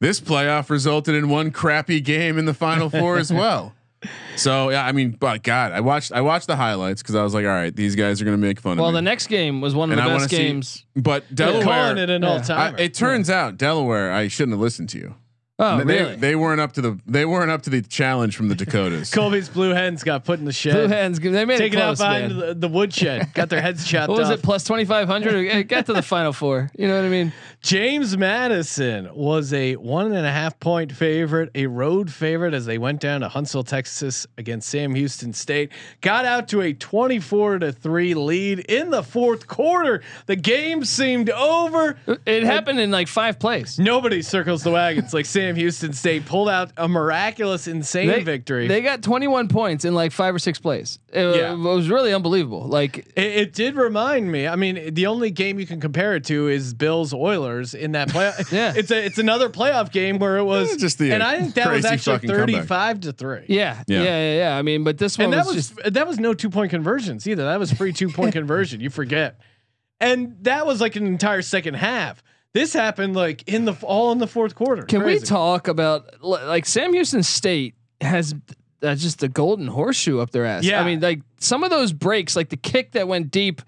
This 0.01 0.21
playoff 0.21 0.71
resulted 0.71 1.15
in 1.15 1.29
one 1.29 1.51
crappy 1.51 2.01
game 2.01 2.39
in 2.39 2.45
the 2.45 2.55
final 2.55 2.89
four 2.89 3.19
as 3.19 3.33
well. 3.33 3.75
So 4.37 4.71
yeah, 4.71 4.87
I 4.87 4.93
mean, 4.93 5.11
but 5.19 5.43
God, 5.43 5.73
I 5.73 5.81
watched 5.81 6.13
I 6.13 6.21
watched 6.21 6.47
the 6.47 6.55
highlights 6.55 7.03
because 7.03 7.17
I 7.17 7.23
was 7.25 7.35
like, 7.35 7.45
all 7.45 7.51
right, 7.51 7.75
these 7.75 7.97
guys 7.97 8.23
are 8.23 8.25
gonna 8.25 8.37
make 8.37 8.61
fun 8.61 8.79
well, 8.79 8.89
of 8.89 8.95
the 8.95 9.03
next 9.03 9.27
game 9.27 9.61
was 9.61 9.75
one 9.75 9.91
of 9.91 9.99
And 9.99 10.07
the 10.07 10.11
I 10.11 10.15
wanna 10.15 10.25
best 10.25 10.31
see- 10.31 10.37
games. 10.37 10.85
but 10.95 11.35
Delaware, 11.35 11.97
it 11.97 12.09
an 12.09 12.23
Yeah. 12.23 12.29
all-timer. 12.29 12.79
I, 12.79 12.81
it 12.81 12.95
turns 12.95 13.29
out 13.29 13.57
Delaware, 13.59 14.13
I 14.13 14.29
shouldn't 14.29 14.53
have 14.53 14.61
listened 14.61 14.89
to 14.91 14.99
you. 14.99 15.15
Oh, 15.61 15.79
they, 15.79 15.85
really? 15.85 16.17
they 16.17 16.37
weren't 16.37 16.61
up 16.61 16.73
to 16.75 16.81
the 16.81 16.99
they 17.07 17.25
weren't 17.27 17.51
up 17.51 17.63
to 17.63 17.71
the 17.71 17.83
challenge 17.83 18.37
from 18.37 18.47
the 18.49 18.55
Dakotas. 18.55 19.11
Colby's 19.15 19.49
blue 19.49 19.71
hens 19.71 20.05
got 20.05 20.25
put 20.25 20.39
in 20.39 20.45
the 20.45 20.53
shed. 20.53 20.73
Blue 20.75 20.87
hens, 20.89 21.19
They 21.19 21.45
made 21.45 21.59
Taken 21.59 21.79
it 21.79 21.83
out 21.83 21.87
close, 21.97 21.99
behind 21.99 22.29
man. 22.37 22.47
the, 22.47 22.55
the 22.55 22.69
woodshed. 22.69 23.35
Got 23.35 23.49
their 23.49 23.61
heads 23.61 23.85
chopped 23.85 24.09
What 24.11 24.19
was 24.19 24.31
off. 24.31 24.39
it? 24.39 24.43
Plus 24.43 24.63
twenty 24.63 24.85
five 24.85 25.09
hundred. 25.09 25.35
It 25.59 25.65
got 25.65 25.87
to 25.87 25.93
the 25.95 26.03
final 26.03 26.33
four. 26.33 26.71
You 26.79 26.87
know 26.87 26.95
what 26.97 27.05
I 27.05 27.09
mean? 27.09 27.33
James 27.61 28.17
Madison 28.17 29.13
was 29.15 29.53
a 29.53 29.75
one 29.75 30.13
and 30.13 30.25
a 30.25 30.31
half 30.31 30.61
point 30.61 30.93
favorite, 30.93 31.51
a 31.57 31.67
road 31.67 32.13
favorite 32.13 32.55
as 32.55 32.65
they 32.67 32.79
went 32.79 33.01
down 33.01 33.23
to 33.23 33.29
Huntsville, 33.29 33.65
Texas 33.65 34.29
against 34.39 34.69
Sam 34.69 34.95
Houston 34.95 35.33
State. 35.33 35.73
Got 36.01 36.25
out 36.25 36.47
to 36.51 36.61
a 36.61 36.73
24 36.73 37.59
to 37.59 37.73
3 37.73 38.15
lead 38.15 38.61
in 38.61 38.91
the 38.91 39.03
fourth 39.03 39.49
quarter. 39.49 40.03
The 40.27 40.37
game 40.37 40.85
seemed 40.85 41.31
over. 41.31 41.99
It 42.27 42.45
happened 42.45 42.79
in 42.79 42.93
like 42.93 43.09
five 43.09 43.41
plays. 43.41 43.77
Nobody 43.77 44.23
circles 44.23 44.63
the 44.63 44.71
wagons 44.71 45.13
like 45.13 45.27
Sam 45.27 45.48
Houston 45.57 45.93
State 45.93 46.27
pulled 46.27 46.49
out 46.49 46.73
a 46.77 46.89
miraculous, 46.89 47.67
insane 47.69 48.09
They, 48.09 48.23
victory. 48.23 48.67
They 48.69 48.81
got 48.83 49.03
21 49.03 49.49
points 49.49 49.85
in 49.85 49.95
like 49.95 50.13
five 50.13 50.35
or 50.35 50.39
six 50.39 50.59
plays. 50.59 50.99
It, 51.13 51.23
Yeah. 51.37 51.53
it 51.53 51.57
was 51.59 51.89
really 51.89 52.13
unbelievable. 52.13 52.63
Like 52.67 52.99
It, 53.17 53.25
it 53.25 53.53
did 53.53 53.77
remind 53.77 54.31
me. 54.31 54.47
I 54.47 54.57
mean, 54.57 54.95
the 54.95 55.07
only 55.07 55.31
game 55.31 55.59
you 55.59 55.67
can 55.67 55.81
compare 55.81 56.15
it 56.15 56.25
to 56.27 56.49
is 56.49 56.75
Bills 56.75 57.13
Oilers 57.15 57.75
in 57.75 57.93
that 57.93 58.09
play. 58.11 58.33
Yeah. 58.53 58.73
it's 58.77 58.91
a 58.91 59.05
it's 59.05 59.19
another 59.19 59.49
playoff 59.49 59.93
game 59.93 60.19
where 60.19 60.37
it 60.39 60.45
was 60.45 60.77
Just 60.77 60.99
the 60.99 61.13
and 61.13 61.23
I 61.23 61.41
think 61.41 61.55
that 61.55 61.71
was 61.71 61.85
actually 61.85 62.17
fucking 62.17 62.31
comeback. 62.31 62.55
thirty 62.55 62.67
five 62.67 63.01
to 63.01 63.13
three. 63.13 63.45
yeah, 63.49 63.83
yeah, 63.87 63.99
Yeah. 63.99 64.05
yeah, 64.05 64.37
yeah, 64.39 64.57
I 64.59 64.63
mean, 64.63 64.85
but 64.85 64.99
this 64.99 65.19
one 65.19 65.25
and 65.27 65.33
that 65.35 65.47
was, 65.47 65.55
was 65.57 65.71
just 65.71 65.93
that 65.95 66.07
was 66.07 66.19
no 66.19 66.35
two 66.35 66.51
point 66.51 66.71
conversions 66.71 67.27
either. 67.29 67.45
That 67.45 67.59
was 67.59 67.73
free 67.73 67.93
two 67.93 68.09
point 68.09 68.33
conversion. 68.41 68.81
You 68.81 68.91
forget, 68.91 69.41
and 70.01 70.37
that 70.43 70.67
was 70.67 70.81
like 70.81 70.97
an 70.97 71.07
entire 71.07 71.43
second 71.43 71.75
half. 71.75 72.23
This 72.55 72.73
happened 72.73 73.15
like 73.15 73.47
in 73.49 73.65
the 73.67 73.75
all 73.83 74.13
in 74.13 74.19
the 74.19 74.27
fourth 74.27 74.55
quarter. 74.55 74.83
Can 74.83 75.05
we 75.05 75.19
talk 75.19 75.69
about 75.69 76.23
like 76.23 76.67
Sam 76.67 76.93
Houston 76.93 77.23
State 77.23 77.75
has 78.01 78.35
uh, 78.83 78.95
just 78.95 79.19
the 79.21 79.29
golden 79.29 79.67
horseshoe 79.67 80.19
up 80.21 80.31
their 80.31 80.47
ass? 80.47 80.65
Yeah. 80.65 80.81
I 80.81 80.85
mean, 80.85 81.01
like 81.01 81.21
some 81.39 81.63
of 81.63 81.71
those 81.71 81.93
breaks, 81.93 82.35
like 82.37 82.49
the 82.49 82.57
kick 82.57 82.93
that 82.93 83.07
went 83.07 83.31
deep 83.31 83.61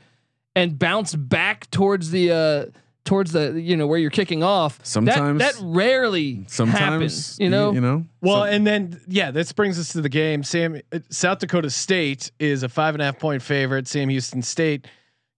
and 0.57 0.79
bounced 0.79 1.29
back 1.29 1.71
towards 1.71 2.11
the 2.11 2.33
uh 2.33 2.67
towards 3.05 3.33
the 3.33 3.61
you 3.61 3.77
know 3.77 3.87
where 3.87 3.99
you're 3.99 4.11
kicking 4.11 4.43
off. 4.43 4.79
that- 4.79 4.87
Sometimes- 4.87 5.39
that, 5.41 5.55
rarely 5.63 6.45
Sometimes 6.49 6.79
happens. 6.79 7.37
You 7.39 7.51
know, 7.51 7.73
you 7.73 7.81
know. 7.81 8.05
Well, 8.23 8.43
So- 8.43 8.45
and 8.45 8.67
then 8.67 9.01
yeah, 9.09 9.31
this 9.31 9.53
brings 9.53 9.79
us 9.79 9.93
to 9.93 10.01
the 10.01 10.09
game. 10.09 10.43
Sam 10.43 10.81
uh, 10.93 10.99
South 11.11 11.39
Dakota 11.39 11.71
State 11.71 12.31
is 12.39 12.63
a 12.63 12.69
five 12.69 12.95
and 12.95 13.03
a 13.03 13.05
half 13.05 13.19
point 13.19 13.43
favorite. 13.43 13.87
Sam 13.89 14.09
Houston 14.09 14.43
State 14.43 14.87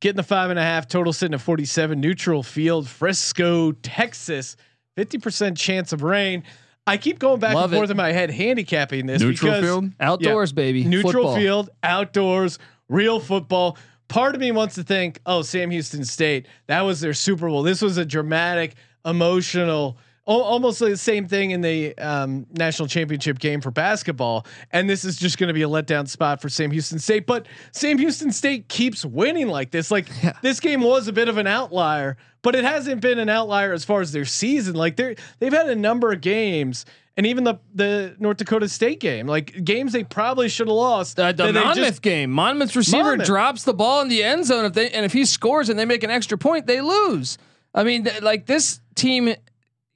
getting 0.03 0.17
the 0.19 0.23
five 0.23 0.51
and 0.51 0.59
a 0.59 0.63
half 0.63 0.87
total 0.87 1.15
sitting 1.15 1.33
at 1.33 1.41
forty 1.41 1.65
seven. 1.65 1.99
Neutral 2.01 2.43
field, 2.43 2.87
Frisco, 2.87 3.73
Texas. 3.73 4.57
Fifty 4.97 5.17
percent 5.17 5.57
chance 5.57 5.95
of 5.95 6.03
rain. 6.03 6.43
I 6.87 6.99
keep 6.99 7.19
going 7.21 7.39
back 7.41 7.55
Love 7.55 7.73
and 7.73 7.79
forth 7.79 7.89
it. 7.91 7.93
in 7.93 7.97
my 7.97 8.11
head 8.13 8.29
handicapping 8.31 9.07
this 9.07 9.23
neutral 9.23 9.53
because 9.53 9.65
field. 9.65 9.93
outdoors, 10.01 10.53
baby, 10.53 10.85
neutral 10.85 11.13
Football. 11.13 11.37
field, 11.37 11.71
outdoors, 11.83 12.59
real 12.91 13.21
football. 13.21 13.79
Part 14.09 14.35
of 14.35 14.41
me 14.41 14.51
wants 14.53 14.75
to 14.75 14.83
think, 14.83 15.21
oh, 15.25 15.41
Sam 15.43 15.71
Houston 15.71 16.05
State, 16.05 16.47
that 16.67 16.83
was 16.83 17.01
their 17.01 17.15
Super 17.15 17.49
Bowl. 17.49 17.63
This 17.63 17.81
was 17.81 17.97
a 17.97 18.05
dramatic, 18.05 18.75
emotional, 19.07 19.97
al- 19.97 19.97
almost 20.41 20.79
the 20.79 20.97
same 20.97 21.27
thing 21.27 21.51
in 21.51 21.61
the 21.61 21.97
um, 21.99 22.47
national 22.53 22.89
championship 22.89 23.39
game 23.39 23.61
for 23.61 23.71
basketball. 23.71 24.47
And 24.71 24.89
this 24.89 25.05
is 25.05 25.17
just 25.17 25.39
going 25.39 25.49
to 25.49 25.55
be 25.55 25.63
a 25.63 25.69
letdown 25.69 26.09
spot 26.09 26.41
for 26.41 26.49
Sam 26.49 26.71
Houston 26.71 26.99
State. 26.99 27.27
But 27.27 27.47
Sam 27.73 27.99
Houston 27.99 28.31
State 28.33 28.69
keeps 28.69 29.05
winning 29.05 29.49
like 29.49 29.71
this. 29.71 29.91
Like 29.91 30.09
this 30.43 30.61
game 30.61 30.81
was 30.81 31.09
a 31.09 31.13
bit 31.13 31.29
of 31.29 31.39
an 31.39 31.47
outlier, 31.47 32.17
but 32.43 32.55
it 32.55 32.65
hasn't 32.65 33.01
been 33.01 33.19
an 33.19 33.29
outlier 33.29 33.73
as 33.73 33.85
far 33.85 34.01
as 34.01 34.13
their 34.13 34.25
season. 34.25 34.75
Like 34.75 34.97
they're 34.97 35.17
they've 35.39 35.53
had 35.53 35.69
a 35.69 35.77
number 35.77 36.13
of 36.13 36.21
games. 36.21 36.87
And 37.15 37.27
even 37.27 37.45
the 37.45 37.59
the 37.75 38.17
North 38.21 38.39
Dakota 38.39 38.67
State 38.71 38.99
game, 38.99 39.27
like 39.27 39.63
games 39.65 39.93
they 39.93 40.03
probably 40.03 40.49
should 40.49 40.67
have 40.67 40.75
lost. 40.75 41.21
Uh, 41.21 41.33
the 41.33 41.53
Monmouth 41.53 41.75
just- 41.77 42.03
game. 42.03 42.31
Monmouth's 42.31 42.75
receiver 42.75 43.03
Monmouth. 43.03 43.27
drops 43.27 43.65
the 43.65 43.75
ball 43.75 44.01
in 44.01 44.09
the 44.09 44.23
end 44.23 44.47
zone. 44.47 44.65
If 44.65 44.73
they 44.73 44.89
and 44.91 45.05
if 45.05 45.13
he 45.13 45.27
scores 45.27 45.69
and 45.69 45.79
they 45.79 45.85
make 45.85 46.03
an 46.05 46.11
extra 46.11 46.39
point, 46.39 46.67
they 46.67 46.81
lose. 46.81 47.37
I 47.75 47.85
mean, 47.85 48.05
th- 48.05 48.23
like 48.23 48.47
this 48.47 48.81
team 48.95 49.35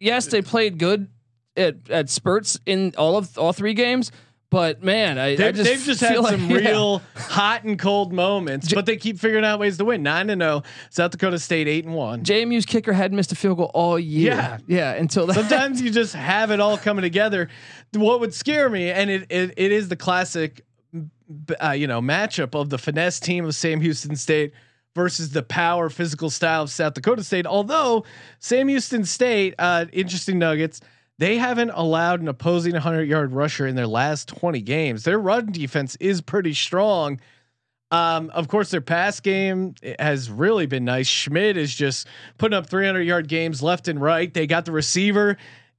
yes, 0.00 0.26
they 0.26 0.42
played 0.42 0.78
good 0.78 1.08
at, 1.56 1.90
at 1.90 2.10
spurts 2.10 2.58
in 2.66 2.92
all 2.98 3.16
of 3.16 3.36
all 3.38 3.52
three 3.52 3.74
games. 3.74 4.12
But 4.48 4.80
man, 4.82 5.18
I, 5.18 5.32
I 5.32 5.36
They've 5.36 5.54
just 5.56 5.68
they've 5.68 5.82
just 5.82 6.00
had 6.00 6.18
like- 6.20 6.38
some 6.38 6.48
yeah. 6.50 6.56
real 6.70 7.02
hot 7.16 7.64
and 7.64 7.76
cold 7.76 8.12
moments, 8.12 8.72
but 8.72 8.86
they 8.86 8.96
keep 8.96 9.18
figuring 9.18 9.44
out 9.44 9.58
ways 9.58 9.76
to 9.78 9.84
win. 9.84 10.04
Nine 10.04 10.30
and 10.30 10.40
zero. 10.40 10.62
South 10.88 11.10
Dakota 11.10 11.40
State 11.40 11.66
eight 11.66 11.84
and 11.84 11.94
one. 11.94 12.22
JMU's 12.22 12.64
kicker 12.64 12.92
hadn't 12.92 13.16
missed 13.16 13.32
a 13.32 13.34
field 13.34 13.56
goal 13.58 13.72
all 13.74 13.98
year. 13.98 14.34
Yeah. 14.34 14.58
yeah. 14.68 14.92
Until 14.92 15.26
that. 15.26 15.34
Sometimes 15.34 15.82
you 15.82 15.90
just 15.90 16.14
have 16.14 16.52
it 16.52 16.60
all 16.60 16.78
coming 16.78 17.02
together. 17.02 17.48
What 17.92 18.20
would 18.20 18.32
scare 18.32 18.70
me, 18.70 18.88
and 18.90 19.10
it 19.10 19.26
it, 19.30 19.54
it 19.56 19.72
is 19.72 19.88
the 19.88 19.96
classic, 19.96 20.64
uh, 21.60 21.70
you 21.72 21.88
know, 21.88 22.00
matchup 22.00 22.54
of 22.54 22.70
the 22.70 22.78
finesse 22.78 23.18
team 23.18 23.44
of 23.46 23.54
Sam 23.54 23.80
Houston 23.80 24.14
State 24.14 24.52
versus 24.96 25.30
the 25.30 25.42
power 25.42 25.88
physical 25.88 26.30
style 26.30 26.62
of 26.62 26.70
South 26.70 26.94
Dakota 26.94 27.22
State. 27.22 27.46
Although 27.46 28.04
Sam 28.40 28.66
Houston 28.66 29.04
State, 29.04 29.54
uh, 29.60 29.84
interesting 29.92 30.40
nuggets. 30.40 30.80
They 31.18 31.38
haven't 31.38 31.70
allowed 31.70 32.20
an 32.20 32.28
opposing 32.28 32.72
100 32.72 33.08
yard 33.08 33.32
rusher 33.32 33.66
in 33.66 33.76
their 33.76 33.86
last 33.86 34.28
20 34.28 34.60
games. 34.60 35.04
Their 35.04 35.18
run 35.18 35.52
defense 35.52 35.96
is 35.96 36.20
pretty 36.20 36.52
strong. 36.52 37.20
Um, 37.90 38.30
of 38.30 38.48
course, 38.48 38.70
their 38.70 38.80
pass 38.80 39.20
game 39.20 39.74
has 39.98 40.30
really 40.30 40.66
been 40.66 40.84
nice. 40.84 41.06
Schmitt 41.06 41.56
is 41.56 41.74
just 41.74 42.06
putting 42.36 42.56
up 42.56 42.66
300 42.66 43.02
yard 43.02 43.28
games 43.28 43.62
left 43.62 43.88
and 43.88 44.00
right. 44.00 44.32
They 44.32 44.46
got 44.46 44.64
the 44.64 44.72
receiver, 44.72 45.36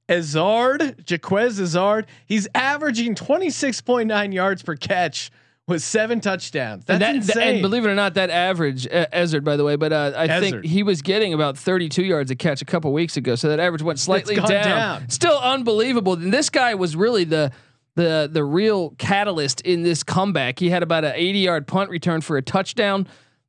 Azard, 0.08 1.04
Jequez 1.04 1.60
Azard. 1.60 2.06
He's 2.26 2.48
averaging 2.54 3.14
26.9 3.14 4.32
yards 4.32 4.62
per 4.62 4.74
catch 4.74 5.30
with 5.68 5.82
seven 5.82 6.20
touchdowns. 6.20 6.84
That's 6.86 6.94
and, 6.94 7.02
that, 7.02 7.14
insane. 7.14 7.54
and 7.54 7.62
believe 7.62 7.84
it 7.84 7.88
or 7.88 7.94
not, 7.94 8.14
that 8.14 8.30
average 8.30 8.86
uh, 8.86 9.06
Ezzard, 9.12 9.44
by 9.44 9.56
the 9.56 9.64
way, 9.64 9.76
but 9.76 9.92
uh, 9.92 10.12
I 10.16 10.26
Ezzard. 10.26 10.40
think 10.40 10.64
he 10.64 10.82
was 10.82 11.02
getting 11.02 11.34
about 11.34 11.58
32 11.58 12.02
yards 12.02 12.30
a 12.30 12.36
catch 12.36 12.62
a 12.62 12.64
couple 12.64 12.92
weeks 12.92 13.16
ago. 13.16 13.34
So 13.34 13.48
that 13.50 13.60
average 13.60 13.82
went 13.82 13.98
slightly 13.98 14.34
down. 14.34 14.48
down. 14.48 15.08
Still 15.10 15.38
unbelievable. 15.38 16.14
And 16.14 16.32
this 16.32 16.50
guy 16.50 16.74
was 16.74 16.96
really 16.96 17.24
the 17.24 17.52
the 17.94 18.28
the 18.32 18.44
real 18.44 18.90
catalyst 18.98 19.60
in 19.60 19.82
this 19.82 20.02
comeback. 20.02 20.58
He 20.58 20.70
had 20.70 20.82
about 20.82 21.04
an 21.04 21.12
80 21.14 21.38
yard 21.38 21.66
punt 21.66 21.90
return 21.90 22.22
for 22.22 22.36
a 22.36 22.42
touchdown. 22.42 23.06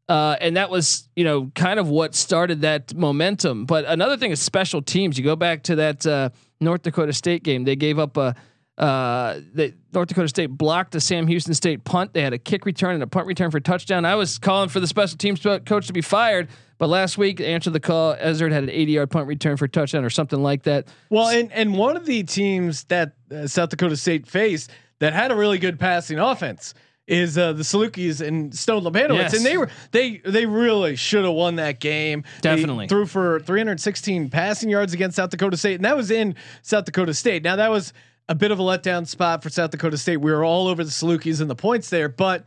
Uh, 0.09 0.35
and 0.41 0.57
that 0.57 0.71
was, 0.71 1.07
you 1.15 1.23
know, 1.23 1.51
kind 1.53 1.79
of 1.79 1.87
what 1.87 2.15
started 2.15 2.61
that 2.61 2.95
momentum. 2.95 3.65
But 3.65 3.85
another 3.85 4.17
thing 4.17 4.31
is 4.31 4.41
special 4.41 4.81
teams. 4.81 5.19
You 5.19 5.23
go 5.23 5.35
back 5.35 5.61
to 5.63 5.75
that 5.75 6.05
uh, 6.05 6.31
North 6.59 6.81
Dakota 6.81 7.13
State 7.13 7.43
game. 7.43 7.63
They 7.63 7.75
gave 7.75 7.99
up 7.99 8.17
a 8.17 8.35
uh, 8.79 9.41
the 9.53 9.73
North 9.93 10.07
Dakota 10.07 10.29
State 10.29 10.47
blocked 10.47 10.95
a 10.95 11.01
Sam 11.01 11.27
Houston 11.27 11.53
State 11.53 11.83
punt. 11.83 12.13
They 12.13 12.21
had 12.21 12.33
a 12.33 12.37
kick 12.37 12.65
return 12.65 12.93
and 12.93 13.03
a 13.03 13.07
punt 13.07 13.27
return 13.27 13.51
for 13.51 13.57
a 13.57 13.61
touchdown. 13.61 14.05
I 14.05 14.15
was 14.15 14.37
calling 14.37 14.69
for 14.69 14.79
the 14.79 14.87
special 14.87 15.17
teams 15.17 15.41
coach 15.41 15.87
to 15.87 15.93
be 15.93 16.01
fired, 16.01 16.47
but 16.77 16.87
last 16.87 17.17
week 17.17 17.41
answered 17.41 17.73
the 17.73 17.81
call. 17.81 18.15
Ezzard 18.15 18.51
had 18.53 18.63
an 18.63 18.69
80 18.69 18.91
yard 18.93 19.09
punt 19.11 19.27
return 19.27 19.57
for 19.57 19.65
a 19.65 19.69
touchdown 19.69 20.05
or 20.05 20.09
something 20.09 20.41
like 20.41 20.63
that. 20.63 20.87
Well, 21.09 21.27
and 21.27 21.51
and 21.51 21.77
one 21.77 21.97
of 21.97 22.05
the 22.05 22.23
teams 22.23 22.85
that 22.85 23.13
uh, 23.31 23.47
South 23.47 23.69
Dakota 23.69 23.97
State 23.97 24.25
faced 24.27 24.71
that 24.99 25.11
had 25.13 25.31
a 25.31 25.35
really 25.35 25.57
good 25.57 25.77
passing 25.79 26.17
offense 26.17 26.73
is 27.05 27.37
uh, 27.39 27.51
the 27.53 27.63
Salukis 27.63 28.25
and 28.25 28.53
Stone 28.55 28.83
Labanowitz, 28.83 29.15
Yes. 29.17 29.33
and 29.35 29.45
they 29.45 29.57
were 29.57 29.69
they 29.91 30.17
they 30.19 30.45
really 30.45 30.95
should 30.95 31.25
have 31.25 31.33
won 31.33 31.55
that 31.55 31.79
game. 31.79 32.23
They 32.43 32.55
Definitely. 32.55 32.87
threw 32.87 33.05
for 33.07 33.39
316 33.41 34.29
passing 34.29 34.69
yards 34.69 34.93
against 34.93 35.15
South 35.17 35.31
Dakota 35.31 35.57
State, 35.57 35.75
and 35.75 35.85
that 35.85 35.97
was 35.97 36.11
in 36.11 36.35
South 36.61 36.85
Dakota 36.85 37.13
State. 37.13 37.43
Now 37.43 37.55
that 37.57 37.71
was 37.71 37.93
a 38.29 38.35
bit 38.35 38.51
of 38.51 38.59
a 38.59 38.63
letdown 38.63 39.05
spot 39.05 39.43
for 39.43 39.49
South 39.49 39.71
Dakota 39.71 39.97
State. 39.97 40.17
We 40.17 40.31
were 40.31 40.45
all 40.45 40.67
over 40.69 40.83
the 40.85 40.91
Salukis 40.91 41.41
and 41.41 41.49
the 41.49 41.55
points 41.55 41.89
there, 41.89 42.07
but. 42.07 42.45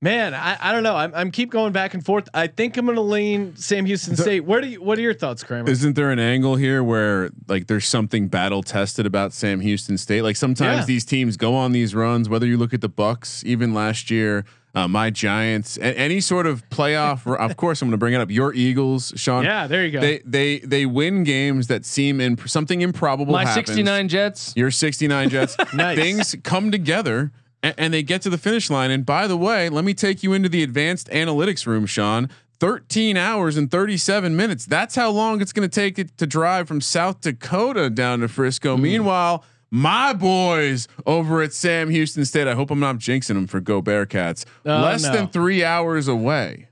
Man, 0.00 0.32
I, 0.32 0.56
I 0.60 0.72
don't 0.72 0.84
know. 0.84 0.94
I'm, 0.94 1.12
I'm 1.12 1.32
keep 1.32 1.50
going 1.50 1.72
back 1.72 1.92
and 1.92 2.04
forth. 2.06 2.28
I 2.32 2.46
think 2.46 2.76
I'm 2.76 2.84
going 2.84 2.94
to 2.94 3.02
lean 3.02 3.56
Sam 3.56 3.84
Houston 3.84 4.14
State. 4.16 4.44
Where 4.44 4.60
do 4.60 4.68
you? 4.68 4.80
What 4.80 4.96
are 4.96 5.00
your 5.00 5.12
thoughts, 5.12 5.42
Kramer? 5.42 5.68
Isn't 5.68 5.96
there 5.96 6.12
an 6.12 6.20
angle 6.20 6.54
here 6.54 6.84
where 6.84 7.30
like 7.48 7.66
there's 7.66 7.84
something 7.84 8.28
battle 8.28 8.62
tested 8.62 9.06
about 9.06 9.32
Sam 9.32 9.58
Houston 9.58 9.98
State? 9.98 10.22
Like 10.22 10.36
sometimes 10.36 10.82
Yeah. 10.82 10.84
these 10.84 11.04
teams 11.04 11.36
go 11.36 11.56
on 11.56 11.72
these 11.72 11.96
runs. 11.96 12.28
Whether 12.28 12.46
you 12.46 12.56
look 12.56 12.72
at 12.72 12.80
the 12.80 12.88
Bucks, 12.88 13.42
even 13.44 13.74
last 13.74 14.08
year, 14.08 14.44
uh, 14.74 14.86
my 14.86 15.10
Giants, 15.10 15.76
a- 15.78 15.98
any 15.98 16.20
sort 16.20 16.46
of 16.46 16.68
playoff. 16.70 17.26
of 17.26 17.56
course, 17.56 17.82
I'm 17.82 17.88
going 17.88 17.92
to 17.92 17.98
bring 17.98 18.14
it 18.14 18.20
up. 18.20 18.30
Your 18.30 18.52
Eagles, 18.54 19.12
Sean. 19.16 19.44
Yeah, 19.44 19.66
there 19.66 19.84
you 19.84 19.90
go. 19.92 20.00
They 20.00 20.18
they 20.24 20.58
they 20.60 20.86
win 20.86 21.24
games 21.24 21.66
that 21.68 21.84
seem 21.84 22.20
in 22.20 22.36
something 22.46 22.80
improbable. 22.80 23.32
My 23.32 23.44
happens. 23.44 23.66
69 23.68 24.08
Jets. 24.08 24.52
Your 24.56 24.70
69 24.70 25.30
Jets. 25.30 25.56
Nice. 25.74 25.98
Things 25.98 26.36
come 26.44 26.70
together 26.70 27.30
and, 27.62 27.74
and 27.78 27.94
they 27.94 28.02
get 28.02 28.22
to 28.22 28.30
the 28.30 28.38
finish 28.38 28.70
line. 28.70 28.90
And 28.90 29.04
by 29.06 29.26
the 29.26 29.36
way, 29.36 29.68
let 29.68 29.84
me 29.84 29.94
take 29.94 30.22
you 30.22 30.32
into 30.32 30.48
the 30.48 30.62
advanced 30.62 31.08
analytics 31.08 31.66
room, 31.66 31.86
Sean. 31.86 32.28
13 32.60 33.16
hours 33.16 33.56
and 33.56 33.70
37 33.70 34.34
minutes. 34.36 34.66
That's 34.66 34.96
how 34.96 35.10
long 35.10 35.40
it's 35.40 35.52
going 35.52 35.68
to 35.68 35.72
take 35.74 35.98
it 35.98 36.16
to 36.18 36.26
drive 36.26 36.66
from 36.66 36.80
South 36.80 37.20
Dakota 37.20 37.88
down 37.90 38.20
to 38.20 38.28
Frisco. 38.28 38.76
Hmm. 38.76 38.82
Meanwhile, 38.82 39.44
my 39.70 40.12
boys 40.12 40.88
over 41.06 41.42
at 41.42 41.52
Sam 41.52 41.90
Houston 41.90 42.24
State, 42.24 42.46
I 42.46 42.54
hope 42.54 42.70
I'm 42.70 42.80
not 42.80 42.96
jinxing 42.98 43.34
them 43.34 43.46
for 43.46 43.60
Go 43.60 43.82
Bearcats, 43.82 44.44
Oh, 44.64 44.80
less 44.82 45.02
no. 45.04 45.12
than 45.12 45.28
three 45.28 45.64
hours 45.64 46.08
away. 46.08 46.68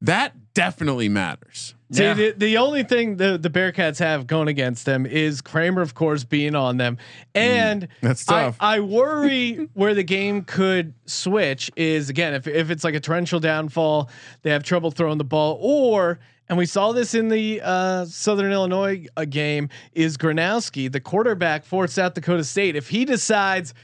That 0.00 0.52
definitely 0.54 1.08
matters. 1.08 1.74
See, 1.92 2.02
Yeah. 2.02 2.14
the, 2.14 2.30
the 2.32 2.56
only 2.56 2.82
thing 2.84 3.16
the, 3.18 3.36
the 3.38 3.50
Bearkats 3.50 3.98
have 3.98 4.26
going 4.26 4.48
against 4.48 4.86
them 4.86 5.04
is 5.06 5.40
Kramer, 5.42 5.82
of 5.82 5.94
course, 5.94 6.24
being 6.24 6.54
on 6.54 6.78
them. 6.78 6.96
Mm, 7.34 7.40
and 7.40 7.88
That's 8.00 8.28
I, 8.28 8.44
tough. 8.44 8.56
I 8.60 8.80
worry 8.80 9.68
where 9.74 9.94
the 9.94 10.02
game 10.02 10.42
could 10.42 10.94
switch 11.06 11.70
is 11.76 12.08
again, 12.08 12.34
if, 12.34 12.46
if 12.48 12.70
it's 12.70 12.82
like 12.82 12.94
a 12.94 13.00
torrential 13.00 13.40
downfall, 13.40 14.10
they 14.42 14.50
have 14.50 14.62
trouble 14.64 14.90
throwing 14.90 15.18
the 15.18 15.24
ball, 15.24 15.58
or, 15.60 16.18
and 16.48 16.58
we 16.58 16.66
saw 16.66 16.92
this 16.92 17.14
in 17.14 17.28
the 17.28 17.60
uh, 17.62 18.04
Southern 18.04 18.52
Illinois 18.52 19.06
uh, 19.16 19.24
game, 19.24 19.68
is 19.92 20.16
Gronowski, 20.16 20.90
the 20.90 21.00
quarterback 21.00 21.64
for 21.64 21.86
South 21.86 22.14
Dakota 22.14 22.44
State. 22.44 22.76
If 22.76 22.88
he 22.88 23.04
decides, 23.04 23.74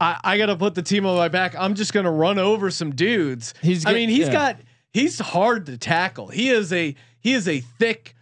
I, 0.00 0.18
I 0.24 0.38
got 0.38 0.46
to 0.46 0.56
put 0.56 0.74
the 0.74 0.82
team 0.82 1.06
on 1.06 1.16
my 1.16 1.28
back, 1.28 1.54
I'm 1.58 1.74
just 1.74 1.92
going 1.92 2.04
to 2.04 2.10
run 2.10 2.38
over 2.38 2.70
some 2.70 2.94
dudes. 2.94 3.54
He's 3.62 3.86
I 3.86 3.92
mean, 3.92 4.08
he's 4.08 4.26
yeah. 4.26 4.32
got, 4.32 4.56
he's 4.92 5.18
hard 5.18 5.66
to 5.66 5.78
tackle. 5.78 6.28
He 6.28 6.48
is 6.48 6.72
a, 6.72 6.94
he 7.20 7.32
is 7.32 7.46
a 7.46 7.60
thick, 7.60 8.14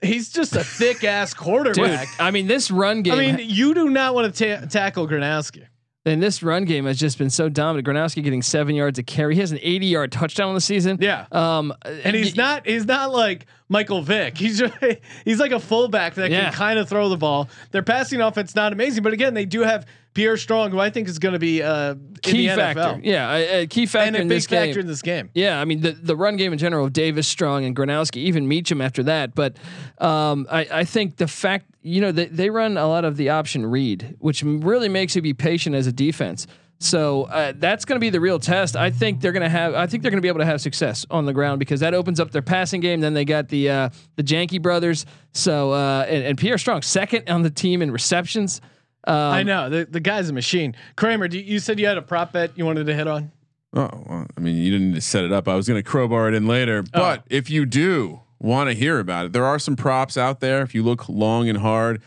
he's 0.00 0.30
just 0.30 0.54
a 0.56 0.64
thick 0.64 1.04
ass 1.04 1.34
Dude, 1.34 1.38
quarterback. 1.38 2.08
I 2.18 2.30
mean, 2.30 2.46
this 2.46 2.70
run 2.70 3.02
game. 3.02 3.14
I 3.14 3.16
mean, 3.18 3.40
you 3.40 3.74
do 3.74 3.90
not 3.90 4.14
want 4.14 4.34
to 4.34 4.56
ta- 4.56 4.66
tackle 4.66 5.06
Gronowski. 5.06 5.66
And 6.06 6.22
this 6.22 6.42
run 6.42 6.66
game 6.66 6.84
has 6.84 6.98
just 6.98 7.16
been 7.16 7.30
so 7.30 7.48
dominant. 7.48 7.88
Gronowski 7.88 8.22
getting 8.22 8.42
seven 8.42 8.74
yards 8.74 8.98
a 8.98 9.02
carry. 9.02 9.34
He 9.34 9.40
has 9.40 9.52
an 9.52 9.58
80 9.62 9.86
yard 9.86 10.12
touchdown 10.12 10.48
on 10.48 10.54
the 10.54 10.60
season. 10.60 10.98
Yeah. 11.00 11.24
Um, 11.32 11.72
And 11.82 12.14
he's 12.14 12.36
not 12.36 12.66
he's 12.66 12.84
not 12.84 13.10
like 13.10 13.46
Michael 13.70 14.02
Vick. 14.02 14.36
He's 14.36 14.58
just, 14.58 14.74
he's 15.24 15.40
like 15.40 15.52
a 15.52 15.60
fullback 15.60 16.14
that 16.16 16.30
Yeah. 16.30 16.44
can 16.44 16.52
kind 16.52 16.78
of 16.78 16.90
throw 16.90 17.08
the 17.08 17.16
ball. 17.16 17.48
Their 17.70 17.82
passing 17.82 18.20
offense 18.20 18.54
not 18.54 18.72
amazing, 18.74 19.02
but 19.02 19.14
again, 19.14 19.32
they 19.32 19.46
do 19.46 19.62
have 19.62 19.86
Pierre 20.12 20.36
Strong, 20.36 20.70
who 20.72 20.78
I 20.78 20.90
think 20.90 21.08
is 21.08 21.18
going 21.18 21.32
to 21.32 21.38
be 21.40 21.62
uh, 21.62 21.94
key 22.22 22.46
factor. 22.48 22.80
NFL. 22.80 23.00
Yeah, 23.02 23.32
a, 23.34 23.62
a 23.62 23.66
key 23.66 23.86
factor 23.86 24.06
and 24.08 24.16
a 24.16 24.20
in 24.20 24.28
big 24.28 24.36
this 24.36 24.46
factor 24.46 24.74
game. 24.74 24.80
in 24.80 24.86
this 24.86 25.02
game. 25.02 25.30
Yeah, 25.34 25.58
I 25.60 25.64
mean 25.64 25.80
the 25.80 25.90
the 25.92 26.14
run 26.14 26.36
game 26.36 26.52
in 26.52 26.58
general 26.58 26.84
of 26.84 26.92
Davis, 26.92 27.26
Strong, 27.26 27.64
and 27.64 27.74
Gronowski, 27.74 28.18
even 28.18 28.46
Meacham 28.46 28.80
after 28.80 29.02
that. 29.04 29.34
But 29.34 29.56
um, 29.98 30.46
I 30.50 30.68
I 30.70 30.84
think 30.84 31.16
the 31.16 31.26
fact 31.26 31.66
you 31.84 32.00
know 32.00 32.10
they 32.10 32.26
they 32.26 32.50
run 32.50 32.76
a 32.76 32.88
lot 32.88 33.04
of 33.04 33.16
the 33.16 33.28
option 33.28 33.66
read, 33.66 34.16
which 34.18 34.42
really 34.42 34.88
makes 34.88 35.14
you 35.14 35.22
be 35.22 35.34
patient 35.34 35.76
as 35.76 35.86
a 35.86 35.92
defense. 35.92 36.46
So 36.80 37.24
uh, 37.24 37.52
that's 37.56 37.84
going 37.84 37.96
to 37.96 38.00
be 38.00 38.10
the 38.10 38.20
real 38.20 38.38
test. 38.38 38.74
I 38.74 38.90
think 38.90 39.20
they're 39.20 39.32
going 39.32 39.42
to 39.42 39.48
have. 39.48 39.74
I 39.74 39.86
think 39.86 40.02
they're 40.02 40.10
going 40.10 40.18
to 40.18 40.22
be 40.22 40.28
able 40.28 40.40
to 40.40 40.46
have 40.46 40.60
success 40.60 41.06
on 41.10 41.24
the 41.24 41.32
ground 41.32 41.58
because 41.58 41.80
that 41.80 41.94
opens 41.94 42.18
up 42.20 42.30
their 42.30 42.42
passing 42.42 42.80
game. 42.80 43.00
Then 43.00 43.14
they 43.14 43.24
got 43.24 43.48
the 43.48 43.70
uh, 43.70 43.88
the 44.16 44.24
Janke 44.24 44.60
brothers. 44.60 45.06
So 45.32 45.72
uh, 45.72 46.06
and, 46.08 46.24
and 46.24 46.38
Pierre 46.38 46.58
Strong 46.58 46.82
second 46.82 47.28
on 47.30 47.42
the 47.42 47.50
team 47.50 47.80
in 47.82 47.90
receptions. 47.90 48.60
Um, 49.06 49.14
I 49.14 49.42
know 49.42 49.68
the 49.68 49.84
the 49.84 50.00
guy's 50.00 50.30
a 50.30 50.32
machine. 50.32 50.74
Kramer, 50.96 51.28
do 51.28 51.38
you, 51.38 51.44
you 51.44 51.58
said 51.58 51.78
you 51.78 51.86
had 51.86 51.98
a 51.98 52.02
prop 52.02 52.32
bet 52.32 52.56
you 52.56 52.64
wanted 52.64 52.86
to 52.86 52.94
hit 52.94 53.06
on? 53.06 53.30
Oh, 53.76 53.90
well, 54.08 54.26
I 54.36 54.40
mean, 54.40 54.56
you 54.56 54.70
didn't 54.70 54.88
need 54.90 54.94
to 54.94 55.00
set 55.00 55.24
it 55.24 55.32
up. 55.32 55.48
I 55.48 55.56
was 55.56 55.68
going 55.68 55.82
to 55.82 55.88
crowbar 55.88 56.28
it 56.28 56.34
in 56.34 56.46
later, 56.46 56.82
but 56.82 57.24
if 57.28 57.50
you 57.50 57.66
do 57.66 58.20
want 58.44 58.68
to 58.70 58.74
hear 58.74 58.98
about 59.00 59.26
it, 59.26 59.32
there 59.32 59.44
are 59.44 59.58
some 59.58 59.74
props 59.74 60.16
out 60.16 60.40
there. 60.40 60.62
If 60.62 60.74
you 60.74 60.82
look 60.82 61.08
long 61.08 61.48
and 61.48 61.58
hard, 61.58 62.02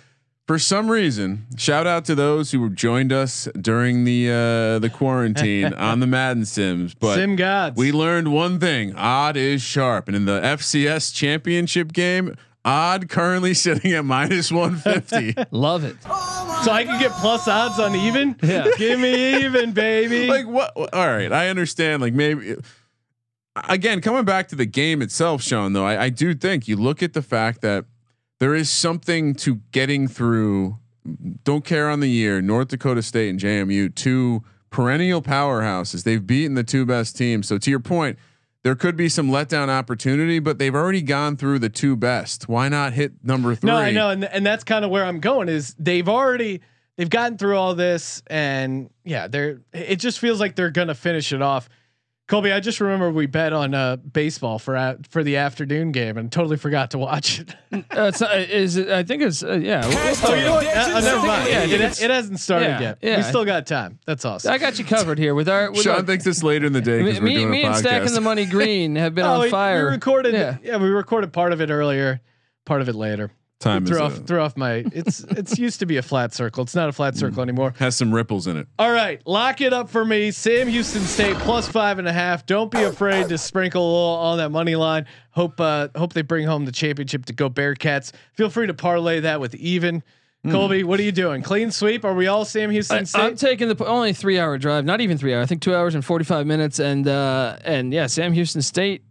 for 0.46 0.58
some 0.58 0.90
reason, 0.90 1.46
shout 1.58 1.86
out 1.86 2.06
to 2.06 2.16
those 2.16 2.52
who 2.52 2.70
joined 2.70 3.12
us 3.12 3.50
during 3.60 4.06
the 4.06 4.30
uh, 4.30 4.80
the 4.80 4.90
quarantine 4.90 5.74
on 5.74 6.00
the 6.00 6.08
Madden 6.08 6.46
Sims. 6.46 6.94
But 6.94 7.16
Sim 7.16 7.36
gods. 7.36 7.76
we 7.76 7.92
learned 7.92 8.32
one 8.32 8.58
thing: 8.60 8.96
odd 8.96 9.36
is 9.36 9.62
sharp, 9.62 10.08
and 10.08 10.16
in 10.16 10.24
the 10.26 10.40
FCS 10.40 11.14
championship 11.14 11.92
game. 11.92 12.36
Odd 12.66 13.08
currently 13.08 13.54
sitting 13.54 13.94
at 13.94 14.04
minus 14.04 14.52
150. 14.52 15.42
love 15.52 15.86
it. 15.86 15.96
so 16.04 16.10
I 16.70 16.84
can 16.84 17.00
get 17.00 17.12
plus 17.14 17.48
odds 17.48 17.80
on 17.80 17.96
even. 17.96 18.36
Yeah. 18.44 18.68
give 18.78 19.00
me 19.00 19.46
even, 19.46 19.72
baby. 19.72 20.28
like 20.28 20.48
what 20.48 20.76
all 20.76 21.08
right 21.08 21.32
i 21.32 21.48
understand 21.48 22.02
like 22.02 22.14
maybe 22.14 22.56
again 23.70 24.02
coming 24.02 24.26
back 24.26 24.48
to 24.48 24.56
the 24.56 24.66
game 24.66 25.02
itself 25.02 25.42
sean 25.42 25.74
though 25.74 25.86
I, 25.86 26.06
I 26.06 26.10
do 26.10 26.34
think 26.34 26.68
you 26.68 26.76
look 26.76 27.02
at 27.02 27.14
the 27.14 27.22
fact 27.22 27.62
that 27.62 27.86
there 28.40 28.54
is 28.54 28.70
something 28.70 29.34
to 29.36 29.56
getting 29.72 30.08
through 30.08 30.78
don't 31.44 31.64
care 31.64 31.90
on 31.90 32.00
the 32.00 32.10
year 32.10 32.42
north 32.42 32.68
dakota 32.70 33.02
state 33.02 33.30
and 33.30 33.40
jmu 33.40 33.94
two 33.94 34.44
perennial 34.70 35.22
powerhouses 35.22 36.04
they've 36.04 36.26
beaten 36.26 36.56
the 36.56 36.64
two 36.64 36.86
best 36.86 37.18
teams 37.18 37.48
so 37.48 37.58
to 37.58 37.70
your 37.70 37.80
point 37.80 38.18
there 38.68 38.76
could 38.76 38.98
be 38.98 39.08
some 39.08 39.30
letdown 39.30 39.70
opportunity, 39.70 40.40
but 40.40 40.58
they've 40.58 40.76
already 40.76 41.02
gone 41.02 41.38
through 41.38 41.60
the 41.60 41.70
two 41.70 41.96
best. 41.96 42.50
Why 42.50 42.68
not 42.68 42.92
hit 42.92 43.14
number 43.24 43.56
three? 43.56 43.70
No, 43.70 43.78
I 43.78 43.92
know, 43.92 44.10
and 44.10 44.26
and 44.26 44.46
that's 44.46 44.66
kind 44.66 44.84
of 44.84 44.92
where 44.92 45.06
I'm 45.06 45.22
going. 45.22 45.48
Is 45.48 45.74
they've 45.80 46.10
already 46.10 46.60
they've 46.98 47.10
gotten 47.10 47.38
through 47.38 47.56
all 47.56 47.76
this, 47.76 48.22
and 48.28 48.90
yeah, 49.06 49.28
they're. 49.30 49.62
It 49.72 49.98
just 49.98 50.20
feels 50.20 50.42
like 50.42 50.58
they're 50.58 50.70
gonna 50.70 50.96
finish 50.96 51.32
it 51.32 51.42
off. 51.42 51.70
Colby, 52.28 52.52
I 52.52 52.60
just 52.60 52.82
remember 52.82 53.10
we 53.10 53.26
bet 53.26 53.54
on 53.54 53.74
uh, 53.74 53.96
baseball 53.96 54.60
for 54.60 54.76
a 54.76 54.98
for 55.10 55.24
the 55.24 55.38
afternoon 55.38 55.94
game, 55.94 56.18
and 56.18 56.30
totally 56.30 56.58
forgot 56.58 56.92
to 56.92 56.98
watch 56.98 57.40
it. 57.40 57.56
Uh, 57.98 58.04
it's 58.08 58.22
not, 58.22 58.38
is 58.38 58.78
it? 58.78 58.90
I 58.90 59.04
think 59.04 59.22
it's 59.22 59.44
uh, 59.44 59.54
yeah. 59.54 59.86
we'll- 59.88 59.98
we'll 59.98 60.16
oh, 60.24 60.34
you 60.34 60.44
know 60.44 60.54
what? 60.54 60.66
Uh, 60.66 60.70
uh, 60.70 61.00
never 61.02 61.28
mind. 61.28 61.50
Yeah, 61.50 61.64
it, 61.64 62.02
it 62.02 62.10
hasn't 62.10 62.40
started 62.40 62.66
yeah, 62.66 62.80
yet. 62.80 62.98
yeah. 63.02 63.18
We 63.18 63.24
still 63.24 63.46
got 63.46 63.68
time. 63.68 64.00
That's 64.06 64.24
awesome. 64.24 64.52
I 64.52 64.58
got 64.58 64.80
you 64.80 64.86
covered 64.86 65.18
here 65.18 65.36
with 65.36 65.50
our. 65.50 65.72
With 65.72 65.82
Sean 65.82 65.96
our 65.96 66.02
thinks 66.04 66.26
it's 66.26 66.44
later 66.44 66.66
in 66.66 66.74
the 66.74 66.82
day 66.82 67.00
me, 67.00 67.04
because 67.06 67.20
we're 67.20 67.26
me, 67.28 67.36
doing 67.36 67.52
me 67.52 67.64
a 67.64 67.68
and 67.68 67.76
podcast. 67.76 67.80
stacking 67.80 68.14
the 68.14 68.22
money 68.22 68.46
green 68.46 68.96
have 68.96 69.16
been 69.16 69.26
oh, 69.26 69.42
on 69.44 69.50
fire. 69.50 69.86
we 69.86 69.92
recorded. 69.92 70.34
Yeah. 70.34 70.58
Yeah. 70.64 70.78
we 70.78 70.88
recorded 70.90 71.34
part 71.34 71.54
of 71.54 71.62
it 71.62 71.70
earlier, 71.70 72.22
part 72.66 72.82
of 72.82 72.90
it 72.90 72.96
later. 72.96 73.32
Time 73.60 73.84
is 73.84 73.90
threw 73.90 74.00
uh, 74.00 74.04
off 74.04 74.18
threw 74.18 74.40
off 74.40 74.56
my. 74.56 74.86
It's 74.94 75.20
it's 75.30 75.58
used 75.58 75.80
to 75.80 75.88
be 75.88 75.98
a 75.98 76.04
flat 76.04 76.34
circle. 76.34 76.64
It's 76.64 76.76
not 76.76 76.90
a 76.90 76.92
flat 76.92 77.18
circle 77.18 77.42
anymore. 77.42 77.74
has 77.80 77.96
some 77.96 78.14
ripples 78.14 78.46
in 78.46 78.56
it. 78.56 78.68
All 78.78 78.92
right, 78.92 79.20
lock 79.26 79.62
it 79.62 79.74
up 79.74 79.90
for 79.90 80.06
me. 80.06 80.30
Sam 80.30 80.68
Houston 80.68 81.02
State 81.02 81.36
plus 81.38 81.68
five 81.68 81.98
and 81.98 82.08
a 82.08 82.14
half. 82.14 82.46
Don't 82.46 82.70
be 82.70 82.84
afraid 82.84 83.30
to 83.30 83.38
sprinkle 83.38 83.82
a 83.82 83.92
little 83.92 84.16
on 84.18 84.38
that 84.38 84.50
money 84.50 84.76
line. 84.76 85.08
Hope 85.32 85.60
uh, 85.60 85.88
hope 85.96 86.14
they 86.14 86.22
bring 86.22 86.46
home 86.46 86.66
the 86.66 86.72
championship 86.72 87.26
to 87.26 87.34
go 87.34 87.50
Bearcats. 87.50 88.12
Feel 88.34 88.50
free 88.52 88.68
to 88.68 88.74
parlay 88.74 89.22
that 89.22 89.40
with 89.40 89.56
even. 89.56 90.04
Colby, 90.52 90.84
what 90.84 90.98
are 91.00 91.04
you 91.04 91.12
doing? 91.12 91.42
Clean 91.42 91.72
sweep? 91.72 92.06
Are 92.06 92.14
we 92.14 92.28
all 92.28 92.46
Sam 92.46 92.70
Houston 92.72 93.00
I, 93.00 93.04
State? 93.04 93.20
I'm 93.20 93.36
taking 93.36 93.68
the 93.68 93.86
only 93.86 94.14
three 94.14 94.40
hour 94.40 94.58
drive, 94.58 94.86
not 94.86 95.02
even 95.02 95.18
three 95.18 95.34
hour. 95.34 95.42
I 95.42 95.46
think 95.46 95.62
two 95.62 95.76
hours 95.76 95.96
and 95.96 96.06
forty 96.06 96.24
five 96.24 96.46
minutes, 96.46 96.80
and 96.80 97.08
uh, 97.08 97.58
and 97.66 97.92
yeah, 97.92 98.08
Sam 98.08 98.34
Houston 98.34 98.62
State 98.62 99.04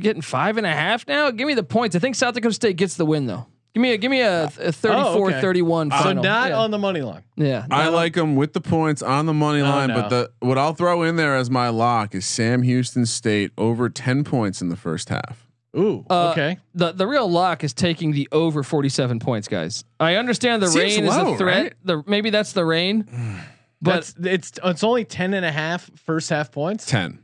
getting 0.00 0.22
five 0.22 0.56
and 0.56 0.66
a 0.66 0.72
half 0.72 1.08
now. 1.08 1.30
Give 1.30 1.48
me 1.48 1.54
the 1.54 1.62
points. 1.62 1.96
I 1.96 1.98
think 1.98 2.14
South 2.14 2.34
Dakota 2.34 2.54
State 2.54 2.76
gets 2.76 2.96
the 2.96 3.06
win 3.06 3.26
though. 3.26 3.46
Give 3.78 3.82
me 3.82 3.92
a 3.92 3.96
give 3.96 4.10
me 4.10 4.20
a, 4.22 4.44
a 4.46 4.72
34 4.72 5.30
okay. 5.30 5.40
31 5.40 5.90
so 5.92 5.96
final. 5.98 6.22
not 6.24 6.48
yeah. 6.50 6.58
on 6.58 6.72
the 6.72 6.78
money 6.78 7.00
line. 7.00 7.22
yeah. 7.36 7.64
I 7.70 7.88
like 7.90 8.14
them 8.14 8.34
with 8.34 8.52
the 8.52 8.60
points 8.60 9.02
on 9.02 9.26
the 9.26 9.32
money 9.32 9.62
line, 9.62 9.90
no. 9.90 9.94
but 9.94 10.08
the 10.08 10.30
what 10.40 10.58
I'll 10.58 10.74
throw 10.74 11.04
in 11.04 11.14
there 11.14 11.36
as 11.36 11.48
my 11.48 11.68
lock 11.68 12.12
is 12.12 12.26
Sam 12.26 12.62
Houston 12.62 13.06
State 13.06 13.52
over 13.56 13.88
ten 13.88 14.24
points 14.24 14.60
in 14.60 14.68
the 14.68 14.74
first 14.76 15.10
half. 15.10 15.46
Ooh, 15.76 16.04
Uh, 16.10 16.30
okay. 16.32 16.58
the 16.74 16.90
the 16.90 17.06
real 17.06 17.30
lock 17.30 17.62
is 17.62 17.72
taking 17.72 18.10
the 18.10 18.26
over 18.32 18.64
47 18.64 19.20
points, 19.20 19.46
guys. 19.46 19.84
I 20.00 20.16
understand 20.16 20.60
the 20.60 20.66
Seems 20.66 20.96
rain 20.96 21.04
is 21.04 21.14
a 21.16 21.36
threat. 21.36 21.62
right? 21.62 21.72
The 21.84 22.02
maybe 22.04 22.30
that's 22.30 22.52
the 22.54 22.64
rain. 22.64 23.06
But 23.80 24.12
That's 24.18 24.26
it's 24.26 24.52
it's 24.64 24.82
only 24.82 25.04
10 25.04 25.34
and 25.34 25.46
a 25.46 25.52
half 25.52 25.88
first 25.94 26.30
half 26.30 26.50
points. 26.50 26.84
Ten. 26.84 27.20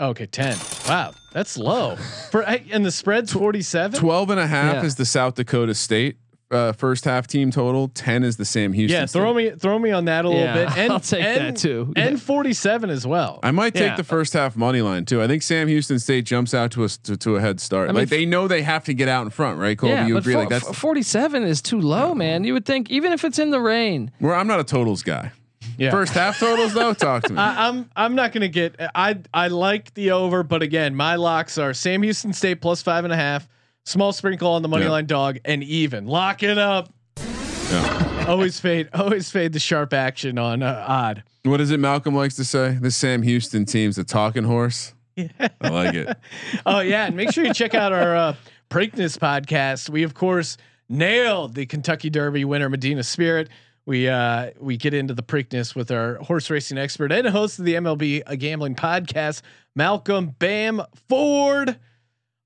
Okay, 0.00 0.26
10. 0.26 0.56
Wow, 0.88 1.12
that's 1.32 1.56
low. 1.58 1.96
For 2.30 2.42
and 2.42 2.84
the 2.84 2.92
spread's 2.92 3.32
47. 3.32 3.98
12 3.98 4.30
and 4.30 4.40
a 4.40 4.46
half 4.46 4.74
Yeah. 4.76 4.84
is 4.84 4.94
the 4.94 5.04
South 5.06 5.34
Dakota 5.34 5.74
State 5.74 6.16
uh, 6.50 6.72
first 6.72 7.04
half 7.04 7.26
team 7.26 7.50
total. 7.50 7.88
10 7.88 8.22
is 8.24 8.36
the 8.38 8.44
Sam 8.44 8.72
Houston. 8.72 9.00
Yeah, 9.00 9.06
throw 9.06 9.34
State. 9.34 9.52
me 9.54 9.58
throw 9.58 9.78
me 9.78 9.90
on 9.90 10.06
that 10.06 10.24
a 10.24 10.28
little 10.28 10.42
Yeah, 10.44 10.54
bit. 10.66 10.76
And 10.78 10.92
I'll 10.92 11.00
take 11.00 11.22
and, 11.22 11.56
that 11.56 11.60
too. 11.60 11.92
And 11.96 12.22
47 12.22 12.88
as 12.90 13.06
well. 13.06 13.40
I 13.42 13.50
might 13.50 13.74
take 13.74 13.82
Yeah. 13.82 13.96
the 13.96 14.04
first 14.04 14.32
half 14.32 14.56
money 14.56 14.80
line 14.80 15.04
too. 15.04 15.20
I 15.20 15.26
think 15.26 15.42
Sam 15.42 15.68
Houston 15.68 15.98
State 15.98 16.24
jumps 16.24 16.54
out 16.54 16.70
to 16.70 16.84
us 16.84 16.96
to, 16.98 17.16
to 17.18 17.36
a 17.36 17.40
head 17.40 17.60
start. 17.60 17.88
I 17.88 17.92
mean, 17.92 18.02
like 18.02 18.08
they 18.08 18.24
know 18.24 18.48
they 18.48 18.62
have 18.62 18.84
to 18.84 18.94
get 18.94 19.08
out 19.08 19.24
in 19.24 19.30
front, 19.30 19.58
right? 19.58 19.76
Colby, 19.76 19.92
yeah, 19.94 20.06
you 20.06 20.14
but 20.14 20.20
agree? 20.20 20.34
fo- 20.34 20.38
like 20.40 20.48
that's 20.48 20.78
47 20.78 21.42
is 21.42 21.60
too 21.60 21.80
low, 21.80 22.14
man. 22.14 22.44
You 22.44 22.54
would 22.54 22.64
think 22.64 22.88
even 22.90 23.12
if 23.12 23.24
it's 23.24 23.38
in 23.38 23.50
the 23.50 23.60
rain. 23.60 24.10
where 24.20 24.34
I'm 24.34 24.46
not 24.46 24.60
a 24.60 24.64
totals 24.64 25.02
guy. 25.02 25.32
Yeah. 25.78 25.90
First 25.90 26.12
half 26.12 26.38
totals 26.38 26.74
though, 26.74 26.92
talk 26.92 27.22
to 27.24 27.32
me. 27.32 27.38
I, 27.40 27.68
I'm 27.68 27.88
I'm 27.96 28.14
not 28.14 28.32
gonna 28.32 28.48
get 28.48 28.76
I 28.94 29.18
I 29.32 29.48
like 29.48 29.94
the 29.94 30.10
over, 30.10 30.42
but 30.42 30.60
again, 30.62 30.94
my 30.94 31.14
locks 31.14 31.56
are 31.56 31.72
Sam 31.72 32.02
Houston 32.02 32.32
State 32.32 32.60
plus 32.60 32.82
five 32.82 33.04
and 33.04 33.12
a 33.12 33.16
half, 33.16 33.48
small 33.86 34.12
sprinkle 34.12 34.52
on 34.52 34.62
the 34.62 34.68
money 34.68 34.84
Yeah. 34.84 34.90
line 34.90 35.06
dog, 35.06 35.38
and 35.44 35.62
even. 35.62 36.06
Lock 36.06 36.42
it 36.42 36.58
up. 36.58 36.92
Yeah. 37.16 38.24
Always 38.28 38.58
fade, 38.60 38.88
always 38.94 39.30
fade 39.30 39.52
the 39.52 39.58
sharp 39.58 39.92
action 39.94 40.38
on 40.38 40.62
uh, 40.62 40.84
odd. 40.86 41.22
What 41.44 41.60
is 41.60 41.70
it 41.70 41.78
Malcolm 41.80 42.14
likes 42.14 42.34
to 42.36 42.44
say? 42.44 42.76
This 42.80 42.96
Sam 42.96 43.22
Houston 43.22 43.64
team's 43.64 43.96
a 43.98 44.04
talking 44.04 44.44
horse. 44.44 44.94
Yeah. 45.16 45.28
I 45.60 45.68
like 45.68 45.94
it. 45.94 46.16
Oh 46.66 46.80
yeah, 46.80 47.06
and 47.06 47.16
make 47.16 47.32
sure 47.32 47.44
you 47.44 47.54
check 47.54 47.74
out 47.74 47.92
our 47.92 48.14
uh, 48.16 48.34
Preakness 48.70 49.16
podcast. 49.18 49.88
We 49.90 50.02
of 50.02 50.14
course 50.14 50.56
nailed 50.88 51.54
the 51.54 51.66
Kentucky 51.66 52.10
Derby 52.10 52.44
winner 52.44 52.68
Medina 52.68 53.02
Spirit. 53.02 53.48
We 53.88 54.06
uh, 54.06 54.50
we 54.60 54.76
get 54.76 54.92
into 54.92 55.14
the 55.14 55.22
Preakness 55.22 55.74
with 55.74 55.90
our 55.90 56.16
horse 56.16 56.50
racing 56.50 56.76
expert 56.76 57.10
and 57.10 57.26
host 57.26 57.58
of 57.58 57.64
the 57.64 57.72
MLB 57.72 58.22
a 58.26 58.36
gambling 58.36 58.74
podcast, 58.74 59.40
Malcolm 59.74 60.36
Bam 60.38 60.82
Ford. 61.08 61.78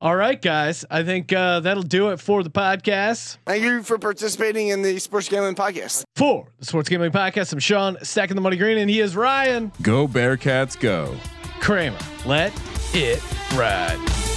All 0.01 0.15
right, 0.15 0.41
guys, 0.41 0.85
I 0.89 1.03
think 1.03 1.33
uh, 1.33 1.59
that'll 1.59 1.83
do 1.83 2.11
it 2.11 2.21
for 2.21 2.45
the 2.45 2.51
podcast. 2.51 3.39
Thank 3.45 3.65
you 3.65 3.83
for 3.83 3.99
participating 3.99 4.69
in 4.69 4.83
the 4.83 5.01
Sports 5.01 5.29
Gambling 5.29 5.57
Podcast. 5.57 6.05
For 6.15 6.47
the 6.61 6.65
Sports 6.65 6.89
Gambling 6.89 7.11
Podcast, 7.11 7.53
I'm 7.53 7.59
Sean 7.59 7.97
stacking 8.03 8.37
the 8.37 8.41
money 8.41 8.57
green, 8.57 8.79
and 8.79 8.89
he 8.89 9.01
is 9.01 9.17
Ryan 9.17 9.73
Go 9.83 10.07
Bearcats, 10.07 10.79
go. 10.79 11.13
Kramer. 11.59 11.99
Let 12.25 12.53
it 12.95 13.21
ride. 13.57 14.32